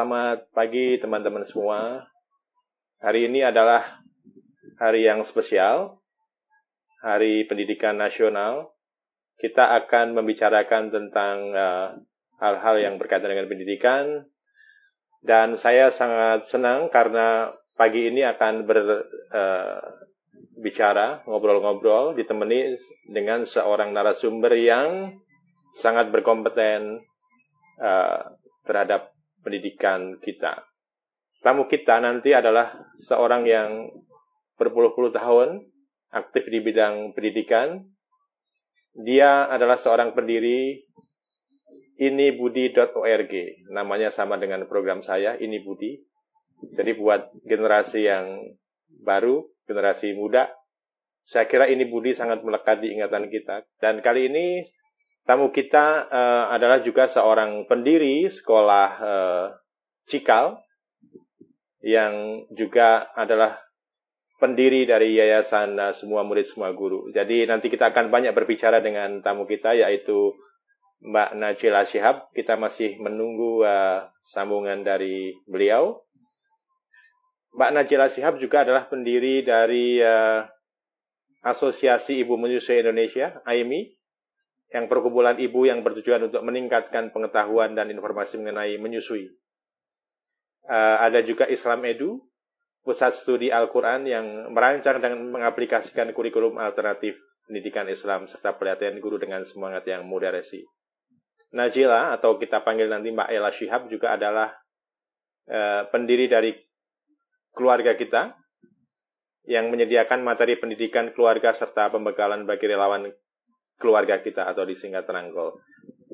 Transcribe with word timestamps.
Selamat 0.00 0.48
pagi 0.56 0.96
teman-teman 0.96 1.44
semua. 1.44 2.08
Hari 3.04 3.28
ini 3.28 3.44
adalah 3.44 4.00
hari 4.80 5.04
yang 5.04 5.20
spesial, 5.20 6.00
Hari 7.04 7.44
Pendidikan 7.44 8.00
Nasional. 8.00 8.72
Kita 9.36 9.76
akan 9.76 10.16
membicarakan 10.16 10.88
tentang 10.88 11.52
uh, 11.52 12.00
hal-hal 12.40 12.80
yang 12.80 12.96
berkaitan 12.96 13.28
dengan 13.28 13.44
pendidikan. 13.44 14.24
Dan 15.20 15.60
saya 15.60 15.92
sangat 15.92 16.48
senang 16.48 16.88
karena 16.88 17.52
pagi 17.76 18.08
ini 18.08 18.24
akan 18.24 18.64
berbicara, 18.64 19.04
uh, 21.20 21.28
ngobrol-ngobrol, 21.28 22.16
ditemani 22.16 22.72
dengan 23.04 23.44
seorang 23.44 23.92
narasumber 23.92 24.56
yang 24.56 25.20
sangat 25.76 26.08
berkompeten 26.08 27.04
uh, 27.76 28.32
terhadap 28.64 29.09
pendidikan 29.40 30.20
kita. 30.20 30.64
Tamu 31.40 31.64
kita 31.64 32.00
nanti 32.04 32.36
adalah 32.36 32.76
seorang 33.00 33.48
yang 33.48 33.88
berpuluh-puluh 34.60 35.08
tahun 35.08 35.64
aktif 36.12 36.46
di 36.52 36.60
bidang 36.60 37.16
pendidikan. 37.16 37.80
Dia 38.92 39.48
adalah 39.48 39.80
seorang 39.80 40.12
pendiri 40.12 40.76
inibudi.org. 41.96 43.32
Namanya 43.72 44.12
sama 44.12 44.36
dengan 44.36 44.68
program 44.68 45.00
saya, 45.00 45.36
Ini 45.40 45.64
Budi. 45.64 45.96
Jadi 46.60 46.92
buat 46.92 47.32
generasi 47.48 48.04
yang 48.04 48.36
baru, 49.00 49.48
generasi 49.64 50.12
muda, 50.12 50.52
saya 51.24 51.48
kira 51.48 51.70
ini 51.70 51.88
Budi 51.88 52.12
sangat 52.12 52.44
melekat 52.44 52.84
di 52.84 52.92
ingatan 52.96 53.32
kita. 53.32 53.64
Dan 53.80 54.04
kali 54.04 54.28
ini 54.28 54.60
tamu 55.30 55.54
kita 55.54 56.10
uh, 56.10 56.44
adalah 56.50 56.82
juga 56.82 57.06
seorang 57.06 57.62
pendiri 57.70 58.26
sekolah 58.26 58.88
uh, 58.98 59.46
Cikal 60.10 60.58
yang 61.86 62.42
juga 62.50 63.14
adalah 63.14 63.62
pendiri 64.42 64.90
dari 64.90 65.14
yayasan 65.14 65.78
uh, 65.78 65.94
semua 65.94 66.26
murid 66.26 66.50
semua 66.50 66.74
guru. 66.74 67.14
Jadi 67.14 67.46
nanti 67.46 67.70
kita 67.70 67.94
akan 67.94 68.10
banyak 68.10 68.34
berbicara 68.34 68.82
dengan 68.82 69.22
tamu 69.22 69.46
kita 69.46 69.78
yaitu 69.78 70.34
Mbak 70.98 71.38
Najila 71.38 71.86
Syihab. 71.86 72.34
Kita 72.34 72.58
masih 72.58 72.98
menunggu 72.98 73.62
uh, 73.62 74.10
sambungan 74.18 74.82
dari 74.82 75.38
beliau. 75.46 76.02
Mbak 77.54 77.70
Najila 77.70 78.10
Syihab 78.10 78.42
juga 78.42 78.66
adalah 78.66 78.90
pendiri 78.90 79.46
dari 79.46 80.02
uh, 80.02 80.42
Asosiasi 81.46 82.18
Ibu 82.26 82.34
Menyusui 82.34 82.82
Indonesia, 82.82 83.38
AIMI, 83.46 83.99
yang 84.70 84.86
perkumpulan 84.86 85.34
ibu 85.34 85.66
yang 85.66 85.82
bertujuan 85.82 86.30
untuk 86.30 86.46
meningkatkan 86.46 87.10
pengetahuan 87.10 87.74
dan 87.74 87.90
informasi 87.90 88.38
mengenai 88.38 88.78
menyusui. 88.78 89.26
Uh, 90.70 90.96
ada 91.02 91.18
juga 91.26 91.50
Islam 91.50 91.82
Edu, 91.90 92.22
pusat 92.86 93.10
studi 93.10 93.50
Al-Quran 93.50 94.06
yang 94.06 94.26
merancang 94.54 95.02
dan 95.02 95.18
mengaplikasikan 95.34 96.14
kurikulum 96.14 96.54
alternatif 96.62 97.18
pendidikan 97.50 97.90
Islam 97.90 98.30
serta 98.30 98.54
pelatihan 98.54 98.94
guru 99.02 99.18
dengan 99.18 99.42
semangat 99.42 99.90
yang 99.90 100.06
moderasi. 100.06 100.62
Najila 101.50 102.14
atau 102.14 102.38
kita 102.38 102.62
panggil 102.62 102.86
nanti 102.86 103.10
Mbak 103.10 103.28
Ella 103.34 103.50
Shihab 103.50 103.90
juga 103.90 104.14
adalah 104.14 104.54
uh, 105.50 105.82
pendiri 105.90 106.30
dari 106.30 106.54
keluarga 107.50 107.98
kita 107.98 108.38
yang 109.50 109.66
menyediakan 109.66 110.22
materi 110.22 110.54
pendidikan 110.54 111.10
keluarga 111.10 111.50
serta 111.50 111.90
pembekalan 111.90 112.46
bagi 112.46 112.70
relawan 112.70 113.10
keluarga 113.80 114.20
kita 114.20 114.44
atau 114.44 114.68
disingkat 114.68 115.08
Terangkol. 115.08 115.56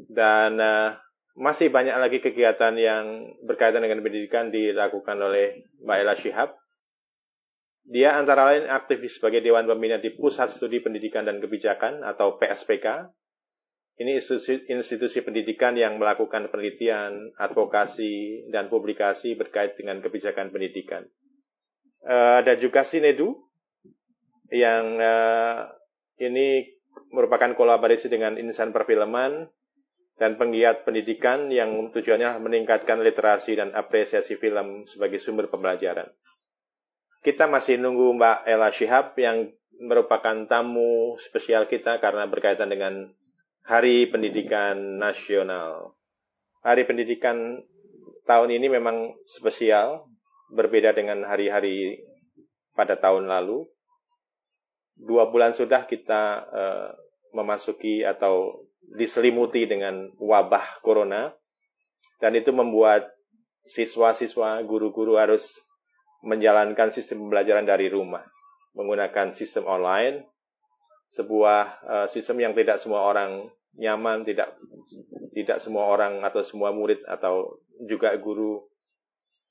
Dan 0.07 0.63
uh, 0.63 0.95
masih 1.35 1.75
banyak 1.75 1.99
lagi 1.99 2.23
kegiatan 2.23 2.73
yang 2.79 3.35
berkaitan 3.43 3.83
dengan 3.83 4.01
pendidikan 4.01 4.49
dilakukan 4.55 5.19
oleh 5.19 5.67
Mbak 5.83 5.97
Ella 5.99 6.15
Shihab. 6.15 6.51
Dia 7.87 8.19
antara 8.19 8.47
lain 8.55 8.71
aktif 8.71 9.03
sebagai 9.11 9.43
Dewan 9.43 9.67
Pembina 9.67 9.99
di 9.99 10.15
Pusat 10.15 10.55
Studi 10.55 10.83
Pendidikan 10.83 11.27
dan 11.27 11.43
Kebijakan 11.43 12.03
atau 12.03 12.39
PSPK 12.39 13.15
ini 13.97 14.21
institusi, 14.21 14.61
institusi 14.69 15.25
pendidikan 15.25 15.73
yang 15.73 15.97
melakukan 15.97 16.53
penelitian, 16.53 17.33
advokasi, 17.41 18.45
dan 18.53 18.69
publikasi 18.69 19.41
berkait 19.41 19.73
dengan 19.73 20.05
kebijakan 20.05 20.53
pendidikan. 20.53 21.09
Uh, 22.05 22.45
ada 22.45 22.61
juga 22.61 22.85
Sinedu, 22.85 23.49
yang 24.53 25.01
uh, 25.01 25.65
ini 26.21 26.76
merupakan 27.11 27.53
kolaborasi 27.55 28.11
dengan 28.11 28.39
insan 28.41 28.75
perfilman 28.75 29.51
dan 30.17 30.41
penggiat 30.41 30.89
pendidikan 30.89 31.53
yang 31.53 31.93
tujuannya 31.93 32.41
meningkatkan 32.41 33.05
literasi 33.05 33.61
dan 33.61 33.77
apresiasi 33.77 34.41
film 34.41 34.89
sebagai 34.89 35.21
sumber 35.21 35.53
pembelajaran. 35.53 36.09
Kita 37.21 37.51
masih 37.51 37.77
nunggu 37.77 38.17
Mbak 38.17 38.39
Ella 38.49 38.71
Shihab 38.73 39.13
yang 39.21 39.51
merupakan 39.77 40.47
tamu 40.49 41.21
spesial 41.21 41.69
kita 41.69 42.01
karena 42.01 42.25
berkaitan 42.25 42.73
dengan 42.73 43.13
Hari 43.67 44.09
Pendidikan 44.09 44.97
Nasional. 44.97 45.99
Hari 46.65 46.87
Pendidikan 46.89 47.61
tahun 48.25 48.51
ini 48.57 48.73
memang 48.73 49.19
spesial, 49.27 50.07
berbeda 50.55 50.95
dengan 50.95 51.27
hari-hari 51.27 52.03
pada 52.79 52.95
tahun 52.95 53.27
lalu. 53.27 53.67
Dua 54.97 55.29
bulan 55.29 55.53
sudah 55.53 55.85
kita 55.85 56.23
uh, 56.49 56.91
memasuki 57.37 58.01
atau 58.01 58.65
diselimuti 58.97 59.69
dengan 59.69 60.09
wabah 60.17 60.81
corona, 60.81 61.35
dan 62.17 62.33
itu 62.33 62.49
membuat 62.55 63.13
siswa-siswa, 63.67 64.63
guru-guru 64.65 65.21
harus 65.21 65.61
menjalankan 66.25 66.95
sistem 66.95 67.27
pembelajaran 67.27 67.67
dari 67.69 67.93
rumah, 67.93 68.25
menggunakan 68.73 69.37
sistem 69.37 69.69
online, 69.69 70.25
sebuah 71.13 71.63
uh, 71.85 72.07
sistem 72.09 72.41
yang 72.41 72.55
tidak 72.57 72.81
semua 72.81 73.05
orang 73.05 73.53
nyaman, 73.77 74.25
tidak 74.25 74.57
tidak 75.37 75.61
semua 75.61 75.85
orang 75.93 76.25
atau 76.25 76.41
semua 76.41 76.73
murid 76.73 77.05
atau 77.05 77.61
juga 77.85 78.17
guru 78.17 78.65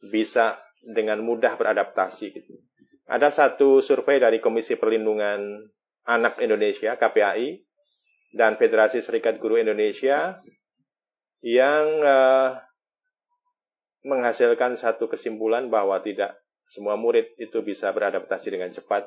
bisa 0.10 0.58
dengan 0.82 1.22
mudah 1.22 1.54
beradaptasi 1.54 2.26
gitu. 2.34 2.54
Ada 3.06 3.30
satu 3.30 3.86
survei 3.86 4.18
dari 4.18 4.42
Komisi 4.42 4.74
Perlindungan 4.82 5.62
Anak 6.10 6.42
Indonesia 6.42 6.98
KPAI 6.98 7.62
dan 8.34 8.58
Federasi 8.58 9.02
Serikat 9.06 9.38
Guru 9.38 9.62
Indonesia 9.62 10.42
yang 11.46 11.86
uh, 12.02 12.58
menghasilkan 14.02 14.74
satu 14.74 15.06
kesimpulan 15.06 15.70
bahwa 15.70 16.02
tidak 16.02 16.34
semua 16.66 16.98
murid 16.98 17.30
itu 17.38 17.62
bisa 17.62 17.94
beradaptasi 17.94 18.50
dengan 18.50 18.74
cepat 18.74 19.06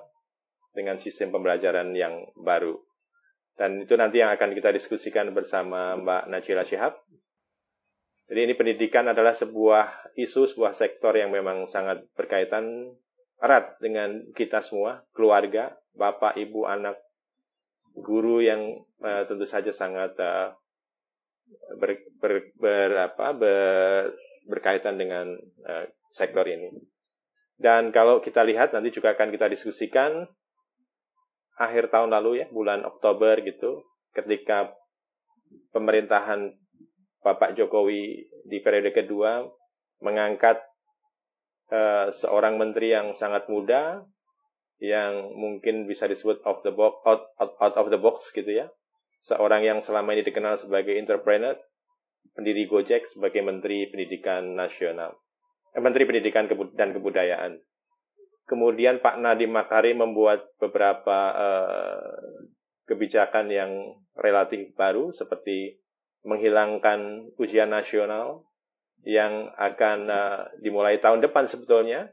dengan 0.79 0.95
sistem 0.95 1.35
pembelajaran 1.35 1.91
yang 1.99 2.23
baru. 2.39 2.79
Dan 3.59 3.83
itu 3.83 3.99
nanti 3.99 4.23
yang 4.23 4.31
akan 4.31 4.55
kita 4.55 4.71
diskusikan 4.71 5.35
bersama 5.35 5.99
Mbak 5.99 6.31
Najila 6.31 6.63
Syihab. 6.63 6.95
Jadi 8.31 8.41
ini 8.47 8.55
pendidikan 8.55 9.11
adalah 9.11 9.35
sebuah 9.35 10.15
isu, 10.15 10.47
sebuah 10.47 10.79
sektor 10.79 11.19
yang 11.19 11.35
memang 11.35 11.67
sangat 11.67 12.07
berkaitan 12.15 12.95
erat 13.39 13.79
dengan 13.79 14.23
kita 14.35 14.59
semua, 14.63 15.03
keluarga, 15.15 15.75
bapak, 15.95 16.39
ibu, 16.39 16.67
anak, 16.67 16.99
guru 17.99 18.43
yang 18.43 18.83
uh, 19.03 19.23
tentu 19.27 19.47
saja 19.47 19.71
sangat 19.75 20.15
uh, 20.19 20.55
ber, 21.79 22.03
ber, 22.19 22.51
ber, 22.59 22.91
apa, 22.99 23.35
ber, 23.35 24.15
berkaitan 24.47 24.99
dengan 24.99 25.35
uh, 25.67 25.85
sektor 26.11 26.47
ini. 26.47 26.71
Dan 27.59 27.91
kalau 27.91 28.23
kita 28.23 28.47
lihat 28.47 28.71
nanti 28.71 28.95
juga 28.95 29.19
akan 29.19 29.35
kita 29.35 29.51
diskusikan 29.51 30.27
akhir 31.59 31.91
tahun 31.91 32.15
lalu 32.15 32.43
ya, 32.43 32.47
bulan 32.55 32.87
Oktober 32.87 33.43
gitu, 33.43 33.83
ketika 34.15 34.71
pemerintahan 35.75 36.55
Bapak 37.19 37.59
Jokowi 37.59 38.31
di 38.47 38.59
periode 38.63 38.95
kedua 38.95 39.43
mengangkat 39.99 40.63
uh, 41.73 42.09
seorang 42.13 42.57
menteri 42.57 42.93
yang 42.93 43.13
sangat 43.13 43.49
muda 43.49 44.05
yang 44.79 45.35
mungkin 45.35 45.91
bisa 45.91 46.07
disebut 46.07 46.39
of 46.47 46.63
the 46.63 46.71
box 46.71 47.03
out, 47.03 47.35
out, 47.43 47.53
out 47.59 47.75
of 47.75 47.91
the 47.91 47.99
box 47.99 48.31
gitu 48.31 48.49
ya. 48.49 48.67
Seorang 49.19 49.67
yang 49.67 49.83
selama 49.83 50.15
ini 50.15 50.23
dikenal 50.23 50.55
sebagai 50.55 50.95
entrepreneur, 50.95 51.59
pendiri 52.39 52.71
Gojek 52.71 53.03
sebagai 53.11 53.43
Menteri 53.43 53.91
Pendidikan 53.91 54.55
Nasional. 54.55 55.19
Eh, 55.75 55.83
Menteri 55.83 56.07
Pendidikan 56.07 56.47
dan 56.79 56.95
Kebudayaan. 56.95 57.59
Kemudian 58.47 59.03
Pak 59.03 59.19
Nadiem 59.19 59.53
Makarim 59.53 60.01
membuat 60.01 60.47
beberapa 60.57 61.35
uh, 61.35 62.49
kebijakan 62.89 63.53
yang 63.53 63.73
relatif 64.17 64.73
baru 64.73 65.13
seperti 65.13 65.77
menghilangkan 66.25 67.29
ujian 67.37 67.69
nasional 67.69 68.48
yang 69.07 69.51
akan 69.55 69.99
uh, 70.11 70.41
dimulai 70.63 70.99
tahun 70.99 71.23
depan 71.23 71.47
sebetulnya. 71.47 72.11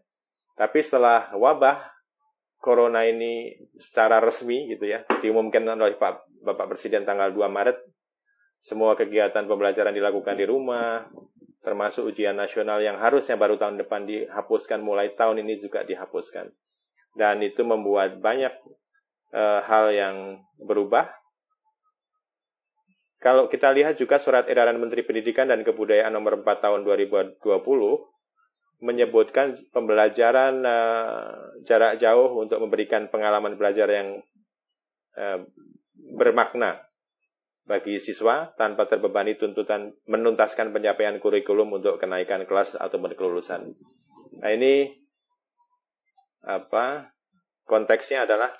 Tapi 0.55 0.79
setelah 0.79 1.35
wabah 1.35 1.95
corona 2.59 3.03
ini 3.03 3.53
secara 3.75 4.23
resmi 4.23 4.71
gitu 4.71 4.87
ya 4.89 5.03
diumumkan 5.19 5.67
oleh 5.67 5.99
Pak 5.99 6.41
Bapak 6.41 6.71
Presiden 6.71 7.03
tanggal 7.03 7.29
2 7.35 7.45
Maret 7.51 7.77
semua 8.65 8.97
kegiatan 8.97 9.45
pembelajaran 9.45 9.93
dilakukan 9.93 10.33
di 10.33 10.45
rumah, 10.49 11.05
termasuk 11.61 12.09
ujian 12.09 12.33
nasional 12.33 12.81
yang 12.81 12.97
harusnya 12.97 13.37
baru 13.37 13.61
tahun 13.61 13.77
depan 13.85 14.09
dihapuskan, 14.09 14.81
mulai 14.81 15.13
tahun 15.13 15.45
ini 15.45 15.61
juga 15.61 15.85
dihapuskan. 15.85 16.49
Dan 17.13 17.45
itu 17.45 17.61
membuat 17.61 18.17
banyak 18.17 18.49
uh, 19.37 19.61
hal 19.69 19.93
yang 19.93 20.15
berubah. 20.57 21.13
Kalau 23.19 23.47
kita 23.47 23.71
lihat 23.71 23.95
juga 23.95 24.19
surat 24.19 24.45
edaran 24.51 24.77
Menteri 24.77 25.01
Pendidikan 25.01 25.47
dan 25.47 25.63
Kebudayaan 25.63 26.13
nomor 26.13 26.43
4 26.43 26.63
tahun 26.63 26.81
2020 26.83 27.41
menyebutkan 28.83 29.55
pembelajaran 29.71 30.61
uh, 30.61 31.55
jarak 31.63 31.95
jauh 31.97 32.35
untuk 32.37 32.59
memberikan 32.59 33.07
pengalaman 33.07 33.55
belajar 33.55 33.87
yang 33.87 34.19
uh, 35.15 35.39
bermakna 35.95 36.83
bagi 37.65 37.97
siswa 37.97 38.53
tanpa 38.53 38.85
terbebani 38.85 39.33
tuntutan 39.33 39.95
menuntaskan 40.05 40.69
pencapaian 40.69 41.17
kurikulum 41.17 41.81
untuk 41.81 41.97
kenaikan 41.97 42.45
kelas 42.45 42.77
atau 42.77 43.01
kelulusan. 43.01 43.73
Nah 44.37 44.51
ini 44.53 44.93
apa 46.45 47.09
konteksnya 47.65 48.29
adalah 48.29 48.53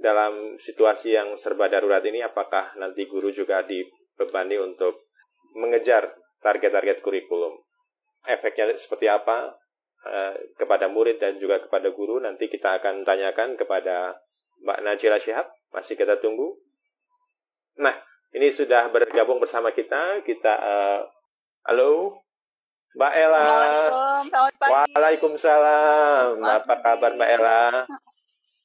dalam 0.00 0.56
situasi 0.56 1.12
yang 1.12 1.36
serba 1.36 1.68
darurat 1.68 2.00
ini 2.08 2.24
apakah 2.24 2.72
nanti 2.80 3.04
guru 3.04 3.28
juga 3.28 3.60
dibebani 3.62 4.56
untuk 4.56 4.96
mengejar 5.52 6.08
target-target 6.40 7.04
kurikulum? 7.04 7.52
Efeknya 8.24 8.72
seperti 8.76 9.12
apa 9.12 9.52
uh, 10.08 10.34
kepada 10.56 10.88
murid 10.88 11.20
dan 11.20 11.36
juga 11.36 11.60
kepada 11.60 11.92
guru 11.92 12.20
nanti 12.20 12.48
kita 12.48 12.80
akan 12.80 13.04
tanyakan 13.04 13.60
kepada 13.60 14.16
Mbak 14.64 14.78
Najila 14.84 15.20
Syihab. 15.20 15.48
Masih 15.70 15.94
kita 15.94 16.18
tunggu. 16.18 16.56
Nah, 17.80 17.94
ini 18.32 18.48
sudah 18.50 18.88
bergabung 18.88 19.40
bersama 19.40 19.72
kita. 19.72 20.24
Kita 20.24 20.52
uh, 20.56 21.00
halo 21.68 22.24
Mbak 22.96 23.12
Ella. 23.14 23.46
Waalaikumsalam. 24.64 26.40
Mas 26.40 26.64
Apa 26.64 26.74
kabar 26.80 27.12
Mbak 27.14 27.30
Ella? 27.36 27.84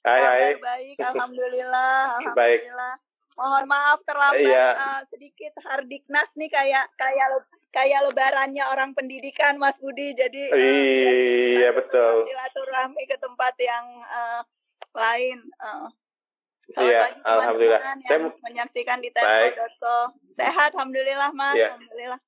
Hai 0.06 0.22
hai. 0.22 0.54
Baik, 0.62 0.98
alhamdulillah. 1.02 1.98
alhamdulillah. 2.22 2.38
Baik. 2.38 2.60
Mohon 3.36 3.66
maaf 3.68 4.00
terlambat 4.06 4.48
iya. 4.48 4.68
uh, 4.78 5.02
sedikit 5.12 5.58
Hardiknas 5.66 6.30
nih 6.40 6.48
kayak 6.48 6.88
kayak 6.96 7.28
kayak 7.74 8.00
lebarannya 8.08 8.64
orang 8.70 8.94
pendidikan 8.94 9.58
Mas 9.58 9.82
Budi. 9.82 10.14
Jadi 10.14 10.54
uh, 10.54 10.58
iya 11.58 11.74
betul. 11.74 12.30
Silaturahmi 12.30 13.04
ke 13.10 13.18
tempat 13.18 13.58
yang 13.58 13.86
uh, 14.06 14.42
lain. 14.94 15.42
Uh. 15.58 15.90
Iya, 16.66 17.22
alhamdulillah. 17.22 17.82
Saya 18.10 18.20
menyaksikan 18.42 18.98
di 18.98 19.14
tempo.co. 19.14 20.18
Sehat, 20.34 20.74
alhamdulillah, 20.74 21.30
Mas. 21.30 21.54
Iya. 21.54 21.78
Alhamdulillah. 21.78 22.20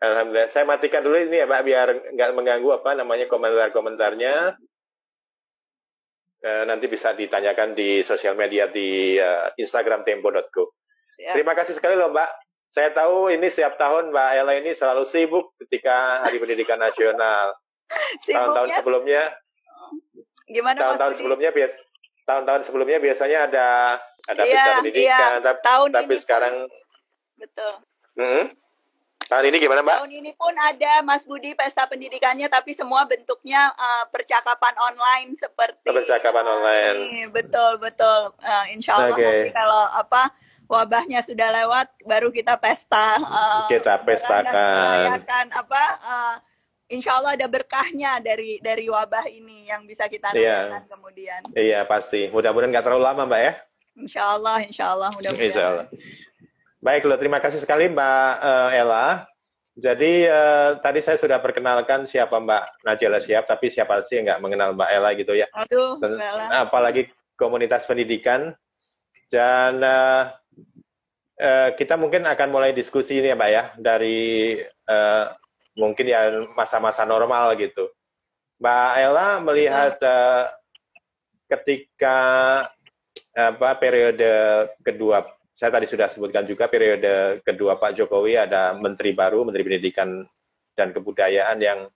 Alhamdulillah. 0.00 0.48
Saya 0.48 0.64
matikan 0.64 1.04
dulu 1.04 1.20
ini 1.20 1.36
ya, 1.36 1.44
Pak, 1.44 1.60
biar 1.60 1.88
nggak 2.16 2.30
mengganggu 2.32 2.80
apa 2.80 2.96
namanya 2.96 3.28
komentar-komentarnya. 3.28 4.56
E, 6.42 6.50
nanti 6.66 6.90
bisa 6.90 7.14
ditanyakan 7.14 7.78
di 7.78 8.02
sosial 8.02 8.34
media 8.34 8.66
di 8.66 9.14
uh, 9.14 9.54
Instagram 9.54 10.02
tempo.co. 10.02 10.74
Ya. 11.14 11.38
Terima 11.38 11.54
kasih 11.54 11.78
sekali 11.78 11.94
loh, 11.94 12.10
Mbak. 12.10 12.30
Saya 12.66 12.90
tahu 12.90 13.30
ini 13.30 13.46
setiap 13.46 13.78
tahun 13.78 14.10
Mbak 14.10 14.28
Ella 14.42 14.54
ini 14.58 14.74
selalu 14.74 15.06
sibuk 15.06 15.54
ketika 15.62 16.26
Hari 16.26 16.42
Pendidikan 16.42 16.82
Nasional. 16.86 17.54
Tahun-tahun 18.26 18.70
sebelumnya. 18.74 19.30
Gimana 20.50 20.76
Tahun-tahun 20.82 21.14
sebelumnya 21.14 21.54
biasa 21.54 21.78
tahun-tahun 22.22 22.62
sebelumnya 22.62 22.98
biasanya 23.02 23.38
ada 23.50 23.68
ada 24.30 24.42
pesta 24.46 24.72
pendidikan, 24.78 25.32
iya. 25.38 25.42
tapi, 25.42 25.60
tahun 25.66 25.88
tapi 25.90 26.14
ini 26.14 26.22
sekarang 26.22 26.54
betul. 27.34 27.72
Hmm, 28.14 28.44
tahun 29.28 29.50
ini 29.52 29.56
gimana 29.62 29.80
mbak? 29.82 29.98
Tahun 30.02 30.14
ini 30.14 30.32
pun 30.34 30.54
ada 30.56 31.02
Mas 31.06 31.22
Budi 31.26 31.52
pesta 31.52 31.84
pendidikannya, 31.86 32.48
tapi 32.50 32.72
semua 32.72 33.04
bentuknya 33.04 33.70
uh, 33.74 34.04
percakapan 34.08 34.74
online 34.78 35.36
seperti 35.38 35.86
percakapan 35.86 36.44
uh, 36.46 36.52
online. 36.58 36.96
Ini, 37.08 37.22
betul 37.30 37.78
betul. 37.82 38.34
Uh, 38.40 38.64
insya 38.72 38.98
Allah 38.98 39.14
okay. 39.14 39.26
nanti 39.26 39.50
kalau 39.54 39.82
apa 39.92 40.22
wabahnya 40.70 41.20
sudah 41.28 41.48
lewat, 41.52 41.86
baru 42.08 42.32
kita 42.32 42.56
pesta. 42.56 43.20
Uh, 43.20 43.68
kita 43.68 44.00
pestakan. 44.02 45.52
apa? 45.52 45.84
Uh, 46.00 46.34
insya 46.92 47.16
Allah 47.16 47.36
ada 47.36 47.48
berkahnya 47.48 48.20
dari 48.20 48.60
dari 48.60 48.88
wabah 48.88 49.28
ini 49.28 49.68
yang 49.68 49.88
bisa 49.88 50.08
kita 50.08 50.32
iya. 50.36 50.68
rasakan 50.68 50.82
yeah. 50.84 50.90
kemudian. 50.92 51.40
Iya 51.56 51.80
pasti. 51.88 52.28
Mudah-mudahan 52.28 52.72
nggak 52.72 52.84
terlalu 52.84 53.04
lama 53.04 53.22
mbak 53.28 53.40
ya. 53.40 53.52
Insya 53.92 54.22
Allah, 54.36 54.56
insya 54.64 54.84
Allah 54.96 55.10
mudah-mudahan. 55.12 55.48
Insya 55.52 55.64
Allah. 55.68 55.86
Baik 56.82 57.06
loh, 57.06 57.14
terima 57.14 57.38
kasih 57.38 57.62
sekali 57.62 57.86
Mbak 57.86 58.32
uh, 58.42 58.70
Ella. 58.74 59.22
Jadi 59.78 60.26
uh, 60.26 60.82
tadi 60.82 60.98
saya 60.98 61.14
sudah 61.14 61.38
perkenalkan 61.38 62.10
siapa 62.10 62.42
Mbak 62.42 62.82
Najela 62.82 63.22
Siap, 63.22 63.46
tapi 63.46 63.70
siapa 63.70 64.02
sih 64.10 64.18
yang 64.18 64.26
nggak 64.26 64.42
mengenal 64.42 64.74
Mbak 64.74 64.90
Ella 64.90 65.10
gitu 65.14 65.32
ya. 65.38 65.46
Aduh, 65.54 66.02
Dan, 66.02 66.18
apalagi 66.50 67.06
komunitas 67.38 67.86
pendidikan. 67.86 68.50
Dan 69.30 69.78
uh, 69.78 70.34
uh, 71.38 71.70
kita 71.78 71.94
mungkin 71.94 72.26
akan 72.26 72.50
mulai 72.50 72.74
diskusi 72.74 73.22
ini 73.22 73.30
ya 73.30 73.38
Mbak 73.38 73.50
ya, 73.54 73.62
dari 73.78 74.58
uh, 74.90 75.30
mungkin 75.78 76.10
ya 76.10 76.50
masa-masa 76.58 77.06
normal 77.06 77.54
gitu. 77.62 77.94
Mbak 78.58 78.90
Ella 78.98 79.28
melihat 79.38 80.02
uh, 80.02 80.50
ketika 81.46 82.18
apa 83.32 83.80
periode 83.80 84.28
kedua 84.84 85.24
saya 85.62 85.78
tadi 85.78 85.86
sudah 85.86 86.10
sebutkan 86.10 86.42
juga 86.42 86.66
periode 86.66 87.38
kedua 87.46 87.78
Pak 87.78 87.94
Jokowi 87.94 88.34
ada 88.34 88.74
menteri 88.74 89.14
baru, 89.14 89.46
menteri 89.46 89.62
pendidikan 89.62 90.26
dan 90.74 90.90
kebudayaan 90.90 91.62
yang 91.62 91.86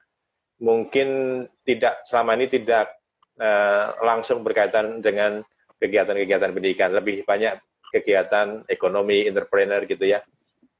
mungkin 0.62 1.42
tidak 1.66 1.98
selama 2.06 2.38
ini 2.38 2.46
tidak 2.46 2.94
uh, 3.42 3.98
langsung 4.06 4.46
berkaitan 4.46 5.02
dengan 5.02 5.42
kegiatan-kegiatan 5.82 6.54
pendidikan, 6.54 6.94
lebih 6.94 7.26
banyak 7.26 7.58
kegiatan 7.90 8.62
ekonomi, 8.70 9.26
entrepreneur 9.26 9.82
gitu 9.82 10.14
ya. 10.14 10.22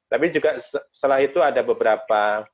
Tapi 0.06 0.30
juga 0.30 0.62
setelah 0.94 1.18
itu 1.18 1.42
ada 1.42 1.66
beberapa 1.66 2.46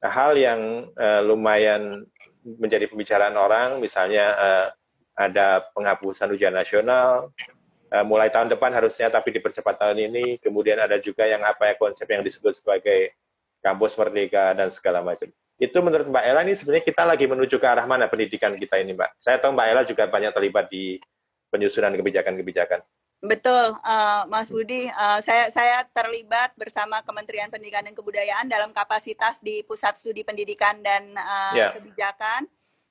hal 0.00 0.32
yang 0.40 0.88
uh, 0.96 1.20
lumayan 1.20 2.08
menjadi 2.40 2.88
pembicaraan 2.88 3.36
orang, 3.36 3.84
misalnya 3.84 4.32
uh, 4.32 4.66
ada 5.12 5.68
penghapusan 5.76 6.32
ujian 6.32 6.56
nasional, 6.56 7.28
mulai 8.02 8.32
tahun 8.32 8.50
depan 8.50 8.74
harusnya 8.74 9.12
tapi 9.12 9.30
dipercepat 9.38 9.78
tahun 9.78 10.10
ini, 10.10 10.42
kemudian 10.42 10.82
ada 10.82 10.98
juga 10.98 11.28
yang 11.28 11.46
apa 11.46 11.70
ya 11.70 11.74
konsep 11.78 12.08
yang 12.10 12.26
disebut 12.26 12.58
sebagai 12.58 13.14
kampus 13.62 13.94
merdeka 13.94 14.56
dan 14.58 14.74
segala 14.74 15.04
macam. 15.04 15.30
Itu 15.54 15.78
menurut 15.78 16.10
Mbak 16.10 16.24
Ella 16.26 16.42
ini 16.42 16.58
sebenarnya 16.58 16.84
kita 16.84 17.06
lagi 17.06 17.30
menuju 17.30 17.56
ke 17.62 17.66
arah 17.68 17.86
mana 17.86 18.10
pendidikan 18.10 18.58
kita 18.58 18.82
ini 18.82 18.98
Mbak? 18.98 19.22
Saya 19.22 19.38
tahu 19.38 19.54
Mbak 19.54 19.66
Ella 19.70 19.82
juga 19.86 20.04
banyak 20.10 20.32
terlibat 20.34 20.66
di 20.66 20.98
penyusunan 21.54 21.94
kebijakan-kebijakan. 21.94 22.82
Betul, 23.24 23.78
uh, 23.80 24.28
Mas 24.28 24.52
Budi. 24.52 24.90
Uh, 24.92 25.22
saya 25.24 25.48
saya 25.54 25.88
terlibat 25.96 26.52
bersama 26.60 27.00
Kementerian 27.06 27.48
Pendidikan 27.48 27.86
dan 27.86 27.96
Kebudayaan 27.96 28.52
dalam 28.52 28.74
kapasitas 28.76 29.40
di 29.40 29.64
Pusat 29.64 30.02
Studi 30.04 30.26
Pendidikan 30.26 30.84
dan 30.84 31.14
uh, 31.16 31.56
yeah. 31.56 31.72
Kebijakan 31.72 32.44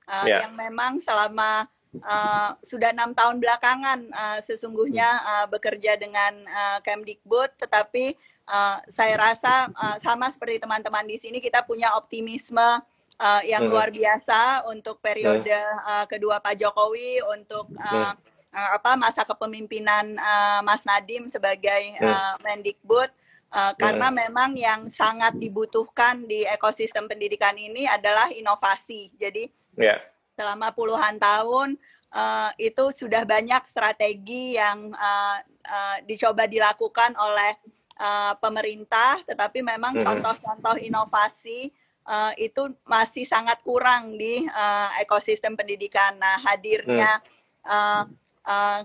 uh, 0.10 0.26
yeah. 0.26 0.48
yang 0.48 0.58
memang 0.58 1.04
selama 1.06 1.70
uh, 2.02 2.58
sudah 2.66 2.90
enam 2.90 3.14
tahun 3.14 3.38
belakangan 3.38 4.00
uh, 4.10 4.40
sesungguhnya 4.50 5.10
uh, 5.22 5.46
bekerja 5.52 6.00
dengan 6.02 6.34
uh, 6.50 6.80
Kemdikbud, 6.82 7.54
tetapi 7.62 8.18
uh, 8.50 8.82
saya 8.98 9.16
rasa 9.20 9.70
uh, 9.78 9.98
sama 10.02 10.34
seperti 10.34 10.64
teman-teman 10.64 11.06
di 11.06 11.22
sini 11.22 11.38
kita 11.38 11.62
punya 11.68 11.94
optimisme 11.94 12.82
uh, 13.20 13.42
yang 13.46 13.68
hmm. 13.68 13.72
luar 13.72 13.90
biasa 13.94 14.66
untuk 14.70 14.98
periode 15.04 15.54
uh, 15.86 16.06
kedua 16.10 16.42
Pak 16.42 16.58
Jokowi 16.58 17.22
untuk 17.30 17.70
uh, 17.78 18.18
uh, 18.54 18.70
apa 18.78 18.96
masa 18.96 19.26
kepemimpinan 19.26 20.18
uh, 20.18 20.60
Mas 20.66 20.82
Nadim 20.86 21.30
sebagai 21.30 21.98
uh, 22.00 22.38
Mendikbud 22.42 23.10
uh, 23.54 23.74
karena 23.78 24.10
memang 24.10 24.58
yang 24.58 24.90
sangat 24.94 25.38
dibutuhkan 25.38 26.26
di 26.26 26.46
ekosistem 26.46 27.06
pendidikan 27.10 27.58
ini 27.58 27.86
adalah 27.86 28.30
inovasi. 28.34 29.14
Jadi 29.18 29.50
yeah. 29.78 30.00
Selama 30.34 30.74
puluhan 30.74 31.22
tahun 31.22 31.78
uh, 32.14 32.50
itu 32.58 32.94
sudah 32.98 33.26
banyak 33.26 33.62
strategi 33.70 34.58
yang 34.58 34.94
uh, 34.94 35.38
uh, 35.66 35.98
dicoba 36.06 36.46
dilakukan 36.50 37.14
oleh 37.18 37.58
uh, 37.98 38.34
pemerintah, 38.38 39.22
tetapi 39.26 39.62
memang 39.66 39.98
contoh-contoh 40.02 40.78
inovasi 40.82 41.74
uh, 42.06 42.32
itu 42.38 42.74
masih 42.86 43.26
sangat 43.30 43.60
kurang 43.66 44.16
di 44.18 44.46
uh, 44.48 44.90
ekosistem 45.02 45.58
pendidikan. 45.58 46.18
Nah, 46.18 46.42
hadirnya 46.42 47.22
uh, 47.66 48.04
uh, 48.46 48.82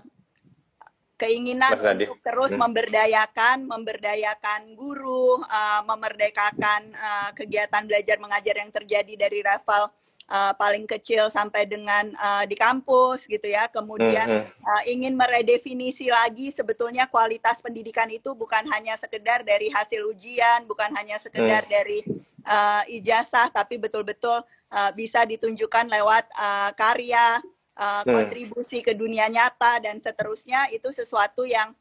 keinginan 1.19 1.75
untuk 1.75 2.23
terus 2.23 2.51
hmm. 2.55 2.63
memberdayakan, 2.63 3.67
memberdayakan 3.67 4.71
guru, 4.79 5.43
uh, 5.43 5.83
memerdekakan 5.83 6.95
uh, 6.95 7.29
kegiatan 7.35 7.83
belajar 7.83 8.17
mengajar 8.23 8.55
yang 8.55 8.71
terjadi 8.71 9.27
dari 9.27 9.43
level 9.43 9.91
uh, 10.29 10.53
paling 10.55 10.85
kecil 10.85 11.33
sampai 11.33 11.65
dengan 11.65 12.13
uh, 12.15 12.45
di 12.45 12.55
kampus 12.55 13.25
gitu 13.25 13.49
ya. 13.49 13.67
Kemudian 13.73 14.45
uh, 14.45 14.81
ingin 14.85 15.17
meredefinisi 15.17 16.07
lagi 16.07 16.53
sebetulnya 16.53 17.09
kualitas 17.09 17.57
pendidikan 17.59 18.07
itu 18.07 18.31
bukan 18.37 18.63
hanya 18.71 18.95
sekedar 19.01 19.43
dari 19.43 19.67
hasil 19.73 20.13
ujian, 20.15 20.69
bukan 20.69 20.93
hanya 20.95 21.19
sekedar 21.19 21.65
hmm. 21.65 21.71
dari 21.73 21.99
uh, 22.45 22.83
ijazah, 22.87 23.49
tapi 23.51 23.81
betul-betul 23.81 24.45
uh, 24.71 24.91
bisa 24.93 25.25
ditunjukkan 25.25 25.89
lewat 25.89 26.25
uh, 26.37 26.71
karya, 26.77 27.41
uh, 27.75 28.05
kontribusi 28.05 28.85
ke 28.85 28.93
dunia 28.93 29.27
nyata 29.27 29.81
dan 29.83 29.99
seterusnya 29.99 30.69
itu 30.71 30.93
sesuatu 30.93 31.43
yang 31.43 31.73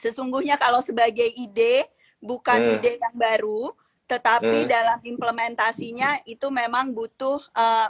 sesungguhnya 0.00 0.56
kalau 0.56 0.80
sebagai 0.82 1.28
ide 1.36 1.86
bukan 2.22 2.78
ide 2.78 3.02
yang 3.02 3.16
baru, 3.18 3.74
tetapi 4.12 4.68
hmm. 4.68 4.68
dalam 4.68 4.98
implementasinya 5.00 6.28
itu 6.28 6.52
memang 6.52 6.92
butuh 6.92 7.40
uh, 7.56 7.88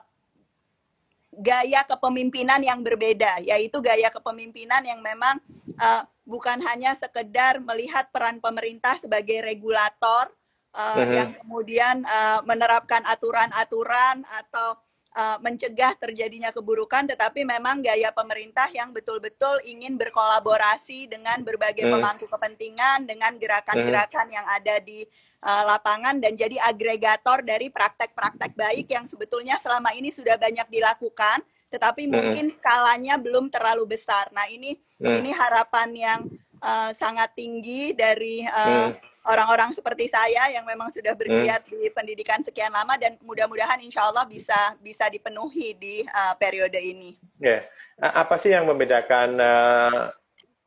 gaya 1.34 1.82
kepemimpinan 1.88 2.62
yang 2.62 2.84
berbeda, 2.86 3.42
yaitu 3.42 3.82
gaya 3.82 4.12
kepemimpinan 4.14 4.86
yang 4.86 5.02
memang 5.02 5.42
uh, 5.82 6.06
bukan 6.22 6.62
hanya 6.62 6.94
sekedar 7.02 7.58
melihat 7.58 8.06
peran 8.14 8.38
pemerintah 8.38 9.02
sebagai 9.02 9.42
regulator 9.42 10.30
uh, 10.76 11.02
uh-huh. 11.02 11.10
yang 11.10 11.30
kemudian 11.42 12.06
uh, 12.06 12.44
menerapkan 12.46 13.02
aturan-aturan 13.02 14.22
atau 14.28 14.78
uh, 15.16 15.40
mencegah 15.42 15.96
terjadinya 15.98 16.52
keburukan, 16.54 17.08
tetapi 17.08 17.42
memang 17.42 17.82
gaya 17.82 18.14
pemerintah 18.14 18.70
yang 18.70 18.94
betul-betul 18.94 19.58
ingin 19.66 19.98
berkolaborasi 19.98 21.10
dengan 21.10 21.42
berbagai 21.42 21.82
uh-huh. 21.82 21.98
pemangku 21.98 22.30
kepentingan, 22.30 23.08
dengan 23.08 23.34
gerakan-gerakan 23.40 24.28
yang 24.30 24.46
ada 24.46 24.78
di 24.84 25.08
uh, 25.42 25.62
lapangan 25.66 26.22
dan 26.22 26.38
jadi 26.38 26.56
agregator 26.62 27.42
dari 27.42 27.68
praktek-praktek 27.68 28.54
baik 28.54 28.86
yang 28.88 29.10
sebetulnya 29.10 29.58
selama 29.60 29.92
ini 29.92 30.14
sudah 30.14 30.38
banyak 30.38 30.66
dilakukan 30.70 31.42
tetapi 31.72 32.04
hmm. 32.04 32.12
mungkin 32.12 32.46
skalanya 32.60 33.16
belum 33.16 33.48
terlalu 33.48 33.96
besar. 33.96 34.28
Nah, 34.36 34.44
ini 34.46 34.76
hmm. 35.00 35.24
ini 35.24 35.30
harapan 35.32 35.88
yang 35.96 36.20
uh, 36.60 36.92
sangat 37.00 37.32
tinggi 37.32 37.96
dari 37.96 38.44
uh, 38.44 38.92
hmm. 38.92 39.24
orang-orang 39.24 39.72
seperti 39.72 40.12
saya 40.12 40.52
yang 40.52 40.68
memang 40.68 40.92
sudah 40.92 41.16
bergiat 41.16 41.64
hmm. 41.64 41.70
di 41.72 41.88
pendidikan 41.96 42.44
sekian 42.44 42.76
lama 42.76 43.00
dan 43.00 43.16
mudah-mudahan 43.24 43.80
insya 43.80 44.12
Allah 44.12 44.28
bisa 44.28 44.76
bisa 44.84 45.08
dipenuhi 45.08 45.72
di 45.80 46.04
uh, 46.04 46.36
periode 46.36 46.76
ini. 46.76 47.16
Yeah. 47.40 47.64
Apa 47.98 48.36
sih 48.36 48.52
yang 48.52 48.68
membedakan 48.68 49.40
uh, 49.40 50.12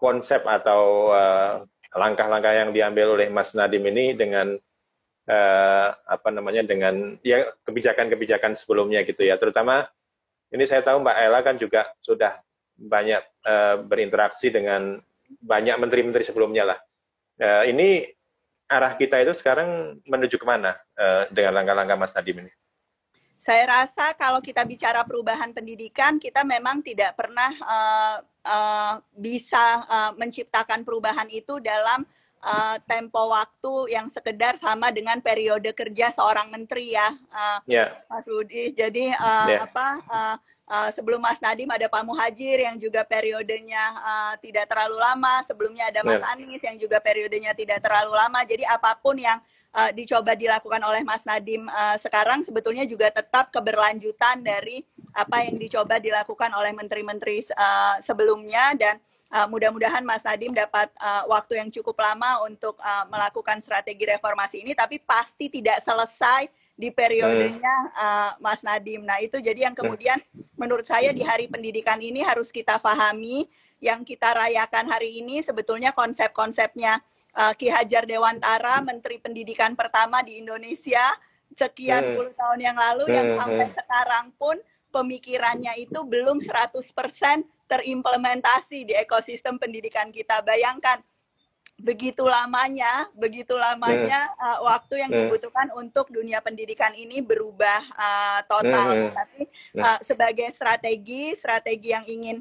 konsep 0.01 0.41
atau 0.41 1.13
langkah-langkah 1.95 2.53
yang 2.53 2.69
diambil 2.75 3.15
oleh 3.15 3.27
Mas 3.31 3.55
Nadim 3.55 3.87
ini 3.87 4.11
dengan 4.13 4.53
uh, 5.31 5.87
apa 5.95 6.29
namanya 6.29 6.67
dengan 6.67 7.15
ya 7.23 7.47
kebijakan-kebijakan 7.63 8.59
sebelumnya 8.59 9.01
gitu 9.07 9.23
ya. 9.23 9.39
Terutama 9.39 9.87
ini 10.51 10.63
saya 10.67 10.83
tahu 10.83 11.01
Mbak 11.01 11.17
Ella 11.17 11.39
kan 11.41 11.55
juga 11.55 11.87
sudah 12.03 12.35
banyak 12.75 13.23
uh, 13.47 13.75
berinteraksi 13.87 14.51
dengan 14.51 14.99
banyak 15.41 15.75
menteri-menteri 15.79 16.27
sebelumnya 16.27 16.75
lah. 16.75 16.79
Uh, 17.39 17.63
ini 17.67 18.03
arah 18.67 18.99
kita 18.99 19.23
itu 19.23 19.33
sekarang 19.39 19.99
menuju 20.03 20.35
ke 20.35 20.45
mana 20.45 20.75
uh, 20.99 21.31
dengan 21.31 21.63
langkah-langkah 21.63 21.97
Mas 21.97 22.13
Nadim 22.13 22.43
ini 22.43 22.51
saya 23.45 23.63
rasa 23.69 24.17
kalau 24.17 24.41
kita 24.41 24.65
bicara 24.65 25.05
perubahan 25.05 25.53
pendidikan, 25.53 26.17
kita 26.17 26.41
memang 26.41 26.81
tidak 26.81 27.13
pernah 27.13 27.53
uh, 27.61 28.17
uh, 28.41 28.93
bisa 29.13 29.85
uh, 29.85 30.11
menciptakan 30.17 30.81
perubahan 30.81 31.29
itu 31.29 31.61
dalam 31.61 32.09
uh, 32.41 32.81
tempo 32.89 33.29
waktu 33.29 33.93
yang 33.93 34.09
sekedar 34.17 34.57
sama 34.57 34.89
dengan 34.89 35.21
periode 35.21 35.69
kerja 35.77 36.09
seorang 36.17 36.49
menteri 36.49 36.97
ya, 36.97 37.13
uh, 37.13 37.61
yeah. 37.69 38.01
Mas 38.09 38.25
Rudi. 38.25 38.73
Jadi 38.73 39.13
uh, 39.13 39.47
yeah. 39.47 39.61
apa? 39.63 39.87
Uh, 40.09 40.37
Uh, 40.65 40.89
sebelum 40.97 41.21
Mas 41.21 41.37
Nadim 41.45 41.69
ada 41.69 41.85
Pak 41.85 42.01
Muhajir 42.01 42.57
yang 42.57 42.81
juga 42.81 43.05
periodenya 43.05 43.83
uh, 44.01 44.33
tidak 44.41 44.65
terlalu 44.65 44.97
lama. 44.97 45.45
Sebelumnya 45.45 45.93
ada 45.93 46.01
Mas 46.01 46.17
yeah. 46.17 46.33
Anies 46.33 46.63
yang 46.65 46.81
juga 46.81 46.97
periodenya 46.97 47.53
tidak 47.53 47.85
terlalu 47.85 48.17
lama. 48.17 48.41
Jadi 48.49 48.65
apa 48.65 48.97
pun 48.97 49.13
yang 49.13 49.37
uh, 49.75 49.91
dicoba 49.91 50.33
dilakukan 50.33 50.79
oleh 50.79 51.03
Mas 51.03 51.21
Nadim 51.27 51.67
uh, 51.67 51.99
sekarang 51.99 52.47
sebetulnya 52.47 52.87
juga 52.87 53.11
tetap 53.11 53.51
keberlanjutan 53.51 54.41
dari 54.41 54.81
apa 55.11 55.43
yang 55.43 55.59
dicoba 55.59 55.99
dilakukan 55.99 56.55
oleh 56.55 56.71
menteri-menteri 56.71 57.43
uh, 57.51 57.99
sebelumnya 58.07 58.71
dan 58.79 58.95
uh, 59.35 59.47
mudah-mudahan 59.51 60.07
Mas 60.07 60.23
Nadim 60.23 60.55
dapat 60.55 60.87
uh, 61.03 61.27
waktu 61.27 61.59
yang 61.59 61.69
cukup 61.75 61.99
lama 61.99 62.47
untuk 62.47 62.79
uh, 62.79 63.03
melakukan 63.11 63.59
strategi 63.63 64.07
reformasi 64.07 64.63
ini, 64.63 64.71
tapi 64.71 65.03
pasti 65.03 65.51
tidak 65.51 65.83
selesai 65.83 66.47
di 66.75 66.91
periodenya 66.91 67.75
uh, 67.95 68.31
Mas 68.43 68.59
Nadim. 68.59 69.07
Nah 69.07 69.23
itu 69.23 69.39
jadi 69.39 69.71
yang 69.71 69.75
kemudian 69.75 70.19
menurut 70.59 70.83
saya 70.87 71.15
di 71.15 71.23
Hari 71.23 71.47
Pendidikan 71.47 72.03
ini 72.03 72.19
harus 72.19 72.51
kita 72.51 72.79
pahami, 72.83 73.47
yang 73.83 74.07
kita 74.07 74.31
rayakan 74.31 74.87
hari 74.87 75.19
ini 75.19 75.43
sebetulnya 75.43 75.91
konsep-konsepnya 75.91 77.03
Ki 77.59 77.67
Hajar 77.67 78.07
Dewantara, 78.07 78.79
Menteri 78.79 79.19
Pendidikan 79.19 79.75
pertama 79.75 80.23
di 80.23 80.39
Indonesia 80.39 81.15
sekian 81.55 82.15
puluh 82.15 82.33
tahun 82.35 82.59
yang 82.63 82.77
lalu, 82.79 83.11
yang 83.11 83.35
sampai 83.39 83.67
sekarang 83.75 84.25
pun 84.39 84.55
pemikirannya 84.95 85.75
itu 85.83 85.99
belum 86.07 86.39
100% 86.39 86.79
terimplementasi 87.67 88.87
di 88.87 88.93
ekosistem 88.95 89.59
pendidikan 89.59 90.15
kita. 90.15 90.39
Bayangkan 90.47 91.03
begitu 91.75 92.23
lamanya, 92.23 93.11
begitu 93.19 93.51
lamanya 93.51 94.31
uh, 94.39 94.63
waktu 94.63 95.03
yang 95.03 95.11
dibutuhkan 95.11 95.67
untuk 95.75 96.07
dunia 96.07 96.39
pendidikan 96.39 96.95
ini 96.95 97.19
berubah 97.19 97.83
uh, 97.99 98.39
total. 98.47 99.11
Tapi 99.11 99.43
uh, 99.75 99.99
sebagai 100.07 100.55
strategi, 100.55 101.35
strategi 101.43 101.91
yang 101.91 102.07
ingin 102.07 102.39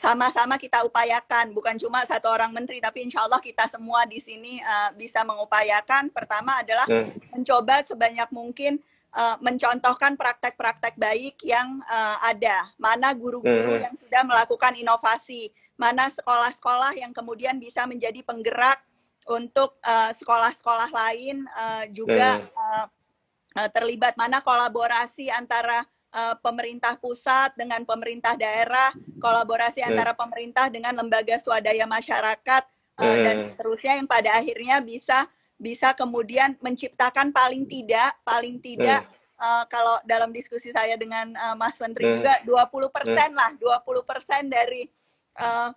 sama-sama 0.00 0.56
uh, 0.56 0.60
kita 0.60 0.80
upayakan, 0.88 1.52
bukan 1.52 1.76
cuma 1.76 2.08
satu 2.08 2.32
orang 2.32 2.48
menteri, 2.48 2.80
tapi 2.80 3.04
insya 3.04 3.28
Allah 3.28 3.44
kita 3.44 3.68
semua 3.68 4.08
di 4.08 4.24
sini 4.24 4.56
uh, 4.64 4.90
bisa 4.96 5.20
mengupayakan. 5.20 6.08
Pertama 6.16 6.64
adalah 6.64 6.88
hmm. 6.88 7.36
mencoba 7.36 7.84
sebanyak 7.84 8.28
mungkin 8.32 8.80
uh, 9.12 9.36
mencontohkan 9.44 10.16
praktek-praktek 10.16 10.96
baik 10.96 11.36
yang 11.44 11.84
uh, 11.84 12.16
ada. 12.24 12.72
Mana 12.80 13.12
guru-guru 13.12 13.76
hmm. 13.76 13.84
yang 13.84 13.94
sudah 14.00 14.22
melakukan 14.24 14.72
inovasi, 14.80 15.52
mana 15.76 16.08
sekolah-sekolah 16.16 16.96
yang 16.96 17.12
kemudian 17.12 17.60
bisa 17.60 17.84
menjadi 17.84 18.24
penggerak 18.24 18.80
untuk 19.28 19.76
uh, 19.84 20.16
sekolah-sekolah 20.16 20.88
lain 20.88 21.44
uh, 21.52 21.84
juga 21.92 22.48
uh, 22.56 22.86
uh, 23.60 23.68
terlibat. 23.76 24.16
Mana 24.16 24.40
kolaborasi 24.40 25.28
antara 25.28 25.84
uh, 26.14 26.34
pemerintah 26.42 26.98
pusat 26.98 27.54
dengan 27.54 27.82
pemerintah 27.86 28.34
daerah, 28.34 28.94
kolaborasi 29.18 29.82
antara 29.82 30.14
pemerintah 30.14 30.68
dengan 30.68 30.98
lembaga 30.98 31.38
swadaya 31.42 31.86
masyarakat 31.86 32.62
uh, 33.00 33.16
dan 33.24 33.36
seterusnya 33.54 33.98
yang 33.98 34.08
pada 34.08 34.30
akhirnya 34.36 34.78
bisa 34.84 35.26
bisa 35.60 35.92
kemudian 35.92 36.56
menciptakan 36.64 37.36
paling 37.36 37.68
tidak 37.68 38.16
paling 38.24 38.56
tidak 38.64 39.04
hmm. 39.04 39.36
uh, 39.36 39.64
kalau 39.68 40.00
dalam 40.08 40.32
diskusi 40.32 40.72
saya 40.72 40.96
dengan 40.96 41.36
uh, 41.36 41.52
Mas 41.52 41.76
Menteri 41.76 42.08
hmm. 42.08 42.14
juga 42.16 42.34
20 42.48 42.96
persen 42.96 43.28
hmm. 43.36 43.38
lah 43.38 43.50
20 43.60 44.08
persen 44.08 44.42
dari 44.48 44.88
uh, 45.36 45.68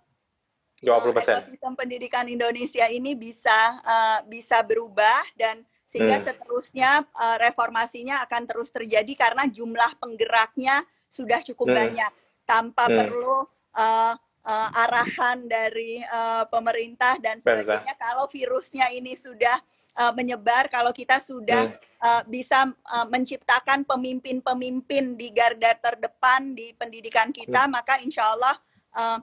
20 0.80 1.16
persen 1.16 1.40
sistem 1.52 1.76
pendidikan 1.76 2.24
Indonesia 2.28 2.88
ini 2.88 3.12
bisa 3.12 3.80
uh, 3.84 4.18
bisa 4.24 4.64
berubah 4.64 5.20
dan 5.36 5.60
sehingga 5.94 6.18
hmm. 6.18 6.26
seterusnya 6.26 7.06
uh, 7.14 7.38
reformasinya 7.38 8.26
akan 8.26 8.50
terus 8.50 8.66
terjadi 8.74 9.14
karena 9.14 9.46
jumlah 9.46 9.94
penggeraknya 10.02 10.82
sudah 11.14 11.38
cukup 11.46 11.70
hmm. 11.70 11.78
banyak 11.78 12.12
tanpa 12.50 12.90
hmm. 12.90 12.96
perlu 12.98 13.46
uh, 13.78 14.18
uh, 14.42 14.68
arahan 14.74 15.46
dari 15.46 16.02
uh, 16.02 16.50
pemerintah 16.50 17.22
dan 17.22 17.38
sebagainya. 17.38 17.94
Kalau 17.94 18.26
virusnya 18.26 18.90
ini 18.90 19.14
sudah 19.22 19.62
uh, 19.94 20.10
menyebar 20.10 20.66
kalau 20.66 20.90
kita 20.90 21.22
sudah 21.22 21.70
bisa 22.28 22.68
uh, 22.92 23.06
menciptakan 23.08 23.88
pemimpin-pemimpin 23.88 25.16
di 25.16 25.32
garda 25.32 25.72
terdepan 25.80 26.52
di 26.52 26.76
pendidikan 26.76 27.32
kita, 27.32 27.64
maka 27.64 27.96
insya 28.02 28.34
Allah 28.34 28.58
uh, 28.92 29.18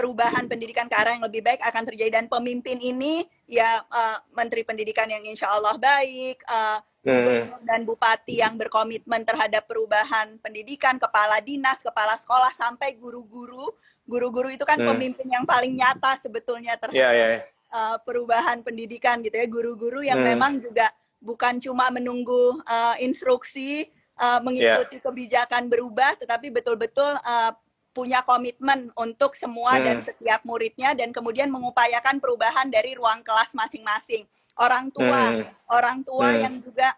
perubahan 0.00 0.48
pendidikan 0.48 0.88
ke 0.88 0.96
arah 0.96 1.12
yang 1.20 1.28
lebih 1.28 1.44
baik 1.44 1.60
akan 1.60 1.84
terjadi 1.84 2.16
dan 2.16 2.32
pemimpin 2.32 2.80
ini 2.80 3.28
ya 3.44 3.84
uh, 3.92 4.24
menteri 4.32 4.64
pendidikan 4.64 5.12
yang 5.12 5.20
insya 5.28 5.52
Allah 5.52 5.76
baik, 5.76 6.40
uh, 6.48 6.80
hmm. 7.04 7.68
dan 7.68 7.84
bupati 7.84 8.40
yang 8.40 8.56
berkomitmen 8.56 9.28
terhadap 9.28 9.68
perubahan 9.68 10.40
pendidikan, 10.40 10.96
kepala 10.96 11.44
dinas, 11.44 11.76
kepala 11.84 12.16
sekolah 12.24 12.56
sampai 12.56 12.96
guru-guru. 12.96 13.76
Guru-guru 14.08 14.48
itu 14.48 14.64
kan 14.64 14.80
hmm. 14.80 14.88
pemimpin 14.96 15.28
yang 15.28 15.44
paling 15.44 15.76
nyata 15.76 16.16
sebetulnya 16.24 16.80
terhadap 16.80 16.96
yeah, 16.96 17.12
yeah, 17.12 17.30
yeah 17.36 17.44
uh, 17.72 17.96
perubahan 18.02 18.62
pendidikan 18.62 19.22
gitu 19.24 19.38
ya 19.38 19.46
guru-guru 19.46 20.02
yang 20.04 20.20
hmm. 20.20 20.28
memang 20.34 20.52
juga 20.60 20.90
bukan 21.22 21.62
cuma 21.62 21.88
menunggu 21.92 22.60
uh, 22.66 22.96
instruksi 22.98 23.88
uh, 24.18 24.42
mengikuti 24.42 24.98
yeah. 24.98 25.04
kebijakan 25.04 25.70
berubah 25.70 26.18
tetapi 26.18 26.50
betul-betul 26.50 27.16
uh, 27.22 27.54
punya 27.90 28.22
komitmen 28.22 28.94
untuk 28.94 29.34
semua 29.34 29.78
hmm. 29.78 29.84
dan 29.84 29.96
setiap 30.06 30.40
muridnya 30.46 30.94
dan 30.94 31.10
kemudian 31.10 31.50
mengupayakan 31.50 32.22
perubahan 32.22 32.70
dari 32.70 32.94
ruang 32.94 33.26
kelas 33.26 33.50
masing-masing 33.50 34.26
orang 34.58 34.94
tua 34.94 35.42
hmm. 35.42 35.42
orang 35.66 35.98
tua 36.06 36.28
hmm. 36.30 36.40
yang 36.40 36.54
juga 36.62 36.88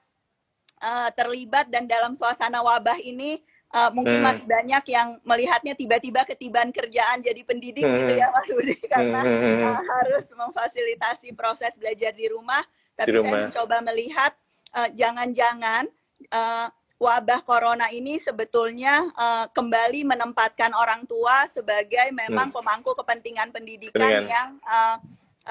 uh, 0.85 1.09
terlibat 1.17 1.73
dan 1.73 1.89
dalam 1.89 2.13
suasana 2.13 2.61
wabah 2.61 3.01
ini 3.01 3.41
uh, 3.73 3.89
mungkin 3.89 4.21
hmm. 4.21 4.27
masih 4.29 4.45
banyak 4.45 4.85
yang 4.93 5.09
melihatnya 5.25 5.73
tiba-tiba 5.81 6.29
ketiban 6.29 6.69
kerjaan 6.77 7.25
jadi 7.25 7.41
pendidik 7.41 7.85
hmm. 7.89 7.97
gitu 8.05 8.13
ya 8.21 8.29
Mas 8.29 8.49
Budi 8.53 8.77
karena 8.93 9.21
uh, 9.25 9.81
harus 9.81 10.29
memfasilitasi 10.29 11.33
proses 11.33 11.73
belajar 11.81 12.13
di 12.13 12.29
rumah 12.29 12.61
tapi 13.01 13.17
di 13.17 13.17
rumah. 13.17 13.29
saya 13.33 13.43
mencoba 13.49 13.77
melihat 13.81 14.33
jangan-jangan 14.73 15.85
uh, 16.33 16.73
wabah 17.03 17.43
corona 17.43 17.91
ini 17.91 18.23
sebetulnya 18.23 19.11
uh, 19.19 19.47
kembali 19.51 20.07
menempatkan 20.07 20.71
orang 20.71 21.03
tua 21.11 21.51
sebagai 21.51 22.15
memang 22.15 22.55
hmm. 22.55 22.57
pemangku 22.63 22.95
kepentingan 22.95 23.51
pendidikan 23.51 24.23
Dengan. 24.23 24.31
yang 24.31 24.49
uh, 24.63 24.97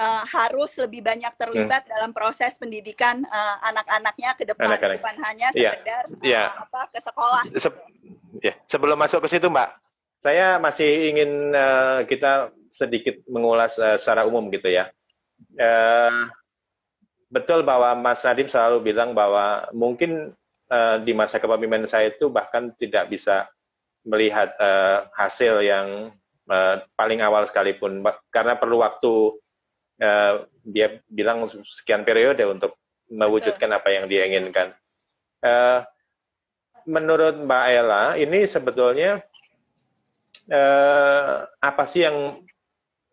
uh, 0.00 0.24
harus 0.24 0.72
lebih 0.80 1.04
banyak 1.04 1.28
terlibat 1.36 1.84
hmm. 1.84 1.92
dalam 1.92 2.10
proses 2.16 2.56
pendidikan 2.56 3.28
uh, 3.28 3.60
anak-anaknya 3.68 4.30
ke 4.40 4.48
depan 4.48 4.72
Anak 4.72 4.80
-anak. 4.80 4.96
bukan 5.04 5.16
hanya 5.28 5.48
iya. 5.52 5.76
sekedar 5.76 6.04
ya. 6.24 6.44
Uh, 6.48 6.64
apa 6.64 6.80
ke 6.88 6.98
sekolah. 7.04 7.42
Se 7.60 7.68
ya. 8.40 8.54
Sebelum 8.72 8.96
masuk 8.96 9.20
ke 9.20 9.36
situ, 9.36 9.52
Mbak, 9.52 9.70
saya 10.24 10.56
masih 10.56 11.12
ingin 11.12 11.52
uh, 11.52 12.08
kita 12.08 12.48
sedikit 12.72 13.20
mengulas 13.28 13.76
uh, 13.76 14.00
secara 14.00 14.24
umum 14.24 14.48
gitu 14.48 14.72
ya. 14.72 14.88
Uh, 15.60 16.32
betul 17.28 17.60
bahwa 17.60 17.92
Mas 17.92 18.24
Nadim 18.24 18.48
selalu 18.48 18.92
bilang 18.92 19.12
bahwa 19.12 19.68
mungkin 19.76 20.32
uh, 20.72 20.96
di 21.04 21.12
masa 21.12 21.36
kepemimpinan 21.36 21.84
saya 21.86 22.08
itu 22.08 22.32
bahkan 22.32 22.72
tidak 22.80 23.12
bisa 23.12 23.46
melihat 24.08 24.56
uh, 24.56 25.06
hasil 25.14 25.60
yang 25.60 26.10
uh, 26.48 26.76
paling 26.96 27.20
awal 27.20 27.44
sekalipun 27.44 28.00
karena 28.32 28.56
perlu 28.56 28.80
waktu 28.80 29.36
uh, 30.00 30.48
dia 30.64 30.98
bilang 31.06 31.46
sekian 31.78 32.02
periode 32.02 32.42
untuk 32.48 32.80
mewujudkan 33.12 33.68
apa 33.76 33.92
yang 33.92 34.08
dia 34.08 34.24
inginkan. 34.24 34.72
Uh, 35.44 35.84
menurut 36.88 37.38
Mbak 37.38 37.64
Ella 37.70 38.04
ini 38.18 38.48
sebetulnya 38.48 39.22
uh, 40.50 41.46
apa 41.62 41.84
sih 41.90 42.02
yang 42.02 42.42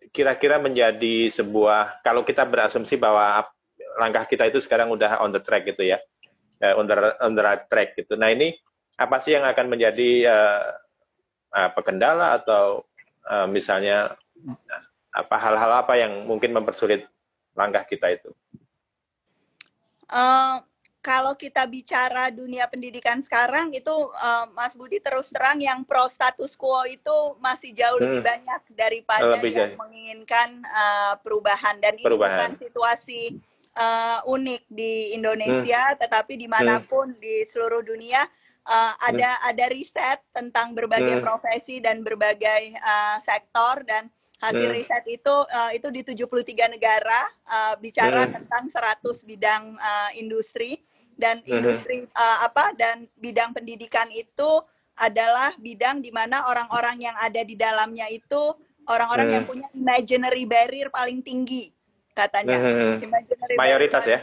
kira-kira 0.10 0.58
menjadi 0.58 1.30
sebuah 1.30 2.02
kalau 2.02 2.26
kita 2.26 2.42
berasumsi 2.50 2.98
bahwa 2.98 3.46
langkah 4.02 4.26
kita 4.26 4.50
itu 4.50 4.58
sekarang 4.66 4.90
udah 4.90 5.22
on 5.22 5.30
the 5.30 5.42
track 5.42 5.70
gitu 5.70 5.86
ya 5.86 6.02
uh, 6.64 6.74
on, 6.80 6.86
the, 6.88 6.96
on 7.24 7.32
the 7.36 7.44
right 7.44 7.66
track 7.68 7.96
gitu. 7.96 8.16
Nah 8.20 8.32
ini 8.32 8.56
apa 9.00 9.24
sih 9.24 9.36
yang 9.36 9.48
akan 9.48 9.68
menjadi 9.72 10.12
uh, 10.28 10.64
apa 11.50 11.80
kendala 11.82 12.38
atau 12.38 12.86
uh, 13.26 13.48
misalnya 13.50 14.14
apa 15.10 15.36
hal-hal 15.40 15.72
apa 15.84 15.98
yang 15.98 16.28
mungkin 16.28 16.54
mempersulit 16.54 17.08
langkah 17.58 17.84
kita 17.88 18.14
itu? 18.14 18.30
Uh, 20.10 20.62
kalau 21.00 21.32
kita 21.40 21.64
bicara 21.64 22.28
dunia 22.28 22.68
pendidikan 22.68 23.24
sekarang 23.24 23.72
itu 23.72 23.92
uh, 24.20 24.46
Mas 24.52 24.76
Budi 24.76 25.00
terus 25.00 25.32
terang 25.32 25.64
yang 25.64 25.88
pro 25.88 26.12
status 26.12 26.52
quo 26.60 26.84
itu 26.86 27.40
masih 27.40 27.72
jauh 27.72 27.98
hmm. 27.98 28.04
lebih 28.04 28.22
banyak 28.26 28.62
daripada 28.76 29.32
lebih 29.40 29.52
yang 29.56 29.74
jauh. 29.74 29.80
menginginkan 29.80 30.50
uh, 30.68 31.14
perubahan 31.24 31.80
dan 31.80 31.96
perubahan. 31.98 32.04
ini 32.04 32.36
bukan 32.36 32.52
situasi 32.60 33.22
uh, 33.76 34.26
unik 34.26 34.70
di 34.72 35.14
Indonesia, 35.14 35.94
hmm. 35.94 36.00
tetapi 36.02 36.34
di 36.40 36.48
mana 36.48 36.82
pun 36.86 37.14
hmm. 37.14 37.20
di 37.22 37.46
seluruh 37.52 37.84
dunia 37.86 38.26
uh, 38.70 38.94
ada 39.02 39.30
hmm. 39.42 39.50
ada 39.54 39.66
riset 39.74 40.20
tentang 40.32 40.78
berbagai 40.78 41.20
hmm. 41.20 41.26
profesi 41.26 41.82
dan 41.82 42.06
berbagai 42.06 42.78
uh, 42.78 43.18
sektor 43.26 43.82
dan 43.90 44.08
hasil 44.40 44.70
hmm. 44.72 44.78
riset 44.78 45.04
itu 45.10 45.36
uh, 45.52 45.72
itu 45.76 45.88
di 45.92 46.02
73 46.06 46.76
negara 46.78 47.28
uh, 47.50 47.74
bicara 47.82 48.30
hmm. 48.30 48.34
tentang 48.40 48.64
100 48.72 49.28
bidang 49.28 49.64
uh, 49.76 50.10
industri 50.16 50.80
dan 51.20 51.44
industri 51.44 52.08
uh, 52.16 52.48
apa 52.48 52.72
dan 52.80 53.04
bidang 53.20 53.52
pendidikan 53.52 54.08
itu 54.16 54.64
adalah 54.96 55.52
bidang 55.60 56.00
di 56.00 56.12
mana 56.12 56.48
orang-orang 56.48 57.04
yang 57.04 57.16
ada 57.20 57.44
di 57.44 57.56
dalamnya 57.60 58.08
itu 58.08 58.56
orang-orang 58.88 59.28
yang 59.32 59.44
punya 59.48 59.68
imaginary 59.76 60.48
barrier 60.48 60.88
paling 60.92 61.20
tinggi 61.20 61.72
katanya. 62.20 62.58
Hmm. 62.60 63.00
Mayoritas 63.56 64.04
ya. 64.04 64.20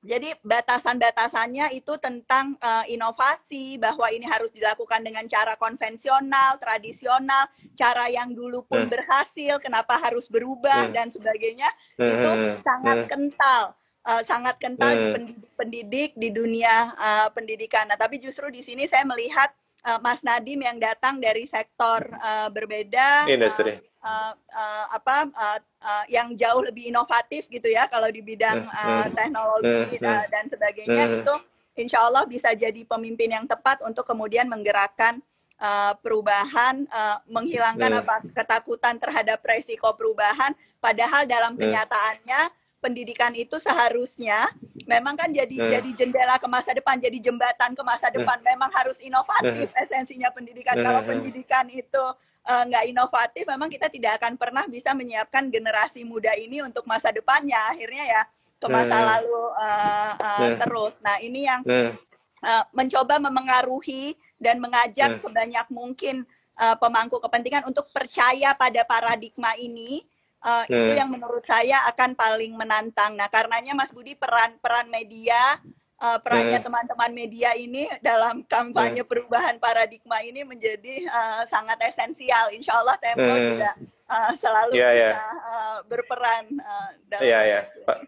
jadi 0.00 0.32
batasan-batasannya 0.40 1.76
itu 1.76 1.92
tentang 2.00 2.56
uh, 2.64 2.88
inovasi 2.88 3.76
bahwa 3.76 4.08
ini 4.08 4.24
harus 4.24 4.48
dilakukan 4.56 5.04
dengan 5.04 5.28
cara 5.28 5.60
konvensional, 5.60 6.56
tradisional, 6.56 7.52
cara 7.76 8.08
yang 8.08 8.32
dulu 8.32 8.64
pun 8.64 8.88
hmm. 8.88 8.92
berhasil, 8.96 9.60
kenapa 9.60 10.00
harus 10.00 10.24
berubah 10.32 10.88
hmm. 10.88 10.94
dan 10.96 11.12
sebagainya 11.12 11.68
hmm. 12.00 12.08
itu 12.08 12.30
sangat 12.64 12.98
hmm. 13.04 13.08
kental. 13.12 13.62
Uh, 14.00 14.24
sangat 14.24 14.56
kental 14.56 14.88
hmm. 14.88 14.96
di 14.96 15.06
pendidik-pendidik 15.12 16.10
di 16.16 16.28
dunia 16.32 16.96
uh, 16.96 17.28
pendidikan. 17.36 17.84
Nah, 17.84 18.00
tapi 18.00 18.16
justru 18.16 18.48
di 18.48 18.64
sini 18.64 18.88
saya 18.88 19.04
melihat 19.04 19.52
uh, 19.84 20.00
Mas 20.00 20.24
Nadim 20.24 20.64
yang 20.64 20.80
datang 20.80 21.20
dari 21.20 21.44
sektor 21.44 22.08
uh, 22.08 22.48
berbeda, 22.48 23.28
industri. 23.28 23.76
Uh, 23.76 23.89
apa 24.00 25.28
uh, 25.36 25.58
uh, 25.84 26.04
yang 26.08 26.32
jauh 26.40 26.64
lebih 26.64 26.88
inovatif 26.88 27.44
gitu 27.52 27.68
ya 27.68 27.84
kalau 27.92 28.08
di 28.08 28.24
bidang 28.24 28.64
uh, 28.64 29.06
teknologi 29.12 30.00
uh, 30.00 30.24
dan 30.32 30.48
sebagainya 30.48 31.20
itu 31.20 31.34
insya 31.76 32.08
Allah 32.08 32.24
bisa 32.24 32.52
jadi 32.56 32.84
pemimpin 32.88 33.32
yang 33.32 33.46
tepat 33.48 33.80
untuk 33.84 34.08
kemudian 34.08 34.48
menggerakkan 34.48 35.20
uh, 35.60 35.96
perubahan, 36.00 36.88
uh, 36.90 37.20
menghilangkan 37.28 38.04
apa 38.04 38.24
ketakutan 38.32 38.96
terhadap 39.00 39.40
resiko 39.44 39.92
perubahan. 39.94 40.56
Padahal 40.80 41.28
dalam 41.28 41.56
kenyataannya 41.60 42.52
pendidikan 42.80 43.36
itu 43.36 43.60
seharusnya 43.60 44.48
memang 44.88 45.12
kan 45.12 45.28
jadi 45.28 45.80
jadi 45.80 45.90
jendela 45.92 46.40
ke 46.40 46.48
masa 46.48 46.72
depan, 46.72 46.96
jadi 46.96 47.20
jembatan 47.20 47.76
ke 47.76 47.82
masa 47.84 48.08
depan. 48.08 48.40
Memang 48.40 48.72
harus 48.72 48.96
inovatif 49.00 49.68
esensinya 49.76 50.32
pendidikan. 50.32 50.80
Kalau 50.80 51.04
pendidikan 51.04 51.68
itu 51.68 52.04
Eh, 52.04 52.29
nggak 52.44 52.84
uh, 52.84 52.90
inovatif, 52.90 53.44
memang 53.44 53.68
kita 53.68 53.92
tidak 53.92 54.18
akan 54.20 54.40
pernah 54.40 54.64
bisa 54.64 54.96
menyiapkan 54.96 55.52
generasi 55.52 56.02
muda 56.02 56.32
ini 56.34 56.64
untuk 56.64 56.88
masa 56.88 57.12
depannya. 57.12 57.58
Akhirnya 57.70 58.04
ya 58.08 58.22
ke 58.60 58.66
masa 58.68 58.96
hmm. 58.96 59.06
lalu 59.08 59.42
uh, 59.56 60.12
uh, 60.16 60.48
terus. 60.60 60.94
Nah 61.00 61.16
ini 61.20 61.48
yang 61.48 61.60
uh, 61.64 62.64
mencoba 62.76 63.16
memengaruhi 63.20 64.16
dan 64.40 64.60
mengajak 64.60 65.20
sebanyak 65.20 65.66
mungkin 65.72 66.24
uh, 66.56 66.76
pemangku 66.76 67.20
kepentingan 67.20 67.68
untuk 67.68 67.88
percaya 67.92 68.56
pada 68.56 68.84
paradigma 68.84 69.56
ini. 69.56 70.04
Uh. 70.40 70.64
Itu 70.68 70.92
yang 70.96 71.12
menurut 71.12 71.44
saya 71.44 71.84
akan 71.92 72.16
paling 72.16 72.56
menantang. 72.56 73.16
Nah 73.16 73.28
karenanya 73.28 73.76
Mas 73.76 73.92
Budi 73.92 74.16
peran 74.16 74.56
peran 74.60 74.88
media 74.88 75.60
uh, 76.00 76.18
perannya 76.18 76.58
hmm. 76.58 76.66
teman-teman 76.66 77.12
media 77.12 77.52
ini 77.54 77.86
dalam 78.00 78.42
kampanye 78.48 79.04
hmm. 79.04 79.10
perubahan 79.10 79.56
paradigma 79.60 80.24
ini 80.24 80.42
menjadi 80.42 81.06
uh, 81.06 81.42
sangat 81.52 81.78
esensial. 81.84 82.50
Insya 82.50 82.80
Allah 82.80 82.96
Tempo 82.98 83.28
hmm. 83.28 83.46
juga 83.54 83.70
uh, 84.08 84.32
selalu 84.40 84.72
yeah, 84.74 84.92
bisa 84.92 85.04
yeah. 85.04 85.14
Uh, 85.44 85.78
berperan 85.86 86.44
uh, 86.58 86.90
dalam. 87.06 87.22
Iya, 87.22 87.40
yeah, 87.44 87.62
yeah. 87.86 87.98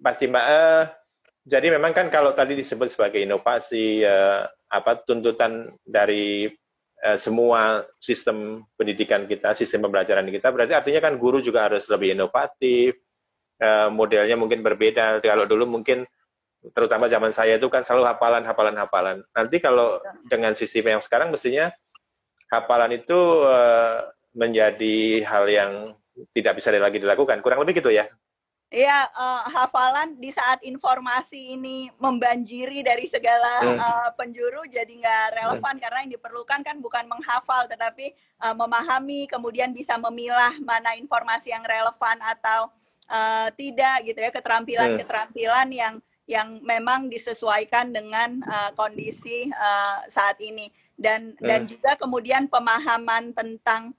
Pasti 0.00 0.24
Mbak. 0.30 0.46
Uh, 0.46 0.82
jadi 1.50 1.66
memang 1.74 1.92
kan 1.92 2.06
kalau 2.12 2.30
tadi 2.36 2.54
disebut 2.54 2.94
sebagai 2.94 3.18
inovasi, 3.20 4.06
uh, 4.06 4.46
apa 4.70 5.02
tuntutan 5.02 5.74
dari 5.82 6.46
uh, 7.02 7.18
semua 7.18 7.82
sistem 7.98 8.62
pendidikan 8.78 9.26
kita, 9.26 9.58
sistem 9.58 9.90
pembelajaran 9.90 10.30
kita, 10.30 10.52
berarti 10.54 10.78
artinya 10.78 11.00
kan 11.10 11.18
guru 11.18 11.42
juga 11.42 11.66
harus 11.66 11.84
lebih 11.90 12.14
inovatif. 12.14 12.94
Uh, 13.60 13.92
modelnya 13.92 14.40
mungkin 14.40 14.64
berbeda. 14.64 15.20
Kalau 15.20 15.44
dulu 15.44 15.68
mungkin 15.68 16.08
terutama 16.76 17.08
zaman 17.08 17.32
saya 17.32 17.56
itu 17.56 17.72
kan 17.72 17.82
selalu 17.88 18.04
hafalan, 18.04 18.44
hafalan, 18.44 18.76
hafalan. 18.76 19.16
Nanti 19.32 19.56
kalau 19.58 19.96
dengan 20.28 20.52
sistem 20.52 20.96
yang 20.96 21.02
sekarang 21.02 21.32
mestinya 21.32 21.72
hafalan 22.52 23.00
itu 23.00 23.16
uh, 23.46 24.12
menjadi 24.36 25.24
hal 25.24 25.48
yang 25.48 25.72
tidak 26.36 26.60
bisa 26.60 26.68
lagi 26.76 27.00
dilakukan. 27.00 27.40
Kurang 27.40 27.64
lebih 27.64 27.80
gitu 27.80 27.88
ya. 27.88 28.06
Iya, 28.70 29.10
uh, 29.18 29.50
hafalan 29.50 30.14
di 30.22 30.30
saat 30.30 30.62
informasi 30.62 31.58
ini 31.58 31.90
membanjiri 31.98 32.86
dari 32.86 33.10
segala 33.10 33.66
hmm. 33.66 33.78
uh, 33.82 34.10
penjuru 34.14 34.62
jadi 34.70 34.86
nggak 34.86 35.26
relevan 35.42 35.74
hmm. 35.74 35.82
karena 35.82 35.98
yang 36.06 36.12
diperlukan 36.14 36.60
kan 36.62 36.76
bukan 36.78 37.10
menghafal 37.10 37.66
tetapi 37.66 38.14
uh, 38.38 38.54
memahami 38.54 39.26
kemudian 39.26 39.74
bisa 39.74 39.98
memilah 39.98 40.54
mana 40.62 40.94
informasi 40.94 41.50
yang 41.50 41.66
relevan 41.66 42.22
atau 42.22 42.70
uh, 43.10 43.50
tidak 43.58 44.06
gitu 44.06 44.22
ya 44.22 44.30
keterampilan-keterampilan 44.30 45.66
hmm. 45.66 45.74
yang 45.74 45.94
yang 46.30 46.62
memang 46.62 47.10
disesuaikan 47.10 47.90
dengan 47.90 48.38
uh, 48.46 48.70
kondisi 48.78 49.50
uh, 49.50 50.06
saat 50.14 50.38
ini 50.38 50.70
dan 50.94 51.34
hmm. 51.34 51.42
dan 51.42 51.66
juga 51.66 51.98
kemudian 51.98 52.46
pemahaman 52.46 53.34
tentang 53.34 53.90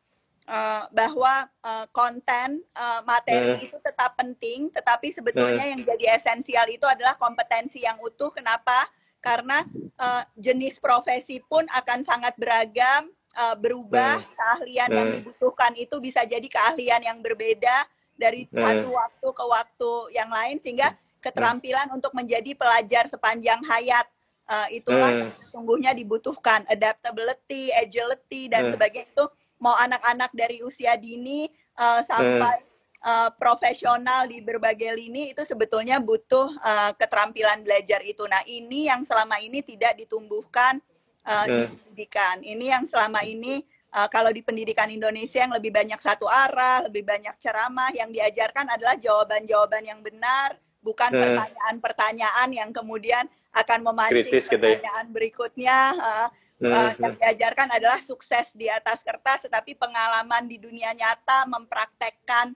uh, 0.48 0.88
bahwa 0.96 1.52
uh, 1.60 1.86
konten 1.92 2.64
uh, 2.72 3.04
materi 3.04 3.60
hmm. 3.60 3.66
itu 3.68 3.78
tetap 3.84 4.16
penting 4.16 4.72
tetapi 4.72 5.12
sebetulnya 5.12 5.68
hmm. 5.68 5.72
yang 5.76 5.82
jadi 5.84 6.24
esensial 6.24 6.72
itu 6.72 6.88
adalah 6.88 7.20
kompetensi 7.20 7.84
yang 7.84 8.00
utuh 8.00 8.32
kenapa 8.32 8.88
karena 9.20 9.68
uh, 10.00 10.24
jenis 10.40 10.80
profesi 10.80 11.44
pun 11.46 11.68
akan 11.68 12.08
sangat 12.08 12.34
beragam 12.40 13.12
uh, 13.36 13.60
berubah 13.60 14.24
hmm. 14.24 14.32
keahlian 14.40 14.90
hmm. 14.90 14.98
yang 14.98 15.10
dibutuhkan 15.20 15.74
itu 15.76 16.00
bisa 16.00 16.24
jadi 16.24 16.48
keahlian 16.48 17.04
yang 17.04 17.20
berbeda 17.20 17.86
dari 18.16 18.46
satu 18.54 18.94
waktu 18.94 19.28
ke 19.34 19.46
waktu 19.50 19.92
yang 20.14 20.30
lain 20.30 20.62
sehingga 20.62 20.94
keterampilan 21.22 21.94
untuk 21.94 22.12
menjadi 22.18 22.58
pelajar 22.58 23.08
sepanjang 23.08 23.62
hayat. 23.66 24.10
Uh, 24.52 24.68
itulah 24.74 25.32
hmm. 25.32 25.32
sungguhnya 25.54 25.96
dibutuhkan 25.96 26.68
adaptability, 26.68 27.72
agility 27.72 28.52
dan 28.52 28.68
hmm. 28.68 28.72
sebagainya 28.76 29.08
itu 29.08 29.26
mau 29.62 29.78
anak-anak 29.78 30.34
dari 30.36 30.60
usia 30.66 30.98
dini 30.98 31.48
uh, 31.78 32.04
sampai 32.04 32.60
uh, 33.06 33.30
profesional 33.38 34.28
di 34.28 34.42
berbagai 34.42 34.98
lini 34.98 35.32
itu 35.32 35.46
sebetulnya 35.46 36.02
butuh 36.02 36.50
uh, 36.62 36.92
keterampilan 36.98 37.66
belajar 37.66 38.02
itu. 38.06 38.26
Nah, 38.26 38.42
ini 38.50 38.90
yang 38.90 39.06
selama 39.06 39.38
ini 39.42 39.62
tidak 39.66 39.98
ditumbuhkan 40.02 40.82
uh, 41.26 41.46
di 41.46 41.62
pendidikan. 41.70 42.42
Ini 42.42 42.66
yang 42.66 42.84
selama 42.90 43.22
ini 43.26 43.62
uh, 43.94 44.10
kalau 44.10 44.34
di 44.34 44.42
pendidikan 44.42 44.90
Indonesia 44.90 45.42
yang 45.42 45.54
lebih 45.54 45.74
banyak 45.74 46.00
satu 46.02 46.26
arah, 46.26 46.86
lebih 46.90 47.06
banyak 47.06 47.38
ceramah, 47.42 47.94
yang 47.94 48.10
diajarkan 48.10 48.68
adalah 48.70 48.98
jawaban-jawaban 48.98 49.84
yang 49.86 50.02
benar, 50.02 50.58
bukan 50.82 51.10
hmm. 51.14 51.22
pertanyaan-pertanyaan 51.22 52.50
yang 52.54 52.70
kemudian 52.74 53.26
akan 53.54 53.80
memancing 53.86 54.26
Kritis, 54.28 54.46
pertanyaan 54.50 55.06
gitu 55.08 55.10
ya. 55.10 55.14
berikutnya. 55.14 55.80
Uh, 55.98 56.30
Uh, 56.62 56.94
yang 57.02 57.18
diajarkan 57.18 57.74
adalah 57.74 58.06
sukses 58.06 58.46
di 58.54 58.70
atas 58.70 59.02
kertas, 59.02 59.50
tetapi 59.50 59.74
pengalaman 59.82 60.46
di 60.46 60.62
dunia 60.62 60.94
nyata 60.94 61.50
mempraktekkan 61.50 62.54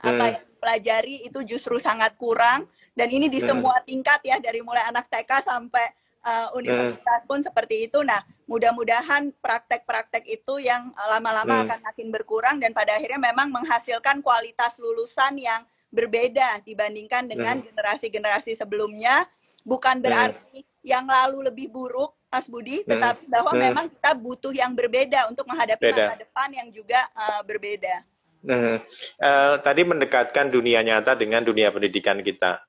apa 0.00 0.24
hmm. 0.24 0.32
yang 0.32 0.44
dipelajari 0.48 1.14
itu 1.28 1.40
justru 1.44 1.76
sangat 1.76 2.16
kurang 2.16 2.64
dan 2.96 3.12
ini 3.12 3.28
di 3.28 3.44
hmm. 3.44 3.52
semua 3.52 3.84
tingkat 3.84 4.24
ya 4.24 4.40
dari 4.40 4.64
mulai 4.64 4.86
anak 4.88 5.12
TK 5.12 5.44
sampai 5.44 5.92
uh, 6.24 6.48
universitas 6.54 7.20
pun 7.28 7.44
seperti 7.44 7.90
itu. 7.90 8.02
Nah, 8.02 8.22
mudah-mudahan 8.48 9.30
praktek-praktek 9.38 10.24
itu 10.24 10.58
yang 10.62 10.90
lama-lama 10.96 11.62
hmm. 11.62 11.64
akan 11.68 11.80
makin 11.84 12.08
berkurang 12.08 12.56
dan 12.58 12.72
pada 12.72 12.96
akhirnya 12.96 13.20
memang 13.20 13.52
menghasilkan 13.52 14.24
kualitas 14.24 14.72
lulusan 14.80 15.38
yang 15.38 15.62
berbeda 15.88 16.62
dibandingkan 16.64 17.28
dengan 17.28 17.60
generasi-generasi 17.64 18.56
sebelumnya. 18.56 19.24
Bukan 19.68 20.00
berarti 20.00 20.64
yang 20.80 21.04
lalu 21.04 21.52
lebih 21.52 21.68
buruk, 21.68 22.16
Mas 22.28 22.44
Budi, 22.48 22.84
tetapi 22.84 23.28
bahwa 23.28 23.52
memang 23.56 23.86
kita 23.88 24.12
butuh 24.16 24.52
yang 24.52 24.72
berbeda 24.76 25.28
untuk 25.28 25.48
menghadapi 25.48 25.80
Beda. 25.80 26.12
masa 26.12 26.20
depan 26.24 26.48
yang 26.52 26.68
juga 26.72 27.08
uh, 27.16 27.40
berbeda. 27.44 28.04
Hmm. 28.44 28.78
Uh, 29.18 29.54
tadi 29.64 29.82
mendekatkan 29.82 30.52
dunia 30.52 30.80
nyata 30.84 31.18
dengan 31.18 31.42
dunia 31.42 31.72
pendidikan 31.74 32.20
kita. 32.22 32.62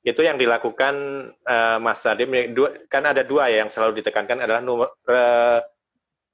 Itu 0.00 0.24
yang 0.24 0.40
dilakukan 0.40 0.94
uh, 1.44 1.78
Mas 1.82 2.00
Sadim. 2.00 2.32
Kan 2.88 3.04
ada 3.04 3.20
dua 3.20 3.52
ya 3.52 3.66
yang 3.66 3.70
selalu 3.70 4.00
ditekankan 4.00 4.40
adalah 4.46 4.64
numer, 4.64 4.88
uh, 5.10 5.60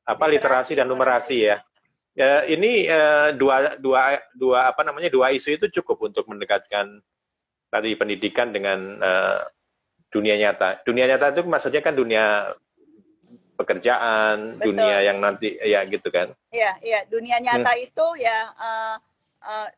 apa 0.06 0.24
literasi 0.30 0.78
dan 0.78 0.86
numerasi 0.86 1.50
ya. 1.50 1.65
Uh, 2.16 2.42
ini 2.48 2.88
uh, 2.88 3.36
dua 3.36 3.76
dua 3.76 4.16
dua 4.32 4.72
apa 4.72 4.80
namanya 4.80 5.12
dua 5.12 5.36
isu 5.36 5.52
itu 5.52 5.68
cukup 5.80 6.08
untuk 6.08 6.24
mendekatkan 6.24 7.04
tadi 7.68 7.92
pendidikan 7.92 8.56
dengan 8.56 8.96
uh, 9.04 9.44
dunia 10.08 10.40
nyata. 10.40 10.80
Dunia 10.80 11.04
nyata 11.12 11.36
itu 11.36 11.44
maksudnya 11.44 11.84
kan 11.84 11.92
dunia 11.92 12.56
pekerjaan, 13.56 14.56
Betul. 14.56 14.72
dunia 14.72 14.96
yang 15.04 15.20
nanti 15.20 15.60
ya 15.60 15.84
gitu 15.88 16.08
kan? 16.08 16.32
Iya, 16.52 16.72
iya. 16.80 17.00
Dunia 17.08 17.36
nyata 17.40 17.72
hmm. 17.72 17.84
itu 17.84 18.06
ya 18.20 18.38
uh, 18.56 18.96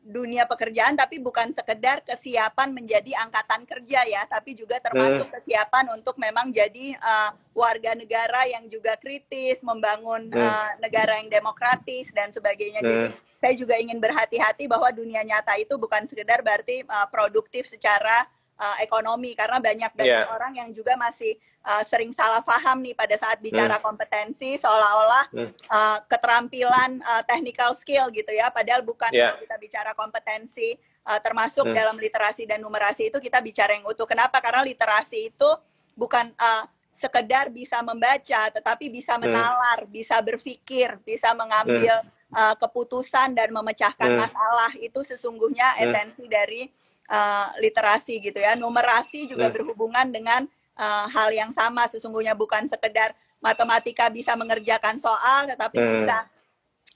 dunia 0.01 0.49
pekerjaan, 0.49 0.97
tapi 0.97 1.21
bukan 1.21 1.53
sekedar 1.53 2.01
kesiapan 2.01 2.73
menjadi 2.73 3.13
angkatan 3.21 3.69
kerja 3.69 4.01
ya, 4.09 4.25
tapi 4.25 4.57
juga 4.57 4.81
termasuk 4.81 5.29
hmm. 5.29 5.35
kesiapan 5.39 5.85
untuk 5.93 6.17
memang 6.17 6.49
jadi 6.49 6.97
uh, 6.97 7.31
warga 7.53 7.93
negara 7.93 8.49
yang 8.49 8.65
juga 8.71 8.97
kritis, 8.97 9.61
membangun 9.61 10.29
hmm. 10.31 10.39
uh, 10.39 10.69
negara 10.81 11.21
yang 11.21 11.29
demokratis 11.29 12.09
dan 12.17 12.33
sebagainya. 12.33 12.81
Hmm. 12.81 12.89
Jadi 12.89 13.07
saya 13.39 13.53
juga 13.55 13.75
ingin 13.79 14.03
berhati-hati 14.03 14.67
bahwa 14.67 14.91
dunia 14.91 15.23
nyata 15.23 15.55
itu 15.55 15.79
bukan 15.79 16.09
sekedar 16.11 16.43
berarti 16.43 16.83
uh, 16.83 17.07
produktif 17.07 17.69
secara 17.71 18.25
uh, 18.25 18.38
ekonomi 18.83 19.31
karena 19.39 19.57
banyak 19.63 19.91
banyak 19.95 20.25
yeah. 20.27 20.35
orang 20.35 20.53
yang 20.55 20.69
juga 20.75 20.99
masih 20.99 21.39
uh, 21.63 21.83
sering 21.87 22.11
salah 22.15 22.43
paham 22.43 22.83
nih 22.83 22.95
pada 22.95 23.15
saat 23.15 23.39
bicara 23.39 23.79
hmm. 23.79 23.85
kompetensi 23.85 24.59
seolah-olah 24.59 25.25
hmm. 25.31 25.51
uh, 25.67 25.97
keterampilan 26.07 26.99
uh, 27.03 27.23
technical 27.27 27.75
skill 27.83 28.11
gitu 28.11 28.31
ya 28.31 28.51
padahal 28.51 28.83
bukan 28.83 29.11
yeah. 29.11 29.35
kita 29.39 29.55
bicara 29.59 29.91
kompetensi 29.95 30.75
uh, 31.07 31.19
termasuk 31.23 31.67
hmm. 31.67 31.75
dalam 31.75 31.97
literasi 31.99 32.47
dan 32.47 32.63
numerasi 32.63 33.11
itu 33.11 33.17
kita 33.19 33.39
bicara 33.39 33.75
yang 33.75 33.87
utuh 33.87 34.07
kenapa 34.07 34.39
karena 34.43 34.63
literasi 34.63 35.31
itu 35.31 35.49
bukan 35.95 36.31
uh, 36.39 36.67
sekedar 36.99 37.47
bisa 37.51 37.79
membaca 37.79 38.51
tetapi 38.51 38.91
bisa 38.91 39.15
menalar 39.15 39.87
bisa 39.87 40.19
berpikir 40.19 40.99
bisa 41.07 41.31
mengambil 41.31 42.03
uh, 42.35 42.55
keputusan 42.59 43.35
dan 43.35 43.55
memecahkan 43.55 44.09
hmm. 44.15 44.19
masalah 44.19 44.71
itu 44.79 44.99
sesungguhnya 45.07 45.75
hmm. 45.75 45.81
esensi 45.87 46.25
dari 46.27 46.61
uh, 47.09 47.51
literasi 47.57 48.21
gitu 48.21 48.37
ya 48.39 48.53
numerasi 48.53 49.25
juga 49.27 49.49
hmm. 49.49 49.55
berhubungan 49.57 50.07
dengan 50.13 50.41
uh, 50.77 51.09
hal 51.09 51.33
yang 51.33 51.51
sama 51.57 51.89
sesungguhnya 51.89 52.37
bukan 52.37 52.69
sekedar 52.69 53.17
matematika 53.41 54.07
bisa 54.07 54.37
mengerjakan 54.37 55.01
soal 55.01 55.49
tetapi 55.49 55.77
hmm. 55.81 55.89
bisa 55.91 56.17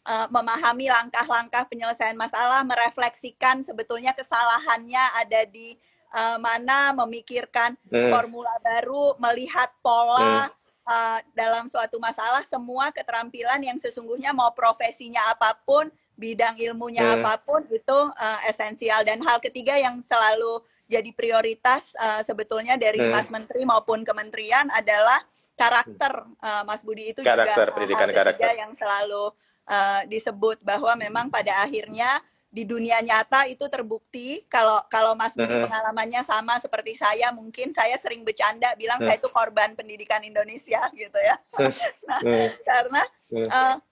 uh, 0.06 0.28
memahami 0.30 0.88
langkah-langkah 0.88 1.68
penyelesaian 1.68 2.16
masalah 2.16 2.62
merefleksikan 2.64 3.66
sebetulnya 3.66 4.14
kesalahannya 4.14 5.04
ada 5.20 5.44
di 5.50 5.76
uh, 6.14 6.38
mana 6.38 6.94
memikirkan 7.04 7.76
hmm. 7.90 8.12
formula 8.14 8.54
baru 8.62 9.18
melihat 9.18 9.72
pola 9.82 10.48
hmm. 10.48 10.52
uh, 10.88 11.20
dalam 11.34 11.68
suatu 11.72 11.98
masalah 11.98 12.46
semua 12.52 12.94
keterampilan 12.94 13.60
yang 13.64 13.80
sesungguhnya 13.82 14.36
mau 14.36 14.54
profesinya 14.54 15.34
apa 15.34 15.58
pun 15.66 15.90
bidang 16.18 16.56
ilmunya 16.62 17.02
hmm. 17.04 17.14
apa 17.22 17.34
pun 17.42 17.62
itu 17.70 18.00
uh, 18.14 18.40
esensial 18.46 19.02
dan 19.02 19.22
hal 19.26 19.42
ketiga 19.42 19.74
yang 19.78 20.06
selalu 20.06 20.62
jadi 20.86 21.10
prioritas 21.16 21.82
uh, 21.98 22.22
sebetulnya 22.28 22.78
dari 22.78 23.02
hmm. 23.02 23.12
Mas 23.12 23.28
Menteri 23.34 23.66
maupun 23.66 24.06
Kementerian 24.06 24.70
adalah 24.70 25.26
karakter 25.58 26.12
uh, 26.42 26.64
Mas 26.66 26.82
Budi 26.86 27.14
itu 27.14 27.22
karakter, 27.26 27.70
juga 27.70 27.76
pendidikan 27.78 28.10
hal 28.10 28.18
karakter 28.18 28.50
yang 28.58 28.72
selalu 28.78 29.34
uh, 29.70 30.02
disebut 30.10 30.62
bahwa 30.62 30.94
memang 30.98 31.34
pada 31.34 31.66
akhirnya 31.66 32.22
di 32.54 32.70
dunia 32.70 33.02
nyata 33.02 33.50
itu 33.50 33.66
terbukti 33.66 34.46
kalau 34.46 34.78
kalau 34.86 35.18
Mas 35.18 35.34
Budi 35.34 35.50
uh-huh. 35.50 35.66
pengalamannya 35.66 36.22
sama 36.30 36.62
seperti 36.62 36.94
saya 37.02 37.34
mungkin 37.34 37.74
saya 37.74 37.98
sering 37.98 38.22
bercanda 38.22 38.78
bilang 38.78 39.02
uh-huh. 39.02 39.10
saya 39.10 39.18
itu 39.18 39.30
korban 39.34 39.74
pendidikan 39.74 40.22
Indonesia 40.22 40.86
gitu 40.94 41.18
ya 41.18 41.36
nah, 42.06 42.22
uh-huh. 42.22 42.50
karena 42.62 43.02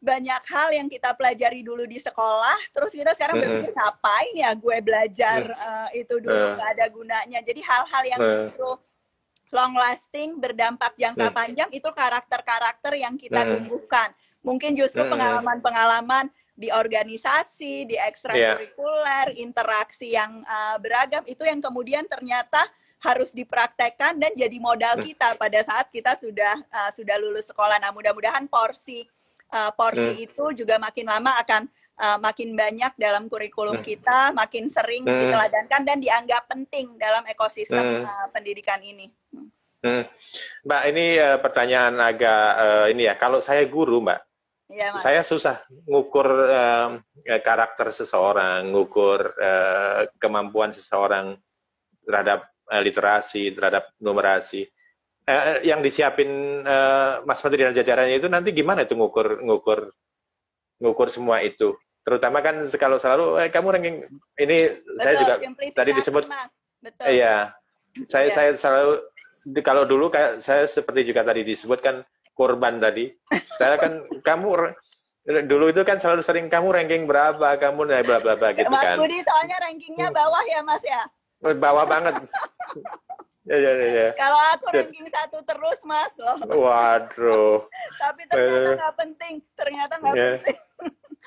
banyak 0.01 0.41
hal 0.45 0.69
yang 0.75 0.87
kita 0.91 1.17
pelajari 1.17 1.65
dulu 1.65 1.83
di 1.89 1.97
sekolah 2.03 2.57
terus 2.75 2.91
kita 2.93 3.15
sekarang 3.17 3.41
uh-huh. 3.41 3.47
berpikir 3.49 3.73
ngapain 3.73 4.33
ya 4.37 4.51
gue 4.53 4.77
belajar 4.83 5.39
uh, 5.57 5.89
itu 5.97 6.15
dulu? 6.21 6.45
Nggak 6.57 6.69
ada 6.77 6.85
gunanya. 6.93 7.39
Jadi 7.41 7.61
hal-hal 7.63 8.03
yang 8.05 8.19
justru 8.21 8.69
long 9.51 9.75
lasting 9.75 10.39
berdampak 10.39 10.95
jangka 10.95 11.29
panjang 11.35 11.69
itu 11.75 11.87
karakter-karakter 11.91 12.95
yang 12.95 13.19
kita 13.19 13.43
tumbuhkan. 13.43 14.09
Mungkin 14.41 14.73
justru 14.73 15.05
pengalaman-pengalaman 15.05 16.31
di 16.57 16.69
organisasi, 16.73 17.85
di 17.89 17.95
ekstrakurikuler, 17.97 19.33
yeah. 19.33 19.41
interaksi 19.41 20.13
yang 20.13 20.41
uh, 20.45 20.77
beragam 20.81 21.21
itu 21.25 21.45
yang 21.45 21.61
kemudian 21.61 22.05
ternyata 22.09 22.69
harus 23.01 23.33
dipraktekkan 23.33 24.21
dan 24.21 24.29
jadi 24.37 24.61
modal 24.61 25.01
kita 25.01 25.33
pada 25.41 25.65
saat 25.65 25.89
kita 25.89 26.21
sudah 26.21 26.61
uh, 26.69 26.91
sudah 26.93 27.17
lulus 27.17 27.49
sekolah. 27.49 27.81
Nah, 27.81 27.89
mudah-mudahan 27.89 28.45
porsi 28.45 29.09
porsi 29.75 30.15
hmm. 30.15 30.25
itu 30.31 30.45
juga 30.63 30.79
makin 30.79 31.11
lama 31.11 31.35
akan 31.43 31.67
uh, 31.99 32.17
makin 32.23 32.55
banyak 32.55 32.95
dalam 32.95 33.27
kurikulum 33.27 33.83
hmm. 33.83 33.87
kita, 33.87 34.31
makin 34.31 34.71
sering 34.71 35.03
hmm. 35.03 35.27
diteladankan 35.27 35.81
dan 35.83 35.97
dianggap 35.99 36.47
penting 36.47 36.95
dalam 36.95 37.27
ekosistem 37.27 38.07
uh, 38.07 38.27
pendidikan 38.31 38.79
ini. 38.79 39.11
Hmm. 39.81 40.07
Mbak, 40.63 40.83
ini 40.93 41.05
uh, 41.19 41.37
pertanyaan 41.43 41.99
agak 41.99 42.45
uh, 42.55 42.85
ini 42.87 43.09
ya. 43.09 43.19
Kalau 43.19 43.43
saya 43.43 43.65
guru, 43.67 43.99
Mbak, 43.99 44.31
Ya, 44.71 44.95
saya 45.03 45.27
susah 45.27 45.67
ngukur 45.83 46.23
uh, 46.47 46.95
karakter 47.43 47.91
seseorang, 47.91 48.71
ngukur 48.71 49.35
uh, 49.35 50.07
kemampuan 50.15 50.71
seseorang 50.71 51.35
terhadap 52.07 52.47
uh, 52.71 52.79
literasi, 52.79 53.51
terhadap 53.51 53.91
numerasi. 53.99 54.63
Uh, 55.31 55.63
yang 55.63 55.79
disiapin 55.79 56.27
uh, 56.67 57.23
Mas 57.23 57.39
Menteri 57.39 57.63
dan 57.63 57.71
jajarannya 57.71 58.19
itu 58.19 58.27
nanti 58.27 58.51
gimana 58.51 58.83
itu 58.83 58.99
ngukur 58.99 59.39
ngukur 59.39 59.95
ngukur 60.83 61.07
semua 61.07 61.39
itu? 61.39 61.71
Terutama 62.03 62.43
kan 62.43 62.67
kalau 62.75 62.99
selalu 62.99 63.39
eh, 63.39 63.47
kamu 63.47 63.67
ranking 63.71 63.97
ini 64.35 64.75
Betul, 64.75 64.99
saya 64.99 65.13
juga 65.15 65.33
tadi 65.71 65.91
disebut 65.95 66.23
Iya. 67.15 67.55
Saya 68.11 68.27
ya. 68.27 68.33
saya 68.35 68.49
selalu 68.59 68.93
kalau 69.63 69.87
dulu 69.87 70.11
kayak 70.11 70.43
saya 70.43 70.67
seperti 70.67 71.07
juga 71.07 71.23
tadi 71.23 71.47
disebutkan 71.47 72.03
korban 72.35 72.83
tadi. 72.83 73.15
Saya 73.55 73.79
kan 73.79 74.03
kamu 74.27 74.75
dulu 75.47 75.71
itu 75.71 75.85
kan 75.87 76.01
selalu 76.03 76.27
sering 76.27 76.51
kamu 76.51 76.75
ranking 76.75 77.07
berapa, 77.07 77.55
kamu 77.55 77.87
nah 77.87 78.03
bla 78.03 78.19
bla 78.19 78.35
bla 78.35 78.51
gitu 78.51 78.67
Mas 78.67 78.83
kan. 78.83 78.99
Mas 78.99 79.07
Budi 79.07 79.19
soalnya 79.23 79.57
rankingnya 79.63 80.07
hmm. 80.11 80.17
bawah 80.17 80.43
ya 80.43 80.59
Mas 80.65 80.83
ya. 80.83 81.01
Bawah 81.55 81.85
banget. 81.87 82.13
ya, 83.47 83.57
ya, 83.57 83.71
ya, 83.73 83.87
ya. 83.89 84.07
Kalau 84.17 84.39
aku 84.53 84.65
ranking 84.73 85.07
satu 85.09 85.37
terus 85.45 85.79
Mas 85.85 86.13
loh. 86.17 86.37
Waduh. 86.45 87.65
Tapi 88.01 88.21
ternyata 88.29 88.69
eh. 88.69 88.77
nggak 88.77 88.95
penting. 88.97 89.33
Ternyata 89.57 89.93
nggak 90.01 90.13
ya. 90.13 90.29
penting. 90.37 90.57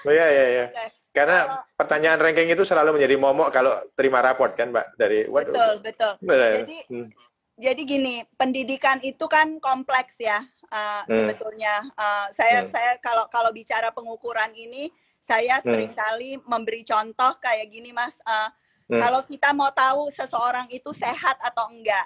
Oh 0.04 0.12
ya 0.12 0.26
ya 0.28 0.46
ya. 0.50 0.64
Okay. 0.68 0.88
Karena 1.14 1.38
kalau, 1.46 1.62
pertanyaan 1.78 2.20
ranking 2.20 2.50
itu 2.50 2.66
selalu 2.66 2.98
menjadi 2.98 3.16
momok 3.16 3.48
kalau 3.54 3.78
terima 3.94 4.20
raport 4.20 4.52
kan 4.58 4.74
Mbak 4.74 4.86
dari 4.98 5.24
waduh. 5.30 5.54
Betul, 5.54 5.72
betul. 5.80 6.12
Jadi 6.26 6.78
hmm. 6.90 7.08
jadi 7.54 7.82
gini, 7.86 8.14
pendidikan 8.34 8.98
itu 9.00 9.24
kan 9.30 9.62
kompleks 9.62 10.12
ya 10.18 10.42
uh, 10.74 11.06
hmm. 11.06 11.14
sebetulnya. 11.14 11.86
Uh, 11.94 12.26
saya 12.36 12.66
hmm. 12.66 12.70
saya 12.74 12.90
kalau 13.00 13.30
kalau 13.30 13.54
bicara 13.54 13.94
pengukuran 13.94 14.50
ini 14.52 14.90
saya 15.24 15.62
hmm. 15.62 15.66
sering 15.70 15.92
kali 15.96 16.30
memberi 16.44 16.82
contoh 16.84 17.32
kayak 17.40 17.72
gini 17.72 17.94
Mas, 17.94 18.12
uh, 18.28 18.50
hmm. 18.50 18.52
Kalau 18.88 19.20
kita 19.24 19.48
mau 19.56 19.72
tahu 19.72 20.12
seseorang 20.12 20.68
itu 20.68 20.92
sehat 21.00 21.40
atau 21.40 21.72
enggak, 21.72 22.04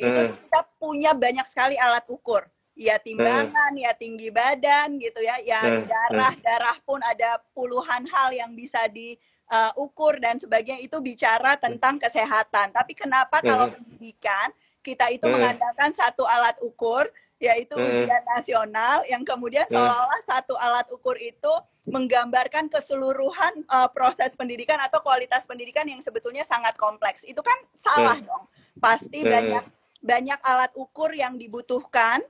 hmm. 0.00 0.04
itu 0.08 0.20
kita 0.40 0.60
punya 0.80 1.12
banyak 1.12 1.44
sekali 1.52 1.76
alat 1.76 2.04
ukur. 2.08 2.48
Ya 2.78 2.94
timbangan, 3.02 3.74
hmm. 3.74 3.82
ya 3.82 3.92
tinggi 3.98 4.30
badan 4.30 5.02
gitu 5.02 5.18
ya, 5.18 5.42
ya 5.42 5.60
hmm. 5.66 5.90
darah, 5.90 6.32
hmm. 6.32 6.44
darah 6.46 6.76
pun 6.86 7.02
ada 7.02 7.42
puluhan 7.50 8.06
hal 8.06 8.30
yang 8.30 8.54
bisa 8.54 8.86
diukur 8.86 10.14
uh, 10.14 10.22
dan 10.22 10.38
sebagainya 10.38 10.86
itu 10.86 10.96
bicara 11.02 11.58
tentang 11.58 11.98
kesehatan. 11.98 12.70
Tapi 12.70 12.94
kenapa 12.94 13.42
kalau 13.42 13.66
hmm. 13.66 13.74
pendidikan 13.74 14.54
kita 14.86 15.10
itu 15.10 15.26
hmm. 15.26 15.34
mengandalkan 15.34 15.90
satu 15.98 16.22
alat 16.22 16.54
ukur 16.62 17.10
yaitu 17.38 17.78
hmm. 17.78 17.86
ujian 17.86 18.24
nasional 18.34 19.06
yang 19.06 19.22
kemudian 19.22 19.62
hmm. 19.70 19.74
seolah-olah 19.74 20.20
satu 20.26 20.58
alat 20.58 20.86
ukur 20.90 21.14
itu 21.18 21.52
menggambarkan 21.88 22.68
keseluruhan 22.68 23.64
uh, 23.70 23.88
proses 23.88 24.34
pendidikan 24.36 24.76
atau 24.82 25.00
kualitas 25.00 25.46
pendidikan 25.48 25.88
yang 25.88 26.02
sebetulnya 26.04 26.44
sangat 26.50 26.76
kompleks. 26.76 27.22
Itu 27.24 27.40
kan 27.40 27.56
salah 27.80 28.18
hmm. 28.18 28.26
dong. 28.26 28.44
Pasti 28.82 29.22
hmm. 29.22 29.30
banyak 29.30 29.64
banyak 29.98 30.40
alat 30.46 30.72
ukur 30.78 31.10
yang 31.10 31.38
dibutuhkan 31.38 32.22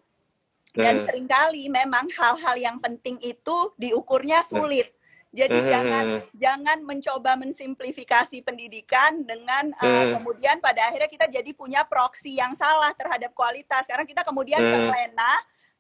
dan 0.77 1.03
sering 1.09 1.27
kali 1.27 1.67
memang 1.67 2.07
hal-hal 2.15 2.55
yang 2.55 2.79
penting 2.79 3.19
itu 3.25 3.73
diukurnya 3.81 4.47
sulit. 4.47 4.93
Jadi 5.29 5.61
hmm. 5.61 5.69
jangan 5.69 6.07
jangan 6.41 6.79
mencoba 6.89 7.37
mensimplifikasi 7.37 8.41
pendidikan 8.41 9.29
dengan 9.29 9.77
uh, 9.77 9.85
hmm. 9.85 10.11
kemudian 10.21 10.57
pada 10.65 10.89
akhirnya 10.89 11.11
kita 11.13 11.29
jadi 11.29 11.51
punya 11.53 11.85
proksi 11.85 12.41
yang 12.41 12.57
salah 12.57 12.97
terhadap 12.97 13.37
kualitas 13.37 13.85
karena 13.85 14.09
kita 14.09 14.25
kemudian 14.25 14.57
hmm. 14.57 14.73
terlena 14.73 15.33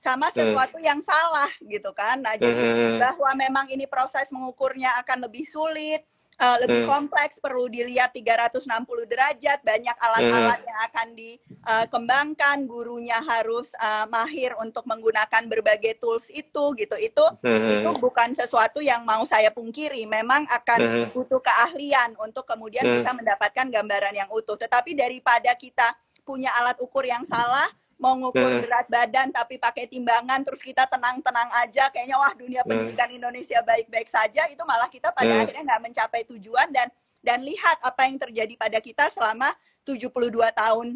sama 0.04 0.28
sesuatu 0.36 0.76
hmm. 0.78 0.86
yang 0.86 1.00
salah 1.02 1.50
gitu 1.64 1.90
kan. 1.96 2.20
Nah, 2.20 2.36
jadi 2.36 2.60
hmm. 2.60 3.00
bahwa 3.00 3.30
memang 3.34 3.66
ini 3.72 3.88
proses 3.88 4.28
mengukurnya 4.28 5.00
akan 5.00 5.26
lebih 5.26 5.48
sulit 5.48 6.04
uh, 6.04 6.17
lebih 6.38 6.86
hmm. 6.86 6.90
kompleks, 6.90 7.34
perlu 7.42 7.66
dilihat 7.66 8.14
360 8.14 8.62
derajat, 9.10 9.58
banyak 9.66 9.96
alat-alat 9.98 10.60
hmm. 10.62 10.68
yang 10.70 10.78
akan 10.86 11.08
dikembangkan, 11.18 12.56
gurunya 12.70 13.18
harus 13.18 13.66
uh, 13.82 14.06
mahir 14.06 14.54
untuk 14.62 14.86
menggunakan 14.86 15.50
berbagai 15.50 15.98
tools 15.98 16.22
itu 16.30 16.78
gitu. 16.78 16.94
Itu 16.94 17.24
hmm. 17.42 17.82
itu 17.82 17.90
bukan 17.98 18.38
sesuatu 18.38 18.78
yang 18.78 19.02
mau 19.02 19.26
saya 19.26 19.50
pungkiri, 19.50 20.06
memang 20.06 20.46
akan 20.46 20.78
hmm. 20.78 21.06
butuh 21.10 21.42
keahlian 21.42 22.14
untuk 22.22 22.46
kemudian 22.46 22.86
hmm. 22.86 23.02
bisa 23.02 23.10
mendapatkan 23.18 23.66
gambaran 23.66 24.14
yang 24.14 24.30
utuh. 24.30 24.54
Tetapi 24.54 24.94
daripada 24.94 25.58
kita 25.58 25.98
punya 26.22 26.54
alat 26.54 26.78
ukur 26.78 27.02
yang 27.02 27.26
salah, 27.26 27.66
mau 27.98 28.14
ngukur 28.14 28.46
hmm. 28.46 28.62
berat 28.62 28.86
badan 28.86 29.28
tapi 29.34 29.58
pakai 29.58 29.90
timbangan 29.90 30.46
terus 30.46 30.62
kita 30.62 30.86
tenang-tenang 30.86 31.50
aja 31.50 31.90
kayaknya 31.90 32.16
wah 32.16 32.30
dunia 32.32 32.62
hmm. 32.62 32.70
pendidikan 32.70 33.10
Indonesia 33.10 33.58
baik-baik 33.66 34.08
saja 34.14 34.46
itu 34.46 34.62
malah 34.62 34.86
kita 34.86 35.10
pada 35.10 35.34
hmm. 35.34 35.42
akhirnya 35.42 35.64
nggak 35.74 35.84
mencapai 35.90 36.22
tujuan 36.30 36.70
dan 36.70 36.88
dan 37.26 37.42
lihat 37.42 37.82
apa 37.82 38.06
yang 38.06 38.16
terjadi 38.22 38.54
pada 38.54 38.78
kita 38.78 39.10
selama 39.18 39.50
72 39.82 40.30
tahun 40.54 40.86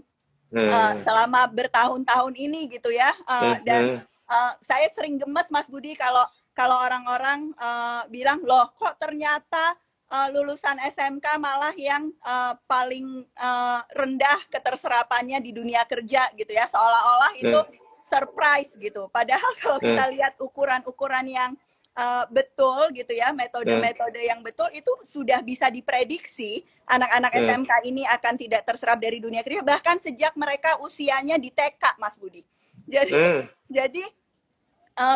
uh, 0.55 0.93
selama 1.03 1.51
bertahun-tahun 1.51 2.35
ini 2.39 2.71
gitu 2.71 2.95
ya 2.95 3.11
uh, 3.27 3.59
dan 3.67 4.07
uh, 4.31 4.55
saya 4.71 4.87
sering 4.95 5.19
gemes 5.19 5.51
Mas 5.51 5.67
Budi 5.67 5.99
kalau 5.99 6.23
kalau 6.55 6.79
orang-orang 6.79 7.51
uh, 7.59 8.07
bilang 8.13 8.45
loh 8.47 8.71
kok 8.79 9.01
ternyata 9.03 9.75
uh, 10.13 10.29
lulusan 10.29 10.77
SMK 10.93 11.27
malah 11.41 11.73
yang 11.75 12.13
uh, 12.21 12.55
paling 12.69 13.25
uh, 13.41 13.81
rendah 13.97 14.45
keterserapannya 14.53 15.41
di 15.41 15.57
dunia 15.57 15.89
kerja 15.89 16.29
gitu 16.37 16.53
ya 16.53 16.69
seolah-olah 16.69 17.33
itu 17.41 17.59
hmm. 17.59 17.73
surprise 18.13 18.71
gitu 18.77 19.09
padahal 19.09 19.51
kalau 19.65 19.81
hmm. 19.81 19.89
kita 19.89 20.05
lihat 20.13 20.33
ukuran-ukuran 20.37 21.27
yang 21.27 21.51
uh, 21.97 22.29
betul 22.29 22.93
gitu 22.93 23.17
ya 23.17 23.33
metode-metode 23.33 24.21
hmm. 24.21 24.29
yang 24.29 24.41
betul 24.45 24.69
itu 24.77 24.93
sudah 25.09 25.41
bisa 25.41 25.73
diprediksi 25.73 26.61
anak-anak 26.93 27.33
hmm. 27.33 27.41
SMK 27.49 27.73
ini 27.89 28.05
akan 28.05 28.35
tidak 28.37 28.69
terserap 28.69 29.01
dari 29.01 29.17
dunia 29.17 29.41
kerja 29.41 29.65
bahkan 29.65 29.97
sejak 30.05 30.37
mereka 30.37 30.77
usianya 30.85 31.41
di 31.41 31.49
TK 31.49 31.97
Mas 31.97 32.13
Budi 32.21 32.45
jadi 32.85 33.11
hmm. 33.11 33.43
jadi 33.73 34.05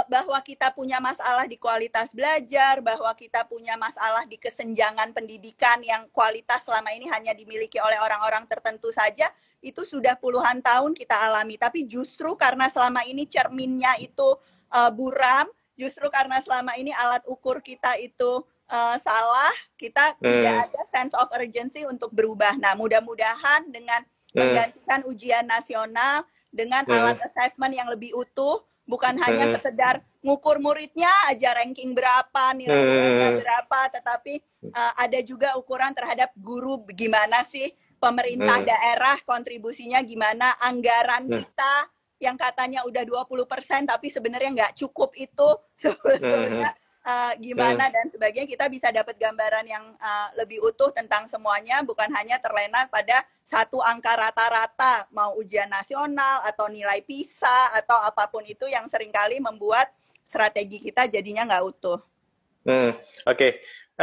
bahwa 0.08 0.40
kita 0.40 0.72
punya 0.72 0.96
masalah 0.96 1.44
di 1.44 1.60
kualitas 1.60 2.08
belajar, 2.16 2.80
bahwa 2.80 3.12
kita 3.12 3.44
punya 3.44 3.76
masalah 3.76 4.24
di 4.24 4.40
kesenjangan 4.40 5.12
pendidikan 5.12 5.84
yang 5.84 6.08
kualitas 6.16 6.64
selama 6.64 6.96
ini 6.96 7.04
hanya 7.12 7.36
dimiliki 7.36 7.76
oleh 7.76 8.00
orang-orang 8.00 8.48
tertentu 8.48 8.88
saja, 8.96 9.28
itu 9.60 9.84
sudah 9.84 10.16
puluhan 10.16 10.64
tahun 10.64 10.96
kita 10.96 11.12
alami. 11.12 11.60
Tapi 11.60 11.84
justru 11.84 12.32
karena 12.40 12.72
selama 12.72 13.04
ini 13.04 13.28
cerminnya 13.28 14.00
itu 14.00 14.40
uh, 14.72 14.88
buram, 14.88 15.44
justru 15.76 16.08
karena 16.08 16.40
selama 16.40 16.72
ini 16.80 16.96
alat 16.96 17.20
ukur 17.28 17.60
kita 17.60 18.00
itu 18.00 18.40
uh, 18.72 18.96
salah, 19.04 19.52
kita 19.76 20.16
hmm. 20.16 20.24
tidak 20.24 20.54
ada 20.70 20.82
sense 20.88 21.14
of 21.16 21.28
urgency 21.36 21.84
untuk 21.84 22.10
berubah. 22.16 22.56
Nah, 22.56 22.72
mudah-mudahan 22.72 23.68
dengan 23.68 24.00
hmm. 24.32 24.38
menggantikan 24.40 25.00
ujian 25.04 25.44
nasional 25.44 26.24
dengan 26.48 26.88
hmm. 26.88 26.96
alat 26.96 27.18
assessment 27.20 27.76
yang 27.76 27.88
lebih 27.92 28.16
utuh, 28.16 28.64
bukan 28.87 29.18
hanya 29.18 29.59
sekedar 29.59 29.99
ngukur 30.22 30.62
muridnya 30.62 31.11
aja 31.27 31.59
ranking 31.59 31.92
berapa 31.92 32.55
nilainya 32.55 33.29
hmm. 33.35 33.38
berapa 33.42 33.81
tetapi 33.99 34.35
uh, 34.70 34.92
ada 34.94 35.18
juga 35.27 35.59
ukuran 35.59 35.90
terhadap 35.92 36.31
guru 36.38 36.83
gimana 36.94 37.42
sih 37.51 37.75
pemerintah 37.99 38.62
daerah 38.62 39.18
kontribusinya 39.27 39.99
gimana 40.07 40.55
anggaran 40.62 41.27
kita 41.27 41.90
yang 42.16 42.37
katanya 42.40 42.85
udah 42.88 43.05
20% 43.05 43.92
tapi 43.92 44.09
sebenarnya 44.09 44.51
nggak 44.57 44.75
cukup 44.81 45.12
itu. 45.16 45.49
Sebetulnya 45.83 46.72
uh, 47.07 47.33
gimana 47.38 47.88
dan 47.88 48.11
sebagainya 48.11 48.51
kita 48.51 48.66
bisa 48.66 48.90
dapat 48.90 49.14
gambaran 49.16 49.66
yang 49.71 49.95
uh, 50.03 50.29
lebih 50.35 50.59
utuh 50.61 50.90
tentang 50.90 51.31
semuanya 51.31 51.87
bukan 51.87 52.11
hanya 52.11 52.42
terlena 52.42 52.90
pada 52.90 53.23
satu 53.47 53.79
angka 53.79 54.19
rata-rata 54.19 55.07
mau 55.14 55.38
ujian 55.38 55.71
nasional 55.71 56.42
atau 56.42 56.66
nilai 56.66 57.07
PISA 57.07 57.79
atau 57.79 57.95
apa 58.03 58.27
pun 58.27 58.42
itu 58.42 58.66
yang 58.66 58.90
sering 58.90 59.14
kali 59.14 59.38
membuat 59.38 59.87
strategi 60.27 60.83
kita 60.83 61.07
jadinya 61.07 61.47
nggak 61.47 61.64
utuh. 61.71 61.99
Hmm, 62.66 62.90
Oke, 62.90 62.99
okay. 63.31 63.51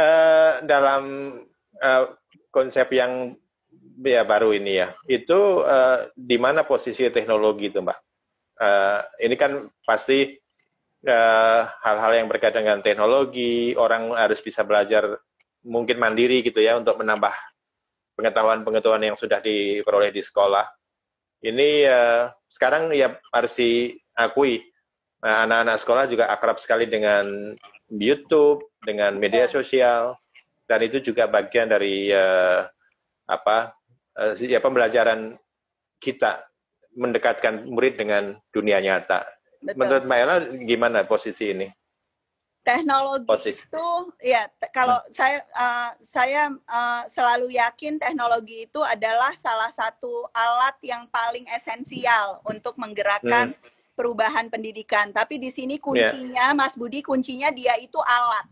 eh, 0.00 0.52
dalam 0.64 1.04
uh, 1.76 2.04
konsep 2.48 2.88
yang 2.96 3.36
ya 4.00 4.24
baru 4.24 4.56
ini 4.56 4.80
ya, 4.80 4.96
itu 5.04 5.60
uh, 5.60 6.08
di 6.16 6.40
mana 6.40 6.64
posisi 6.64 7.04
teknologi 7.12 7.68
itu, 7.68 7.84
Mbak? 7.84 7.98
Uh, 8.56 9.04
ini 9.20 9.36
kan 9.36 9.68
pasti 9.84 10.40
hal-hal 11.04 12.12
uh, 12.12 12.18
yang 12.18 12.28
berkaitan 12.32 12.64
dengan 12.64 12.80
teknologi, 12.80 13.76
orang 13.76 14.16
harus 14.16 14.40
bisa 14.40 14.64
belajar 14.64 15.20
mungkin 15.64 16.00
mandiri 16.00 16.44
gitu 16.44 16.60
ya 16.60 16.76
untuk 16.80 16.96
menambah 17.00 17.32
pengetahuan-pengetahuan 18.16 19.04
yang 19.04 19.16
sudah 19.18 19.40
diperoleh 19.44 20.12
di 20.14 20.22
sekolah. 20.24 20.64
Ini 21.44 21.68
uh, 21.84 22.22
sekarang 22.48 22.88
ya 22.96 23.12
harus 23.34 23.52
diakui 23.52 24.64
nah, 25.20 25.44
anak-anak 25.44 25.76
sekolah 25.84 26.04
juga 26.08 26.24
akrab 26.32 26.56
sekali 26.62 26.88
dengan 26.88 27.52
YouTube, 27.92 28.64
dengan 28.80 29.20
media 29.20 29.44
sosial, 29.52 30.16
dan 30.64 30.80
itu 30.80 31.04
juga 31.04 31.28
bagian 31.28 31.68
dari 31.68 32.08
uh, 32.08 32.64
apa 33.28 33.76
uh, 34.16 34.32
ya 34.40 34.60
pembelajaran 34.64 35.36
kita 36.00 36.44
mendekatkan 36.96 37.66
murid 37.68 38.00
dengan 38.00 38.38
dunia 38.54 38.80
nyata. 38.80 39.26
Betul. 39.64 39.80
Menurut 39.80 40.04
Mbak 40.04 40.18
Ella 40.20 40.36
gimana 40.68 40.98
posisi 41.08 41.48
ini? 41.48 41.68
teknologi 42.64 43.28
Posisi. 43.28 43.60
itu 43.60 43.88
ya 44.24 44.48
kalau 44.72 44.98
hmm. 45.04 45.12
saya 45.12 45.38
uh, 45.52 45.90
saya 46.10 46.42
uh, 46.64 47.02
selalu 47.12 47.54
yakin 47.54 48.00
teknologi 48.00 48.64
itu 48.66 48.80
adalah 48.80 49.36
salah 49.44 49.70
satu 49.76 50.26
alat 50.32 50.74
yang 50.80 51.04
paling 51.12 51.44
esensial 51.52 52.40
untuk 52.48 52.74
menggerakkan 52.80 53.52
hmm. 53.52 53.94
perubahan 53.94 54.48
pendidikan. 54.48 55.12
Tapi 55.12 55.38
di 55.38 55.52
sini 55.52 55.76
ya. 55.76 55.84
kuncinya 55.84 56.46
yeah. 56.50 56.56
Mas 56.56 56.74
Budi 56.74 57.04
kuncinya 57.04 57.52
dia 57.52 57.76
itu 57.76 58.00
alat. 58.00 58.48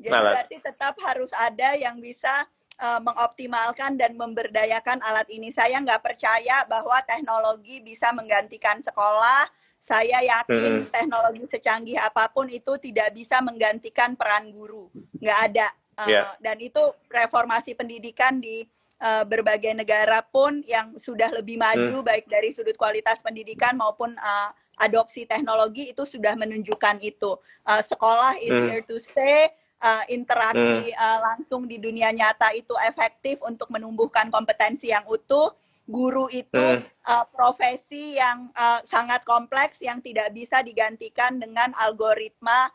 Jadi 0.00 0.16
alat. 0.16 0.32
berarti 0.32 0.56
tetap 0.64 0.94
harus 1.04 1.28
ada 1.36 1.76
yang 1.76 2.00
bisa 2.00 2.48
uh, 2.80 3.00
mengoptimalkan 3.04 4.00
dan 4.00 4.16
memberdayakan 4.16 5.04
alat 5.04 5.28
ini. 5.28 5.52
Saya 5.52 5.78
nggak 5.84 6.00
percaya 6.00 6.64
bahwa 6.64 6.96
teknologi 7.04 7.84
bisa 7.84 8.08
menggantikan 8.16 8.80
sekolah 8.80 9.52
saya 9.88 10.20
yakin 10.20 10.84
hmm. 10.84 10.92
teknologi 10.92 11.48
secanggih 11.48 11.96
apa 11.96 12.28
pun 12.28 12.46
itu 12.52 12.76
tidak 12.78 13.16
bisa 13.16 13.40
menggantikan 13.40 14.12
peran 14.14 14.52
guru, 14.52 14.92
nggak 15.16 15.38
ada. 15.50 15.68
Uh, 15.98 16.06
yeah. 16.06 16.30
Dan 16.38 16.60
itu 16.60 16.92
reformasi 17.10 17.74
pendidikan 17.74 18.38
di 18.38 18.68
uh, 19.00 19.24
berbagai 19.24 19.72
negara 19.74 20.20
pun 20.22 20.60
yang 20.68 20.94
sudah 21.02 21.32
lebih 21.32 21.56
maju, 21.56 22.04
hmm. 22.04 22.06
baik 22.06 22.28
dari 22.28 22.52
sudut 22.52 22.76
kualitas 22.76 23.18
pendidikan 23.24 23.74
maupun 23.80 24.14
uh, 24.20 24.52
adopsi 24.78 25.26
teknologi 25.26 25.90
itu 25.90 26.04
sudah 26.06 26.36
menunjukkan 26.36 27.02
itu. 27.02 27.34
Uh, 27.66 27.82
sekolah 27.88 28.38
is 28.38 28.52
hmm. 28.52 28.68
here 28.68 28.84
to 28.86 29.00
stay. 29.10 29.50
Uh, 29.78 30.02
interaksi 30.10 30.90
uh, 30.98 31.18
langsung 31.22 31.70
di 31.70 31.78
dunia 31.78 32.10
nyata 32.10 32.50
itu 32.50 32.74
efektif 32.82 33.38
untuk 33.46 33.70
menumbuhkan 33.70 34.26
kompetensi 34.26 34.90
yang 34.90 35.06
utuh 35.06 35.54
guru 35.88 36.28
itu 36.28 36.52
hmm. 36.52 36.84
uh, 37.08 37.24
profesi 37.32 38.20
yang 38.20 38.52
uh, 38.52 38.84
sangat 38.92 39.24
kompleks 39.24 39.80
yang 39.80 40.04
tidak 40.04 40.30
bisa 40.36 40.60
digantikan 40.60 41.40
dengan 41.40 41.72
algoritma 41.80 42.68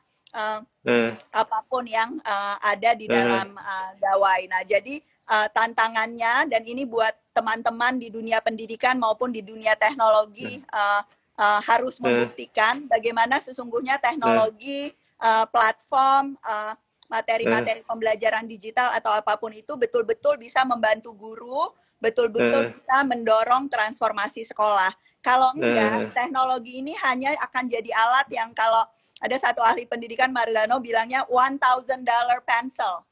apa 1.30 1.62
pun 1.70 1.86
yang 1.86 2.18
uh, 2.26 2.58
ada 2.58 2.98
di 2.98 3.06
dalam 3.06 3.54
uh, 3.54 3.94
gawai. 4.02 4.50
Nah, 4.50 4.66
jadi 4.66 4.98
uh, 5.30 5.46
tantangannya 5.54 6.50
dan 6.50 6.66
ini 6.66 6.90
buat 6.90 7.14
teman-teman 7.38 8.02
di 8.02 8.10
dunia 8.10 8.42
pendidikan 8.42 8.98
maupun 8.98 9.30
di 9.30 9.46
dunia 9.46 9.78
teknologi 9.78 10.62
uh, 10.74 11.06
uh, 11.38 11.60
harus 11.62 11.98
membuktikan 12.02 12.86
bagaimana 12.90 13.42
sesungguhnya 13.46 14.02
teknologi, 14.02 14.94
uh, 15.22 15.46
platform, 15.50 16.38
uh, 16.46 16.74
materi-materi 17.10 17.86
pembelajaran 17.86 18.50
digital 18.50 18.90
atau 18.90 19.14
apa 19.14 19.38
pun 19.38 19.54
itu 19.54 19.78
betul-betul 19.78 20.42
bisa 20.42 20.66
membantu 20.66 21.14
guru, 21.14 21.70
betul-betul 22.04 22.76
bisa 22.76 22.98
mendorong 23.08 23.72
transformasi 23.72 24.44
sekolah. 24.52 24.92
Kalau 25.24 25.56
enggak, 25.56 26.12
teknologi 26.12 26.84
ini 26.84 26.92
hanya 27.00 27.32
akan 27.48 27.72
jadi 27.72 27.96
alat 27.96 28.28
yang 28.28 28.52
kalau 28.52 28.84
ada 29.24 29.40
satu 29.40 29.64
ahli 29.64 29.88
pendidikan 29.88 30.36
Marilano 30.36 30.84
bilangnya 30.84 31.24
one 31.32 31.56
thousand 31.56 32.04
dollar 32.04 32.44
pencil. 32.44 33.08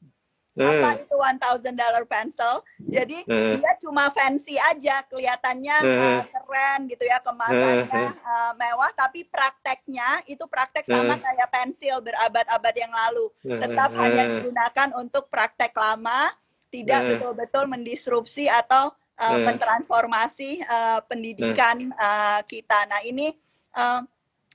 Hmm. 0.52 0.68
Apa 0.68 1.00
itu 1.00 1.16
one 1.16 1.40
thousand 1.40 1.80
dollar 1.80 2.04
pencil? 2.04 2.60
Jadi 2.84 3.24
hmm. 3.24 3.56
dia 3.56 3.72
cuma 3.80 4.12
fancy 4.12 4.60
aja, 4.60 5.00
kelihatannya 5.08 5.76
uh, 5.80 6.20
keren 6.28 6.92
gitu 6.92 7.08
ya, 7.08 7.24
kemasannya 7.24 7.88
uh, 8.20 8.52
mewah, 8.60 8.92
tapi 8.92 9.24
prakteknya 9.32 10.20
itu 10.28 10.44
praktek 10.44 10.84
sama 10.84 11.16
kayak 11.16 11.48
pensil 11.48 12.04
berabad-abad 12.04 12.74
yang 12.76 12.92
lalu. 12.92 13.32
Tetap 13.40 13.96
hanya 13.96 14.22
digunakan 14.36 14.88
untuk 15.00 15.32
praktek 15.32 15.72
lama, 15.72 16.28
tidak 16.72 17.00
betul-betul 17.04 17.68
mendisrupsi 17.68 18.48
atau 18.48 18.96
uh, 19.20 19.38
mentransformasi 19.44 20.64
uh, 20.64 21.04
pendidikan 21.04 21.92
uh, 21.94 22.40
kita. 22.48 22.88
Nah 22.88 23.04
ini 23.04 23.36
uh, 23.76 24.00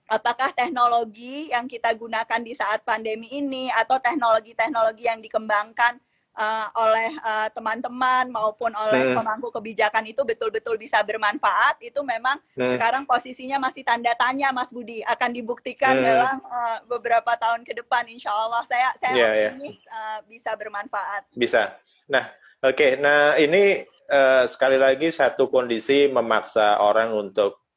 apakah 0.09 0.51
teknologi 0.57 1.53
yang 1.53 1.69
kita 1.69 1.93
gunakan 1.93 2.41
di 2.41 2.57
saat 2.57 2.81
pandemi 2.81 3.29
ini 3.29 3.69
atau 3.69 4.01
teknologi-teknologi 4.01 5.05
yang 5.05 5.19
dikembangkan 5.21 5.99
uh, 6.37 6.67
oleh 6.79 7.11
teman-teman 7.51 8.31
uh, 8.31 8.33
maupun 8.33 8.71
oleh 8.71 9.11
pemangku 9.11 9.51
kebijakan 9.51 10.07
itu 10.07 10.23
betul-betul 10.23 10.79
bisa 10.79 11.03
bermanfaat 11.03 11.83
itu 11.83 11.99
memang 12.07 12.39
sekarang 12.55 13.03
posisinya 13.03 13.59
masih 13.59 13.83
tanda 13.83 14.15
tanya 14.15 14.55
Mas 14.55 14.71
Budi 14.71 15.03
akan 15.03 15.35
dibuktikan 15.35 15.99
dalam 15.99 16.39
uh, 16.47 16.79
beberapa 16.87 17.35
tahun 17.35 17.67
ke 17.67 17.75
depan 17.83 18.07
Insya 18.07 18.31
Allah. 18.31 18.63
Saya 18.71 18.95
saya 19.03 19.13
yeah, 19.13 19.31
iya. 19.35 19.49
optimis 19.51 19.75
yeah. 19.83 19.91
Uh, 19.91 20.19
bisa 20.31 20.51
bermanfaat. 20.55 21.27
Bisa 21.35 21.75
nah 22.07 22.31
oke. 22.63 22.75
Okay. 22.75 22.91
nah 22.99 23.35
ini 23.35 23.83
uh, 24.11 24.45
sekali 24.49 24.79
lagi 24.79 25.11
satu 25.11 25.51
kondisi 25.51 26.07
memaksa 26.07 26.79
orang 26.79 27.13
untuk 27.13 27.67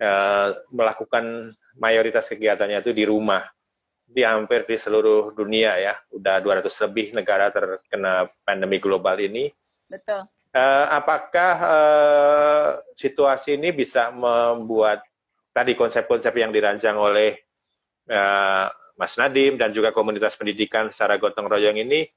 uh, 0.00 0.56
melakukan 0.72 1.52
mayoritas 1.76 2.26
kegiatannya 2.28 2.80
itu 2.80 2.92
di 2.96 3.04
rumah. 3.04 3.44
Di 4.06 4.22
hampir 4.22 4.64
di 4.70 4.78
seluruh 4.78 5.34
dunia 5.34 5.76
ya. 5.82 5.94
Udah 6.14 6.38
200 6.38 6.70
lebih 6.86 7.06
negara 7.10 7.50
terkena 7.50 8.30
pandemi 8.46 8.78
global 8.78 9.18
ini. 9.18 9.50
Betul. 9.90 10.30
Uh, 10.56 10.86
apakah 10.88 11.54
uh, 11.60 12.68
situasi 12.96 13.60
ini 13.60 13.76
bisa 13.76 14.08
membuat 14.08 15.04
tadi 15.52 15.76
konsep-konsep 15.76 16.32
yang 16.32 16.48
dirancang 16.48 16.96
oleh 16.96 17.36
uh, 18.08 18.70
Mas 18.96 19.12
Nadim 19.20 19.60
dan 19.60 19.76
juga 19.76 19.92
komunitas 19.92 20.32
pendidikan 20.40 20.88
secara 20.88 21.20
gotong 21.20 21.44
royong 21.44 21.76
ini 21.76 22.08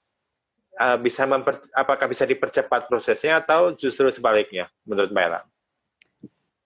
uh, 0.77 0.97
bisa 1.01 1.25
memper, 1.25 1.63
apakah 1.73 2.05
bisa 2.05 2.27
dipercepat 2.29 2.85
prosesnya 2.85 3.41
atau 3.41 3.73
justru 3.73 4.11
sebaliknya 4.13 4.69
menurut 4.85 5.09
Mbak 5.09 5.25
Ella? 5.25 5.41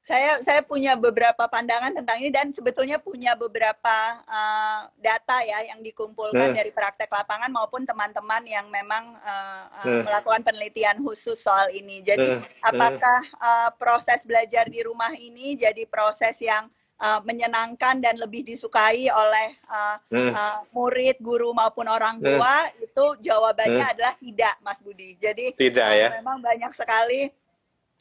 saya 0.03 0.43
saya 0.43 0.59
punya 0.59 0.99
beberapa 0.99 1.47
pandangan 1.47 1.95
tentang 1.95 2.19
ini 2.19 2.27
dan 2.27 2.51
sebetulnya 2.51 2.99
punya 2.99 3.39
beberapa 3.39 4.19
uh, 4.27 4.91
data 4.99 5.39
ya 5.47 5.63
yang 5.71 5.79
dikumpulkan 5.79 6.51
hmm. 6.51 6.57
dari 6.59 6.75
praktek 6.75 7.07
lapangan 7.07 7.47
maupun 7.47 7.87
teman-teman 7.87 8.43
yang 8.43 8.67
memang 8.67 9.15
uh, 9.23 9.63
uh, 9.79 9.83
hmm. 9.87 10.03
melakukan 10.03 10.43
penelitian 10.43 10.99
khusus 10.99 11.39
soal 11.39 11.71
ini. 11.71 12.03
Jadi 12.03 12.35
hmm. 12.35 12.43
hmm. 12.43 12.67
apakah 12.67 13.19
uh, 13.39 13.69
proses 13.79 14.19
belajar 14.27 14.67
di 14.67 14.83
rumah 14.83 15.15
ini 15.15 15.55
jadi 15.55 15.87
proses 15.87 16.35
yang 16.43 16.67
uh, 17.03 17.19
menyenangkan 17.27 17.99
dan 17.99 18.15
lebih 18.15 18.47
disukai 18.47 19.11
oleh 19.11 19.59
uh, 19.67 19.99
hmm. 20.07 20.31
uh, 20.31 20.59
murid, 20.71 21.19
guru 21.19 21.51
maupun 21.51 21.91
orang 21.91 22.23
hmm. 22.23 22.25
tua? 22.25 22.55
Hmm. 22.71 22.85
Itu 22.87 23.05
jawabannya 23.19 23.83
hmm. 23.83 23.93
adalah 23.93 24.13
tidak, 24.15 24.55
Mas 24.63 24.79
Budi. 24.79 25.19
Jadi 25.19 25.51
tidak 25.59 25.89
uh, 25.91 25.99
ya. 25.99 26.07
Memang 26.23 26.39
banyak 26.39 26.71
sekali 26.79 27.27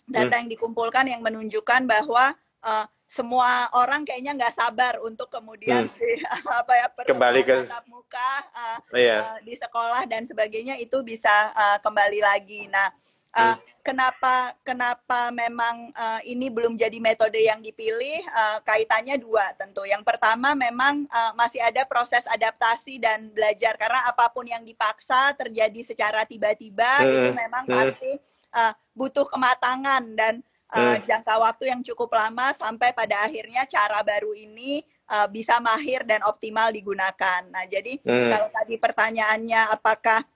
data 0.06 0.30
hmm. 0.30 0.40
yang 0.46 0.48
dikumpulkan 0.54 1.04
yang 1.10 1.20
menunjukkan 1.20 1.90
bahwa 1.90 2.38
uh, 2.62 2.86
semua 3.12 3.68
orang 3.76 4.08
kayaknya 4.08 4.32
nggak 4.32 4.56
sabar 4.56 4.96
untuk 5.04 5.28
kemudian 5.28 5.88
hmm. 5.88 5.94
di, 5.96 6.10
apa 6.60 6.72
ya 6.72 6.86
kembali 7.04 7.40
ke 7.44 7.56
tatap 7.68 7.84
muka 7.84 8.30
uh, 8.56 8.78
iya. 8.96 9.36
uh, 9.36 9.38
di 9.44 9.54
sekolah 9.60 10.08
dan 10.08 10.24
sebagainya 10.24 10.80
itu 10.80 11.04
bisa 11.04 11.52
uh, 11.52 11.78
kembali 11.84 12.20
lagi. 12.24 12.64
Nah, 12.72 12.88
uh, 13.36 13.56
kenapa 13.82 14.54
kenapa 14.62 15.32
memang 15.34 15.90
uh, 15.92 16.20
ini 16.22 16.48
belum 16.48 16.78
jadi 16.78 16.96
metode 17.02 17.40
yang 17.40 17.60
dipilih? 17.60 18.22
Uh, 18.30 18.58
kaitannya 18.64 19.18
dua 19.18 19.52
tentu. 19.58 19.82
Yang 19.84 20.06
pertama 20.06 20.54
memang 20.54 21.04
uh, 21.10 21.32
masih 21.34 21.60
ada 21.60 21.84
proses 21.84 22.22
adaptasi 22.28 23.02
dan 23.02 23.32
belajar 23.32 23.76
karena 23.76 24.06
apa 24.08 24.30
pun 24.30 24.46
yang 24.46 24.62
dipaksa 24.62 25.34
terjadi 25.36 25.82
secara 25.84 26.24
tiba-tiba 26.28 27.02
hmm. 27.02 27.08
itu 27.10 27.28
memang 27.34 27.64
hmm. 27.66 27.74
pasti 27.74 28.12
uh, 28.54 28.72
butuh 28.94 29.26
kematangan 29.28 30.04
dan 30.14 30.44
uh, 30.72 30.96
jangka 31.04 31.34
waktu 31.36 31.64
yang 31.68 31.80
cukup 31.84 32.12
lama 32.12 32.56
sampai 32.56 32.96
pada 32.96 33.28
akhirnya 33.28 33.68
cara 33.68 34.00
baru 34.00 34.32
ini 34.32 34.84
uh, 35.12 35.28
bisa 35.28 35.60
mahir 35.60 36.04
dan 36.08 36.24
optimal 36.24 36.72
digunakan. 36.72 37.44
Nah, 37.52 37.64
jadi 37.68 38.00
hmm. 38.00 38.28
kalau 38.32 38.48
tadi 38.52 38.74
pertanyaannya 38.80 39.60
apakah 39.68 40.20
uh, 40.24 40.31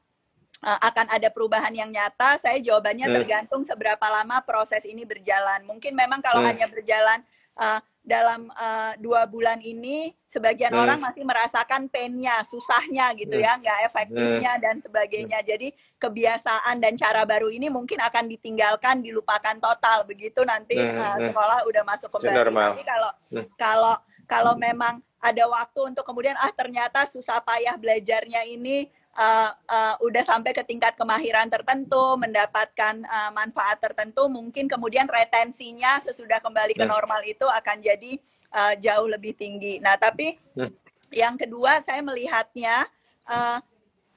akan 0.67 1.07
ada 1.15 1.31
perubahan 1.31 1.71
yang 1.71 1.95
nyata, 1.95 2.43
saya 2.43 2.59
jawabannya 2.59 3.07
hmm. 3.07 3.17
tergantung 3.23 3.63
seberapa 3.63 4.03
lama 4.03 4.43
proses 4.43 4.83
ini 4.83 5.07
berjalan. 5.07 5.63
Mungkin 5.63 5.95
memang 5.95 6.19
kalau 6.19 6.43
hmm. 6.43 6.51
hanya 6.51 6.67
berjalan 6.67 7.23
uh, 7.55 7.79
dalam 8.03 8.51
uh, 8.55 8.99
dua 8.99 9.27
bulan 9.31 9.63
ini 9.63 10.11
sebagian 10.35 10.75
hmm. 10.75 10.83
orang 10.83 10.99
masih 10.99 11.23
merasakan 11.23 11.87
painnya, 11.87 12.43
susahnya 12.51 13.15
gitu 13.15 13.39
hmm. 13.39 13.47
ya, 13.47 13.53
nggak 13.63 13.79
efektifnya 13.91 14.53
hmm. 14.59 14.63
dan 14.63 14.77
sebagainya. 14.83 15.39
Jadi 15.47 15.71
kebiasaan 16.03 16.83
dan 16.83 16.99
cara 16.99 17.23
baru 17.23 17.47
ini 17.47 17.71
mungkin 17.71 18.03
akan 18.03 18.27
ditinggalkan, 18.27 19.07
dilupakan 19.07 19.63
total 19.63 20.03
begitu 20.03 20.43
nanti 20.43 20.75
hmm. 20.75 20.99
uh, 20.99 21.19
sekolah 21.31 21.63
udah 21.63 21.83
masuk 21.87 22.11
kembali. 22.11 22.43
Tapi 22.43 22.83
kalau 22.83 23.11
hmm. 23.31 23.47
kalau 23.55 23.95
kalau 24.27 24.55
memang 24.59 24.99
ada 25.23 25.47
waktu 25.47 25.95
untuk 25.95 26.03
kemudian 26.03 26.35
ah 26.39 26.51
ternyata 26.51 27.07
susah 27.15 27.39
payah 27.43 27.79
belajarnya 27.79 28.47
ini 28.51 28.91
uh, 29.17 29.51
uh, 29.57 29.95
udah 30.05 30.23
sampai 30.29 30.53
ke 30.53 30.63
tingkat 30.69 30.95
kemahiran 31.01 31.49
tertentu, 31.49 32.15
mendapatkan 32.21 33.03
uh, 33.09 33.31
manfaat 33.33 33.81
tertentu, 33.81 34.29
mungkin 34.29 34.69
kemudian 34.69 35.09
retensinya 35.09 36.05
sesudah 36.05 36.39
kembali 36.45 36.77
ke 36.77 36.85
nah. 36.85 36.95
normal 36.95 37.25
itu 37.25 37.45
akan 37.49 37.81
jadi 37.81 38.21
uh, 38.53 38.75
jauh 38.79 39.09
lebih 39.09 39.35
tinggi. 39.35 39.81
Nah, 39.81 39.97
tapi 39.97 40.37
hmm. 40.55 40.71
yang 41.11 41.41
kedua 41.41 41.83
saya 41.83 42.05
melihatnya 42.05 42.87
uh, 43.27 43.59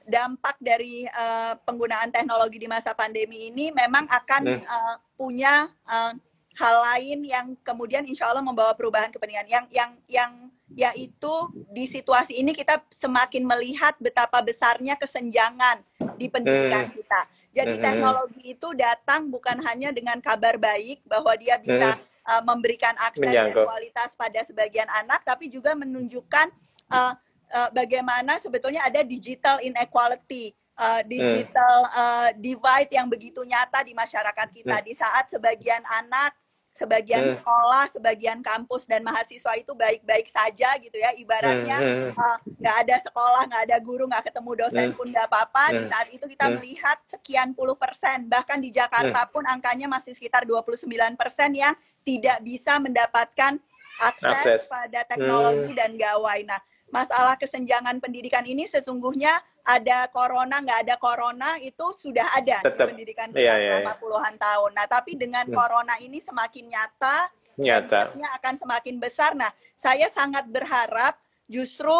dampak 0.06 0.56
dari 0.60 1.06
uh, 1.06 1.56
penggunaan 1.64 2.10
teknologi 2.10 2.58
di 2.60 2.68
masa 2.68 2.92
pandemi 2.96 3.48
ini 3.52 3.70
memang 3.70 4.08
akan 4.08 4.42
uh, 4.64 4.96
punya 5.14 5.68
uh, 5.86 6.12
hal 6.58 6.76
lain 6.92 7.24
yang 7.24 7.46
kemudian 7.62 8.04
insya 8.04 8.28
Allah 8.28 8.44
membawa 8.44 8.74
perubahan 8.74 9.08
kepentingan 9.14 9.48
yang 9.48 9.64
yang 9.70 9.90
yang 10.10 10.32
yaitu 10.74 11.34
di 11.74 11.90
situasi 11.90 12.38
ini 12.38 12.54
kita 12.54 12.78
semakin 13.02 13.42
melihat 13.42 13.98
betapa 13.98 14.38
besarnya 14.42 14.94
kesenjangan 14.96 15.82
di 16.14 16.30
pendidikan 16.30 16.90
hmm. 16.90 16.94
kita. 16.94 17.20
Jadi 17.50 17.74
hmm. 17.78 17.82
teknologi 17.82 18.42
itu 18.54 18.68
datang 18.78 19.26
bukan 19.26 19.58
hanya 19.66 19.90
dengan 19.90 20.22
kabar 20.22 20.54
baik 20.54 21.02
bahwa 21.10 21.34
dia 21.34 21.58
bisa 21.58 21.98
hmm. 21.98 22.02
uh, 22.30 22.42
memberikan 22.46 22.94
akses 23.02 23.26
Menyangkut. 23.26 23.66
dan 23.66 23.66
kualitas 23.66 24.10
pada 24.14 24.40
sebagian 24.46 24.86
anak, 24.86 25.26
tapi 25.26 25.50
juga 25.50 25.74
menunjukkan 25.74 26.46
uh, 26.94 27.18
uh, 27.50 27.68
bagaimana 27.74 28.38
sebetulnya 28.38 28.86
ada 28.86 29.02
digital 29.02 29.58
inequality, 29.58 30.54
uh, 30.78 31.02
digital 31.02 31.90
uh, 31.90 32.30
divide 32.38 32.90
yang 32.94 33.10
begitu 33.10 33.42
nyata 33.42 33.82
di 33.82 33.98
masyarakat 33.98 34.48
kita. 34.54 34.76
Di 34.86 34.94
saat 34.94 35.26
sebagian 35.34 35.82
anak 35.82 36.38
sebagian 36.80 37.22
hmm. 37.22 37.36
sekolah, 37.44 37.84
sebagian 37.92 38.40
kampus 38.40 38.88
dan 38.88 39.04
mahasiswa 39.04 39.52
itu 39.60 39.76
baik-baik 39.76 40.32
saja 40.32 40.80
gitu 40.80 40.96
ya. 40.96 41.12
Ibaratnya 41.12 41.76
hmm. 41.76 42.16
uh, 42.16 42.36
nggak 42.56 42.74
hmm. 42.74 42.80
uh, 42.80 42.84
ada 42.88 42.96
sekolah, 43.04 43.42
nggak 43.52 43.62
ada 43.68 43.76
guru, 43.84 44.08
nggak 44.08 44.32
ketemu 44.32 44.50
dosen 44.56 44.88
hmm. 44.88 44.96
pun 44.96 45.06
nggak 45.12 45.28
apa-apa. 45.28 45.64
Hmm. 45.68 45.76
Di 45.76 45.84
saat 45.92 46.08
itu 46.08 46.24
kita 46.24 46.46
hmm. 46.48 46.54
melihat 46.56 46.98
sekian 47.12 47.52
puluh 47.52 47.76
persen, 47.76 48.32
bahkan 48.32 48.64
di 48.64 48.72
Jakarta 48.72 49.28
hmm. 49.28 49.32
pun 49.36 49.44
angkanya 49.44 49.86
masih 49.92 50.16
sekitar 50.16 50.48
29 50.48 50.88
persen 51.20 51.52
yang 51.52 51.76
tidak 52.08 52.40
bisa 52.40 52.80
mendapatkan 52.80 53.60
akses, 54.00 54.32
akses. 54.32 54.60
pada 54.72 55.04
teknologi 55.04 55.76
hmm. 55.76 55.78
dan 55.78 55.90
gawai. 56.00 56.40
Nah, 56.48 56.60
masalah 56.90 57.36
kesenjangan 57.36 58.00
pendidikan 58.00 58.42
ini 58.48 58.66
sesungguhnya 58.72 59.38
ada 59.70 59.98
corona 60.10 60.58
nggak 60.58 60.80
ada 60.88 60.94
corona 60.98 61.50
itu 61.62 61.94
sudah 62.02 62.26
ada 62.34 62.58
Tetap, 62.66 62.90
di 62.90 62.90
pendidikan 62.90 63.28
kita 63.30 63.38
iya, 63.38 63.54
iya, 63.54 63.70
selama 63.78 63.94
iya. 63.94 64.00
puluhan 64.02 64.34
tahun. 64.34 64.70
Nah 64.74 64.86
tapi 64.90 65.12
dengan 65.14 65.46
hmm. 65.46 65.54
corona 65.54 65.94
ini 66.02 66.18
semakin 66.26 66.64
nyata, 66.66 67.16
nyata, 67.54 68.00
akan 68.42 68.54
semakin 68.58 68.96
besar. 68.98 69.30
Nah 69.38 69.54
saya 69.78 70.10
sangat 70.10 70.50
berharap 70.50 71.14
justru 71.46 71.94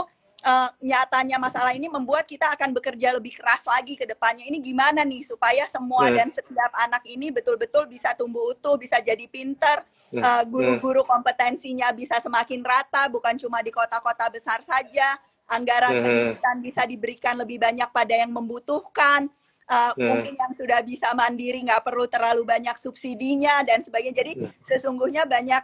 uh, 0.45 0.69
nyatanya 0.81 1.37
masalah 1.37 1.73
ini 1.73 1.89
membuat 1.89 2.25
kita 2.25 2.49
akan 2.57 2.73
bekerja 2.73 3.17
lebih 3.17 3.37
keras 3.37 3.63
lagi 3.65 3.97
ke 3.97 4.05
depannya. 4.09 4.45
Ini 4.49 4.59
gimana 4.61 5.05
nih 5.05 5.25
supaya 5.29 5.69
semua 5.71 6.09
hmm. 6.09 6.17
dan 6.17 6.29
setiap 6.35 6.73
anak 6.77 7.05
ini 7.07 7.31
betul-betul 7.31 7.87
bisa 7.87 8.17
tumbuh 8.17 8.53
utuh, 8.53 8.77
bisa 8.81 8.99
jadi 9.01 9.25
pinter, 9.29 9.85
hmm. 10.13 10.23
uh, 10.23 10.43
guru-guru 10.49 11.05
kompetensinya 11.05 11.93
bisa 11.93 12.19
semakin 12.25 12.65
rata, 12.65 13.09
bukan 13.13 13.37
cuma 13.39 13.61
di 13.61 13.73
kota-kota 13.73 14.29
besar 14.33 14.65
saja. 14.65 15.17
Anggaran 15.51 15.93
hmm. 15.99 16.05
pendidikan 16.07 16.57
bisa 16.63 16.83
diberikan 16.87 17.35
lebih 17.35 17.59
banyak 17.59 17.91
pada 17.91 18.15
yang 18.15 18.31
membutuhkan. 18.31 19.27
Uh, 19.67 19.95
hmm. 19.95 20.07
Mungkin 20.07 20.35
yang 20.35 20.53
sudah 20.55 20.81
bisa 20.83 21.11
mandiri 21.15 21.63
nggak 21.67 21.83
perlu 21.83 22.07
terlalu 22.07 22.47
banyak 22.47 22.79
subsidinya 22.79 23.67
dan 23.67 23.83
sebagainya. 23.83 24.23
Jadi 24.23 24.33
hmm. 24.39 24.51
sesungguhnya 24.71 25.27
banyak 25.27 25.63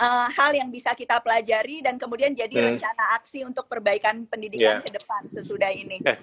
uh, 0.00 0.28
hal 0.30 0.52
yang 0.52 0.68
bisa 0.68 0.92
kita 0.92 1.22
pelajari 1.22 1.80
dan 1.80 1.96
kemudian 1.96 2.36
jadi 2.36 2.52
hmm. 2.52 2.66
rencana 2.74 3.04
aksi 3.22 3.46
untuk 3.46 3.66
perbaikan 3.66 4.26
pendidikan 4.26 4.80
yeah. 4.80 4.84
ke 4.84 4.90
depan 4.92 5.22
sesudah 5.32 5.70
ini. 5.72 6.02
Eh, 6.04 6.18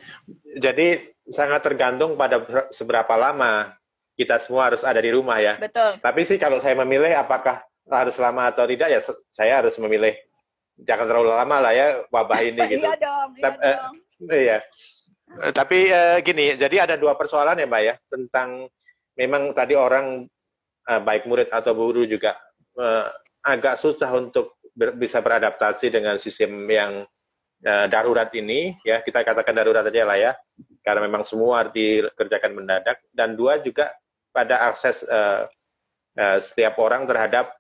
jadi 0.60 1.12
sangat 1.34 1.64
tergantung 1.66 2.16
pada 2.16 2.44
seberapa 2.76 3.16
lama 3.18 3.74
kita 4.18 4.42
semua 4.46 4.74
harus 4.74 4.82
ada 4.82 4.98
di 4.98 5.14
rumah 5.14 5.38
ya. 5.38 5.62
Betul. 5.62 6.02
Tapi 6.02 6.22
sih 6.26 6.38
kalau 6.42 6.58
saya 6.60 6.74
memilih 6.78 7.14
apakah 7.14 7.62
harus 7.88 8.18
lama 8.20 8.52
atau 8.52 8.68
tidak 8.68 8.90
ya 8.92 9.00
saya 9.32 9.64
harus 9.64 9.78
memilih 9.80 10.12
jangan 10.82 11.06
terlalu 11.10 11.34
lama 11.34 11.58
lah 11.64 11.74
ya 11.74 11.88
wabah 12.14 12.40
ini 12.46 12.62
gitu. 12.78 12.86
iya 12.86 12.96
dong, 12.98 13.30
iya 13.34 13.44
tapi, 13.44 13.58
dong. 13.66 13.94
Uh, 14.28 14.38
iya. 14.38 14.60
Tapi 15.28 15.78
uh, 15.92 16.18
gini, 16.24 16.56
jadi 16.56 16.88
ada 16.88 16.96
dua 16.96 17.20
persoalan 17.20 17.60
ya 17.60 17.68
Mbak 17.68 17.84
ya 17.84 17.96
tentang 18.08 18.72
memang 19.20 19.52
tadi 19.52 19.76
orang 19.76 20.24
uh, 20.88 21.02
baik 21.04 21.28
murid 21.28 21.52
atau 21.52 21.76
guru 21.76 22.08
juga 22.08 22.38
uh, 22.80 23.12
agak 23.44 23.82
susah 23.84 24.08
untuk 24.16 24.62
ber, 24.72 24.96
bisa 24.96 25.20
beradaptasi 25.20 25.90
dengan 25.92 26.22
sistem 26.22 26.64
yang 26.70 27.04
uh, 27.66 27.86
darurat 27.90 28.30
ini 28.38 28.78
ya 28.86 29.02
kita 29.02 29.26
katakan 29.26 29.58
darurat 29.58 29.84
aja 29.84 30.04
lah 30.06 30.18
ya 30.18 30.32
karena 30.86 31.10
memang 31.10 31.26
semua 31.26 31.68
dikerjakan 31.68 32.54
mendadak 32.54 33.02
dan 33.12 33.34
dua 33.34 33.60
juga 33.60 33.92
pada 34.32 34.70
akses 34.70 35.02
uh, 35.10 35.50
uh, 36.16 36.38
setiap 36.46 36.78
orang 36.78 37.10
terhadap 37.10 37.57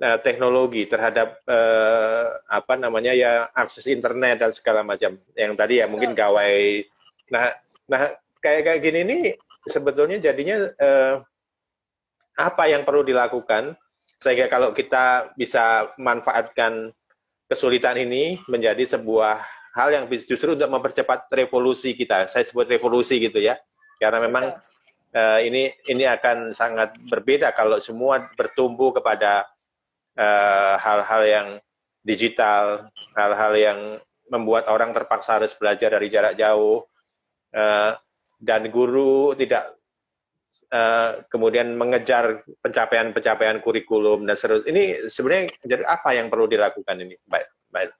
uh, 0.00 0.18
teknologi 0.24 0.88
terhadap 0.88 1.42
uh, 1.44 2.40
apa 2.48 2.78
namanya 2.80 3.12
ya 3.12 3.50
akses 3.52 3.84
internet 3.90 4.40
dan 4.40 4.50
segala 4.54 4.80
macam 4.86 5.18
yang 5.36 5.52
tadi 5.58 5.82
ya 5.82 5.90
mungkin 5.90 6.16
gawai 6.16 6.86
nah 7.28 7.52
nah 7.90 8.14
kayak 8.40 8.62
kayak 8.64 8.80
gini 8.80 9.00
nih 9.04 9.22
sebetulnya 9.68 10.22
jadinya 10.22 10.70
uh, 10.80 11.14
apa 12.38 12.64
yang 12.70 12.88
perlu 12.88 13.04
dilakukan 13.04 13.76
sehingga 14.22 14.46
kalau 14.48 14.70
kita 14.72 15.34
bisa 15.34 15.92
manfaatkan 15.98 16.94
kesulitan 17.50 17.98
ini 18.00 18.40
menjadi 18.48 18.96
sebuah 18.96 19.42
hal 19.76 19.88
yang 19.92 20.04
justru 20.08 20.54
untuk 20.54 20.68
mempercepat 20.68 21.28
revolusi 21.32 21.92
kita. 21.92 22.30
Saya 22.32 22.46
sebut 22.48 22.68
revolusi 22.68 23.18
gitu 23.18 23.42
ya. 23.42 23.58
Karena 23.98 24.24
memang 24.24 24.56
uh, 25.12 25.38
ini 25.42 25.72
ini 25.90 26.04
akan 26.08 26.56
sangat 26.56 26.96
berbeda 27.08 27.52
kalau 27.52 27.82
semua 27.82 28.30
bertumbuh 28.38 28.94
kepada 28.94 29.51
hal-hal 30.78 31.22
uh, 31.24 31.28
yang 31.28 31.48
digital, 32.04 32.90
hal-hal 33.16 33.52
yang 33.56 33.78
membuat 34.28 34.68
orang 34.68 34.92
terpaksa 34.92 35.40
harus 35.40 35.52
belajar 35.56 35.92
dari 35.92 36.08
jarak 36.12 36.36
jauh, 36.36 36.84
uh, 37.54 37.96
dan 38.40 38.68
guru 38.72 39.36
tidak 39.38 39.76
Uh, 40.72 41.20
kemudian 41.28 41.76
mengejar 41.76 42.48
pencapaian-pencapaian 42.64 43.60
kurikulum 43.60 44.24
dan 44.24 44.40
seterusnya. 44.40 44.72
Ini 44.72 44.84
sebenarnya 45.12 45.52
jadi 45.68 45.84
apa 45.84 46.16
yang 46.16 46.32
perlu 46.32 46.48
dilakukan 46.48 46.96
ini, 46.96 47.12
baik, 47.28 47.44
baik. 47.68 47.92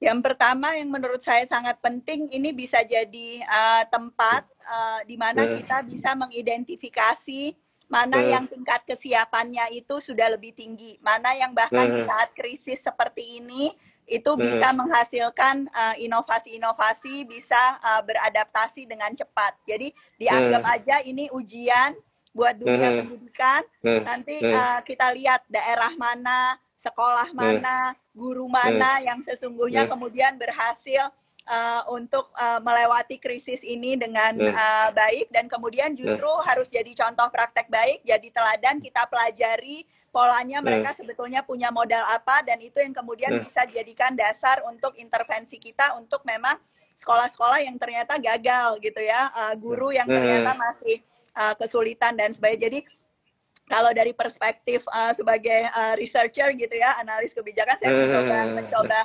Yang 0.00 0.24
pertama 0.24 0.80
yang 0.80 0.88
menurut 0.88 1.20
saya 1.20 1.44
sangat 1.44 1.76
penting 1.84 2.32
ini 2.32 2.56
bisa 2.56 2.80
jadi 2.88 3.44
uh, 3.44 3.84
tempat 3.92 4.48
uh, 4.64 5.04
di 5.04 5.20
mana 5.20 5.44
hmm. 5.44 5.60
kita 5.60 5.76
bisa 5.92 6.16
mengidentifikasi 6.16 7.52
mana 7.86 8.18
yang 8.18 8.50
tingkat 8.50 8.82
kesiapannya 8.86 9.70
itu 9.70 10.02
sudah 10.02 10.34
lebih 10.34 10.52
tinggi, 10.58 10.98
mana 10.98 11.34
yang 11.38 11.54
bahkan 11.54 11.86
di 11.86 12.02
saat 12.02 12.34
krisis 12.34 12.82
seperti 12.82 13.38
ini 13.38 13.70
itu 14.06 14.30
bisa 14.38 14.70
menghasilkan 14.70 15.66
inovasi-inovasi, 15.98 17.14
uh, 17.22 17.26
bisa 17.26 17.62
uh, 17.82 18.02
beradaptasi 18.06 18.86
dengan 18.86 19.14
cepat. 19.18 19.58
Jadi 19.66 19.90
dianggap 20.18 20.62
aja 20.62 21.02
ini 21.02 21.26
ujian 21.34 21.94
buat 22.30 22.54
dunia 22.54 23.02
pendidikan. 23.02 23.62
Nanti. 23.82 24.38
Uh, 24.42 24.78
kita 24.86 25.10
lihat 25.10 25.42
daerah 25.50 25.90
mana, 25.98 26.54
sekolah 26.86 27.34
mana, 27.34 27.98
guru 28.14 28.46
mana 28.46 29.02
yang 29.02 29.26
sesungguhnya 29.26 29.90
kemudian 29.90 30.38
berhasil 30.38 31.10
uh, 31.46 31.82
untuk 31.90 32.30
uh, 32.36 32.58
melewati 32.60 33.16
krisis 33.22 33.58
ini 33.62 33.94
dengan 33.94 34.36
uh, 34.38 34.90
baik 34.92 35.30
dan 35.30 35.46
kemudian 35.46 35.94
justru 35.94 36.26
hmm. 36.26 36.44
harus 36.44 36.66
jadi 36.68 36.92
contoh 36.98 37.30
praktek 37.30 37.70
baik, 37.70 38.02
jadi 38.02 38.28
teladan 38.34 38.82
kita 38.82 39.06
pelajari 39.08 39.86
polanya 40.10 40.64
mereka 40.64 40.94
hmm. 40.94 40.98
sebetulnya 41.02 41.40
punya 41.44 41.68
modal 41.68 42.00
apa 42.08 42.40
dan 42.46 42.56
itu 42.62 42.80
yang 42.80 42.96
kemudian 42.96 43.36
bisa 43.36 43.68
jadikan 43.68 44.16
dasar 44.16 44.64
untuk 44.64 44.96
intervensi 44.96 45.60
kita 45.60 45.92
untuk 45.98 46.24
memang 46.24 46.56
sekolah-sekolah 47.04 47.62
yang 47.62 47.76
ternyata 47.78 48.18
gagal 48.18 48.82
gitu 48.82 48.98
ya, 48.98 49.30
uh, 49.30 49.54
guru 49.54 49.94
yang 49.94 50.10
ternyata 50.10 50.56
masih 50.58 50.98
uh, 51.38 51.54
kesulitan 51.54 52.18
dan 52.18 52.34
sebagainya. 52.34 52.66
Jadi 52.66 52.78
kalau 53.66 53.90
dari 53.90 54.14
perspektif 54.14 54.82
uh, 54.90 55.10
sebagai 55.14 55.70
uh, 55.74 55.94
researcher 55.98 56.54
gitu 56.54 56.74
ya, 56.74 56.98
analis 57.02 57.34
kebijakan 57.34 57.76
saya 57.78 57.92
mencoba 57.94 58.36
mencoba 58.58 59.00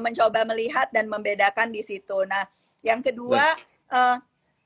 mencoba 0.00 0.46
melihat 0.46 0.90
dan 0.90 1.06
membedakan 1.06 1.70
di 1.70 1.82
situ. 1.86 2.24
Nah, 2.26 2.46
yang 2.82 3.00
kedua 3.00 3.54
uh, 3.90 4.16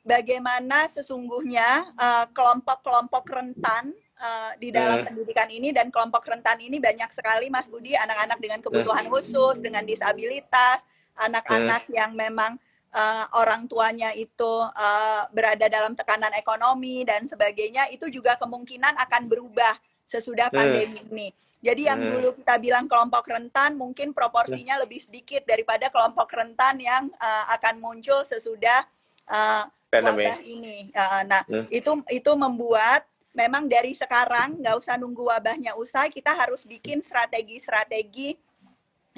bagaimana 0.06 0.88
sesungguhnya 0.92 1.92
kelompok-kelompok 2.32 3.24
uh, 3.28 3.34
rentan 3.40 3.92
uh, 4.18 4.52
di 4.58 4.74
dalam 4.74 5.02
hmm. 5.02 5.06
pendidikan 5.10 5.48
ini 5.48 5.70
dan 5.70 5.88
kelompok 5.94 6.26
rentan 6.26 6.58
ini 6.58 6.82
banyak 6.82 7.10
sekali 7.14 7.48
Mas 7.48 7.66
Budi 7.70 7.94
anak-anak 7.94 8.38
dengan 8.42 8.60
kebutuhan 8.60 9.06
khusus, 9.08 9.58
dengan 9.62 9.86
disabilitas, 9.86 10.82
anak-anak 11.18 11.86
yang 11.90 12.14
memang 12.14 12.58
uh, 12.94 13.24
orang 13.34 13.66
tuanya 13.66 14.14
itu 14.14 14.62
uh, 14.64 15.26
berada 15.34 15.66
dalam 15.68 15.94
tekanan 15.98 16.32
ekonomi 16.34 17.02
dan 17.04 17.26
sebagainya 17.26 17.90
itu 17.92 18.08
juga 18.08 18.38
kemungkinan 18.38 18.96
akan 19.08 19.22
berubah 19.28 19.76
sesudah 20.08 20.48
hmm. 20.52 20.56
pandemi 20.56 21.00
ini. 21.08 21.28
Jadi 21.58 21.90
yang 21.90 21.98
hmm. 21.98 22.10
dulu 22.14 22.28
kita 22.38 22.54
bilang 22.62 22.86
kelompok 22.86 23.26
rentan 23.26 23.74
mungkin 23.74 24.14
proporsinya 24.14 24.78
hmm. 24.78 24.82
lebih 24.86 25.00
sedikit 25.06 25.42
daripada 25.42 25.90
kelompok 25.90 26.30
rentan 26.30 26.78
yang 26.78 27.10
uh, 27.18 27.44
akan 27.58 27.82
muncul 27.82 28.22
sesudah 28.30 28.86
uh, 29.26 29.66
wabah 29.90 30.38
ini. 30.46 30.94
Uh, 30.94 31.22
nah 31.26 31.42
itu 31.68 31.98
itu 32.14 32.32
membuat 32.38 33.08
memang 33.34 33.66
dari 33.66 33.94
sekarang 33.98 34.58
nggak 34.62 34.76
usah 34.82 34.94
nunggu 34.98 35.30
wabahnya 35.30 35.74
usai 35.74 36.10
kita 36.10 36.30
harus 36.34 36.62
bikin 36.66 37.02
strategi-strategi 37.06 38.38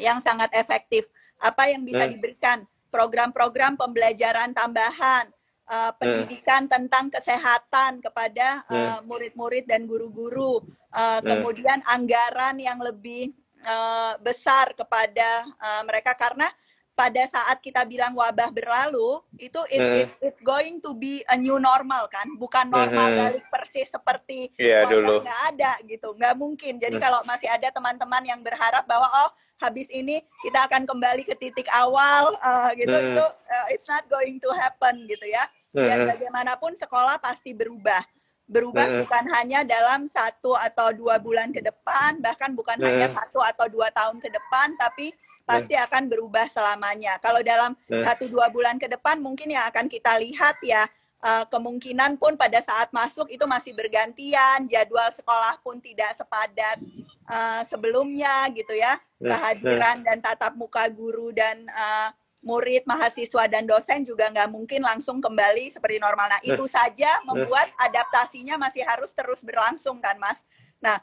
yang 0.01 0.25
sangat 0.25 0.49
efektif. 0.57 1.05
Apa 1.41 1.73
yang 1.73 1.85
bisa 1.85 2.05
diberikan 2.09 2.69
program-program 2.93 3.81
pembelajaran 3.81 4.53
tambahan, 4.53 5.29
uh, 5.71 5.95
pendidikan 5.97 6.67
hmm. 6.67 6.73
tentang 6.75 7.07
kesehatan 7.15 8.03
kepada 8.03 8.67
uh, 8.67 8.99
murid-murid 9.07 9.71
dan 9.71 9.87
guru-guru, 9.87 10.61
uh, 10.91 11.21
kemudian 11.23 11.81
anggaran 11.87 12.59
yang 12.59 12.83
lebih 12.83 13.31
uh, 13.63 14.19
besar 14.19 14.75
kepada 14.75 15.47
uh, 15.63 15.83
mereka. 15.87 16.19
Karena 16.19 16.51
pada 16.99 17.23
saat 17.33 17.65
kita 17.65 17.87
bilang 17.89 18.13
wabah 18.13 18.53
berlalu 18.53 19.25
itu 19.41 19.57
it, 19.73 19.81
it, 19.81 20.11
it's 20.21 20.43
going 20.45 20.85
to 20.85 20.93
be 20.93 21.25
a 21.33 21.37
new 21.39 21.57
normal 21.57 22.11
kan? 22.11 22.27
Bukan 22.37 22.69
normal 22.69 23.07
hmm. 23.15 23.19
balik 23.31 23.47
persis 23.49 23.89
seperti 23.89 24.51
yeah, 24.59 24.85
wabah 24.85 25.23
nggak 25.23 25.43
ada 25.55 25.73
gitu. 25.87 26.13
Nggak 26.19 26.35
mungkin. 26.37 26.83
Jadi 26.83 26.99
hmm. 26.99 27.05
kalau 27.07 27.23
masih 27.25 27.49
ada 27.49 27.71
teman-teman 27.71 28.27
yang 28.27 28.43
berharap 28.43 28.85
bahwa 28.91 29.07
oh 29.07 29.31
habis 29.61 29.87
ini 29.93 30.25
kita 30.41 30.67
akan 30.67 30.89
kembali 30.89 31.23
ke 31.29 31.37
titik 31.37 31.69
awal 31.69 32.33
uh, 32.41 32.73
gitu 32.73 32.97
hmm. 32.97 33.13
itu 33.13 33.27
uh, 33.29 33.67
it's 33.69 33.85
not 33.87 34.09
going 34.09 34.41
to 34.41 34.49
happen 34.57 35.05
gitu 35.05 35.29
ya 35.29 35.45
dan 35.75 36.11
bagaimanapun 36.11 36.75
sekolah 36.79 37.23
pasti 37.23 37.55
berubah. 37.55 38.03
Berubah 38.51 39.07
bukan 39.07 39.25
hanya 39.31 39.63
dalam 39.63 40.11
satu 40.11 40.59
atau 40.59 40.91
dua 40.91 41.23
bulan 41.23 41.55
ke 41.55 41.63
depan 41.63 42.19
bahkan 42.19 42.51
bukan 42.59 42.83
hanya 42.83 43.15
satu 43.15 43.39
atau 43.39 43.71
dua 43.71 43.95
tahun 43.95 44.19
ke 44.19 44.27
depan 44.27 44.75
tapi 44.75 45.15
pasti 45.47 45.79
akan 45.79 46.11
berubah 46.11 46.51
selamanya. 46.51 47.19
Kalau 47.23 47.43
dalam 47.47 47.79
satu 47.87 48.27
dua 48.27 48.51
bulan 48.51 48.83
ke 48.83 48.91
depan 48.91 49.23
mungkin 49.23 49.55
yang 49.55 49.71
akan 49.71 49.87
kita 49.87 50.19
lihat 50.19 50.59
ya 50.67 50.91
uh, 51.23 51.45
kemungkinan 51.47 52.19
pun 52.19 52.35
pada 52.35 52.59
saat 52.67 52.91
masuk 52.91 53.31
itu 53.31 53.47
masih 53.47 53.71
bergantian, 53.77 54.67
jadwal 54.67 55.11
sekolah 55.15 55.63
pun 55.63 55.79
tidak 55.79 56.19
sepadat 56.19 56.83
uh, 57.31 57.63
sebelumnya 57.71 58.51
gitu 58.55 58.75
ya. 58.75 58.99
Kehadiran 59.21 60.01
dan 60.01 60.19
tatap 60.25 60.57
muka 60.57 60.89
guru 60.89 61.31
dan 61.31 61.69
uh, 61.71 62.09
murid, 62.41 62.89
mahasiswa 62.89 63.45
dan 63.53 63.69
dosen 63.69 64.09
juga 64.09 64.33
nggak 64.33 64.49
mungkin 64.49 64.81
langsung 64.81 65.21
kembali 65.21 65.77
seperti 65.77 66.01
normal. 66.01 66.33
Nah 66.33 66.41
itu 66.41 66.65
saja 66.73 67.21
membuat 67.29 67.69
adaptasinya 67.77 68.57
masih 68.57 68.81
harus 68.85 69.13
terus 69.13 69.45
berlangsung 69.45 70.01
kan, 70.01 70.17
Mas. 70.17 70.41
Nah 70.81 70.99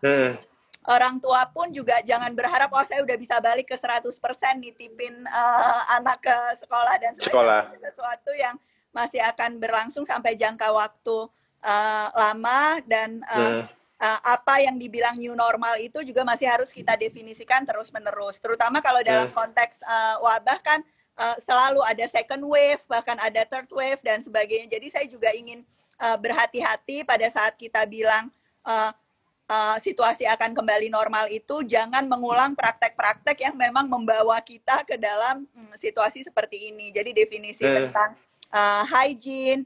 orang 0.88 1.20
tua 1.20 1.46
pun 1.52 1.70
juga 1.76 2.00
jangan 2.02 2.32
berharap 2.34 2.72
oh 2.72 2.86
saya 2.88 3.04
udah 3.04 3.18
bisa 3.20 3.38
balik 3.44 3.70
ke 3.70 3.78
100% 3.78 4.08
nitipin 4.58 5.14
uh, 5.28 5.84
anak 6.00 6.24
ke 6.24 6.38
sekolah 6.64 6.96
dan 6.98 7.14
sekolah. 7.20 7.62
sesuatu 7.76 8.32
yang 8.34 8.56
masih 8.96 9.20
akan 9.22 9.60
berlangsung 9.60 10.08
sampai 10.08 10.40
jangka 10.40 10.72
waktu 10.72 11.28
uh, 11.62 12.08
lama 12.16 12.80
dan 12.88 13.22
uh, 13.28 13.68
uh, 14.00 14.20
apa 14.24 14.64
yang 14.64 14.80
dibilang 14.80 15.20
new 15.20 15.36
normal 15.36 15.76
itu 15.78 16.02
juga 16.08 16.24
masih 16.24 16.48
harus 16.48 16.72
kita 16.72 16.96
definisikan 16.96 17.68
terus 17.68 17.92
menerus 17.92 18.40
terutama 18.40 18.80
kalau 18.80 19.04
dalam 19.04 19.30
konteks 19.36 19.76
uh, 19.84 20.24
wabah 20.24 20.60
kan 20.64 20.80
uh, 21.18 21.38
selalu 21.44 21.82
ada 21.84 22.06
second 22.14 22.46
wave 22.46 22.82
bahkan 22.88 23.18
ada 23.20 23.44
third 23.50 23.70
wave 23.74 24.00
dan 24.06 24.24
sebagainya 24.24 24.78
jadi 24.78 24.88
saya 24.94 25.06
juga 25.10 25.34
ingin 25.34 25.66
uh, 26.02 26.18
berhati-hati 26.18 27.04
pada 27.04 27.28
saat 27.34 27.58
kita 27.58 27.84
bilang 27.90 28.30
uh, 28.64 28.94
uh, 29.48 29.78
situasi 29.82 30.28
akan 30.28 30.54
kembali 30.54 30.92
normal 30.92 31.32
itu 31.32 31.64
jangan 31.66 32.06
mengulang 32.06 32.54
praktek-praktek 32.54 33.42
yang 33.42 33.56
memang 33.56 33.88
membawa 33.88 34.40
kita 34.44 34.84
ke 34.84 35.00
dalam 35.00 35.48
um, 35.56 35.72
situasi 35.80 36.24
seperti 36.24 36.72
ini. 36.72 36.92
Jadi 36.94 37.16
definisi 37.16 37.64
hmm. 37.64 37.76
tentang 37.76 38.12
uh, 38.52 38.84
hygiene, 38.86 39.64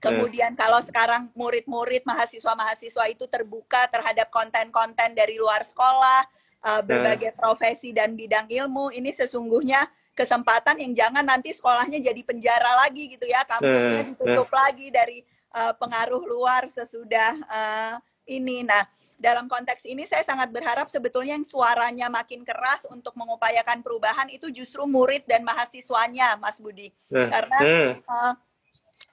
kemudian 0.00 0.56
kalau 0.56 0.80
sekarang 0.84 1.30
murid-murid, 1.36 2.04
mahasiswa-mahasiswa 2.08 3.04
itu 3.12 3.24
terbuka 3.28 3.88
terhadap 3.92 4.28
konten-konten 4.32 5.12
dari 5.16 5.36
luar 5.36 5.64
sekolah, 5.68 6.20
uh, 6.64 6.80
berbagai 6.84 7.36
profesi 7.36 7.92
dan 7.92 8.16
bidang 8.16 8.48
ilmu, 8.48 8.92
ini 8.92 9.12
sesungguhnya 9.14 9.86
kesempatan 10.14 10.78
yang 10.78 10.92
jangan 10.94 11.26
nanti 11.26 11.52
sekolahnya 11.52 11.98
jadi 11.98 12.20
penjara 12.22 12.86
lagi 12.86 13.10
gitu 13.10 13.26
ya, 13.26 13.42
kampusnya 13.44 14.00
hmm. 14.00 14.08
ditutup 14.14 14.48
hmm. 14.48 14.58
lagi 14.58 14.86
dari 14.94 15.18
uh, 15.54 15.74
pengaruh 15.74 16.22
luar 16.22 16.70
sesudah 16.72 17.32
uh, 17.50 17.94
ini. 18.30 18.62
Nah, 18.62 18.86
dalam 19.18 19.50
konteks 19.50 19.82
ini 19.86 20.06
saya 20.06 20.22
sangat 20.22 20.54
berharap 20.54 20.90
sebetulnya 20.90 21.34
yang 21.34 21.46
suaranya 21.46 22.06
makin 22.10 22.46
keras 22.46 22.82
untuk 22.90 23.14
mengupayakan 23.18 23.82
perubahan 23.82 24.30
itu 24.30 24.50
justru 24.54 24.86
murid 24.86 25.26
dan 25.26 25.42
mahasiswanya, 25.42 26.38
Mas 26.38 26.56
Budi. 26.56 26.94
Karena. 27.10 27.58
Uh, 28.06 28.34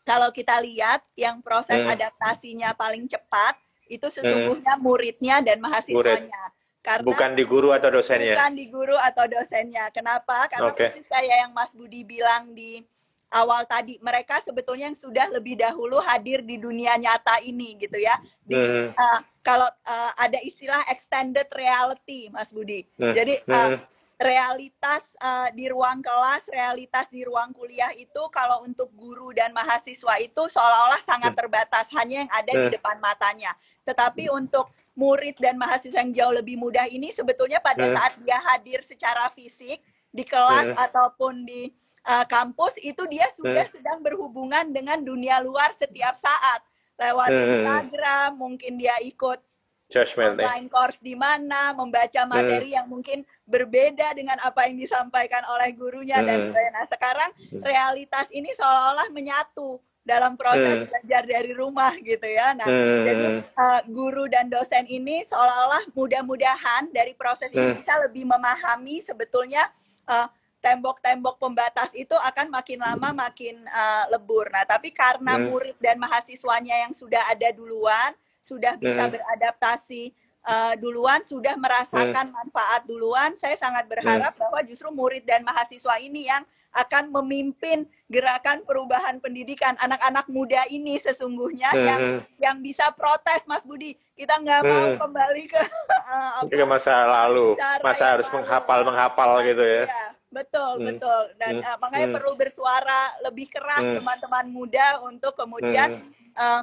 kalau 0.06 0.30
kita 0.30 0.62
lihat 0.62 1.02
yang 1.18 1.42
proses 1.42 1.78
adaptasinya 1.78 2.74
paling 2.78 3.10
cepat 3.10 3.58
itu 3.90 4.08
sesungguhnya 4.14 4.78
muridnya 4.80 5.42
dan 5.44 5.58
mahasiswanya. 5.60 6.42
Murid. 6.48 6.61
Karena 6.82 7.06
bukan 7.06 7.38
di 7.38 7.44
guru 7.46 7.70
atau 7.70 7.94
dosennya. 7.94 8.34
Bukan 8.34 8.54
di 8.58 8.66
guru 8.74 8.98
atau 8.98 9.26
dosennya. 9.30 9.94
Kenapa? 9.94 10.50
Karena 10.50 10.74
okay. 10.74 10.90
persis 10.90 11.06
kayak 11.06 11.38
yang 11.48 11.52
Mas 11.54 11.70
Budi 11.78 12.02
bilang 12.02 12.58
di 12.58 12.82
awal 13.32 13.64
tadi 13.66 13.96
mereka 14.04 14.44
sebetulnya 14.44 14.92
yang 14.92 15.00
sudah 15.00 15.32
lebih 15.32 15.56
dahulu 15.56 16.04
hadir 16.04 16.44
di 16.44 16.60
dunia 16.60 17.00
nyata 17.00 17.40
ini 17.40 17.80
gitu 17.80 17.96
ya 17.96 18.20
di 18.44 18.60
hmm. 18.60 18.92
uh, 18.92 19.20
kalau 19.42 19.72
uh, 19.88 20.12
ada 20.20 20.36
istilah 20.44 20.84
extended 20.92 21.48
reality 21.56 22.28
Mas 22.28 22.52
Budi 22.52 22.84
hmm. 23.00 23.16
jadi 23.16 23.34
uh, 23.48 23.80
realitas 24.22 25.02
uh, 25.18 25.50
di 25.52 25.66
ruang 25.66 26.06
kelas 26.06 26.46
realitas 26.46 27.10
di 27.10 27.26
ruang 27.26 27.52
kuliah 27.58 27.90
itu 27.98 28.22
kalau 28.30 28.62
untuk 28.62 28.94
guru 28.94 29.34
dan 29.34 29.50
mahasiswa 29.50 30.22
itu 30.22 30.46
seolah-olah 30.54 31.02
sangat 31.10 31.34
terbatas 31.34 31.90
hanya 31.98 32.24
yang 32.24 32.32
ada 32.32 32.52
di 32.54 32.68
depan 32.78 33.02
matanya. 33.02 33.58
Tetapi 33.84 34.30
untuk 34.30 34.70
murid 34.94 35.42
dan 35.42 35.58
mahasiswa 35.58 36.06
yang 36.06 36.14
jauh 36.14 36.34
lebih 36.38 36.62
mudah 36.62 36.86
ini 36.86 37.10
sebetulnya 37.18 37.58
pada 37.66 37.82
saat 37.82 38.14
dia 38.22 38.38
hadir 38.54 38.86
secara 38.86 39.34
fisik 39.34 39.82
di 40.14 40.24
kelas 40.28 40.78
ataupun 40.78 41.42
di 41.48 41.74
uh, 42.06 42.26
kampus 42.30 42.78
itu 42.78 43.02
dia 43.10 43.26
sudah 43.34 43.66
sedang 43.74 44.06
berhubungan 44.06 44.70
dengan 44.70 45.02
dunia 45.02 45.42
luar 45.42 45.74
setiap 45.82 46.22
saat. 46.22 46.62
Lewat. 47.02 47.34
Instagram 47.34 48.38
mungkin 48.38 48.78
dia 48.78 49.02
ikut 49.02 49.42
Judgment, 49.92 50.40
online 50.40 50.72
course 50.72 50.96
di 51.04 51.14
mana 51.20 51.76
membaca 51.76 52.24
materi 52.24 52.72
hmm. 52.72 52.78
yang 52.80 52.88
mungkin 52.88 53.28
berbeda 53.46 54.16
dengan 54.16 54.40
apa 54.40 54.66
yang 54.72 54.80
disampaikan 54.80 55.44
oleh 55.52 55.76
gurunya 55.76 56.24
hmm. 56.24 56.28
dan 56.28 56.38
sebagainya. 56.48 56.72
Nah, 56.72 56.86
sekarang 56.88 57.30
hmm. 57.36 57.62
realitas 57.62 58.26
ini 58.32 58.50
seolah-olah 58.56 59.12
menyatu 59.12 59.78
dalam 60.02 60.34
proses 60.34 60.82
hmm. 60.82 60.88
belajar 60.90 61.24
dari 61.30 61.52
rumah 61.54 61.94
gitu 62.02 62.26
ya. 62.26 62.58
Nah, 62.58 62.66
hmm. 62.66 63.04
jadi 63.06 63.26
uh, 63.54 63.82
guru 63.92 64.26
dan 64.32 64.50
dosen 64.50 64.90
ini 64.90 65.28
seolah-olah 65.30 65.94
mudah-mudahan 65.94 66.90
dari 66.90 67.14
proses 67.14 67.54
ini 67.54 67.70
hmm. 67.70 67.78
bisa 67.78 67.94
lebih 68.02 68.26
memahami 68.26 69.06
sebetulnya 69.06 69.70
uh, 70.10 70.26
tembok-tembok 70.62 71.42
pembatas 71.42 71.90
itu 71.98 72.14
akan 72.14 72.54
makin 72.54 72.82
lama 72.82 73.30
makin 73.30 73.66
uh, 73.70 74.10
lebur. 74.14 74.50
Nah, 74.50 74.66
tapi 74.66 74.94
karena 74.94 75.38
hmm. 75.38 75.46
murid 75.50 75.78
dan 75.82 75.98
mahasiswanya 76.02 76.90
yang 76.90 76.94
sudah 76.98 77.22
ada 77.30 77.50
duluan, 77.54 78.14
sudah 78.52 78.76
bisa 78.76 79.08
hmm. 79.08 79.14
beradaptasi 79.16 80.12
uh, 80.44 80.76
duluan, 80.76 81.24
sudah 81.24 81.56
merasakan 81.56 82.28
hmm. 82.28 82.36
manfaat 82.36 82.84
duluan, 82.84 83.32
saya 83.40 83.56
sangat 83.56 83.88
berharap 83.88 84.36
hmm. 84.36 84.42
bahwa 84.44 84.60
justru 84.68 84.92
murid 84.92 85.24
dan 85.24 85.48
mahasiswa 85.48 85.96
ini 86.04 86.28
yang 86.28 86.44
akan 86.72 87.12
memimpin 87.12 87.84
gerakan 88.08 88.64
perubahan 88.64 89.20
pendidikan 89.20 89.76
anak-anak 89.84 90.24
muda 90.32 90.64
ini 90.72 91.00
sesungguhnya 91.04 91.68
hmm. 91.68 91.84
yang 91.84 92.02
yang 92.40 92.58
bisa 92.64 92.96
protes 92.96 93.44
Mas 93.44 93.60
Budi 93.68 93.92
kita 94.16 94.40
nggak 94.40 94.64
mau 94.64 94.96
hmm. 94.96 95.00
kembali 95.04 95.44
ke 95.52 95.62
uh, 96.16 96.48
ke 96.48 96.64
masa 96.64 97.12
lalu 97.12 97.60
masa 97.84 98.16
harus 98.16 98.28
menghafal 98.32 98.88
menghafal 98.88 99.44
gitu 99.44 99.60
ya, 99.60 99.84
ya 99.84 100.16
Betul, 100.32 100.80
hmm. 100.80 100.88
betul. 100.96 101.24
Dan 101.36 101.54
hmm. 101.60 101.68
uh, 101.68 101.78
makanya 101.84 102.08
hmm. 102.08 102.16
perlu 102.16 102.32
bersuara 102.40 103.02
lebih 103.28 103.52
keras 103.52 103.84
hmm. 103.84 103.96
teman-teman 104.00 104.46
hmm. 104.48 104.56
muda 104.56 104.88
untuk 105.04 105.36
kemudian 105.36 105.90
hmm. 106.00 106.40
uh, 106.40 106.62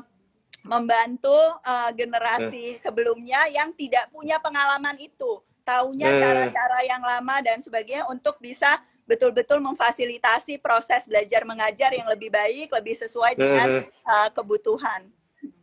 membantu 0.68 1.34
uh, 1.64 1.88
generasi 1.96 2.76
hmm. 2.76 2.80
sebelumnya 2.84 3.48
yang 3.48 3.72
tidak 3.72 4.12
punya 4.12 4.36
pengalaman 4.38 5.00
itu, 5.00 5.40
taunya 5.64 6.12
hmm. 6.12 6.20
cara-cara 6.20 6.78
yang 6.84 7.00
lama 7.00 7.36
dan 7.40 7.64
sebagainya 7.64 8.04
untuk 8.12 8.36
bisa 8.38 8.84
betul-betul 9.08 9.64
memfasilitasi 9.64 10.60
proses 10.60 11.00
belajar 11.08 11.48
mengajar 11.48 11.96
yang 11.96 12.04
lebih 12.12 12.28
baik, 12.28 12.68
lebih 12.68 13.00
sesuai 13.00 13.40
dengan 13.40 13.88
uh, 14.04 14.28
kebutuhan. 14.36 15.08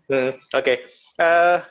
Oke. 0.09 0.41
Okay. 0.49 0.77
Uh, 1.21 1.61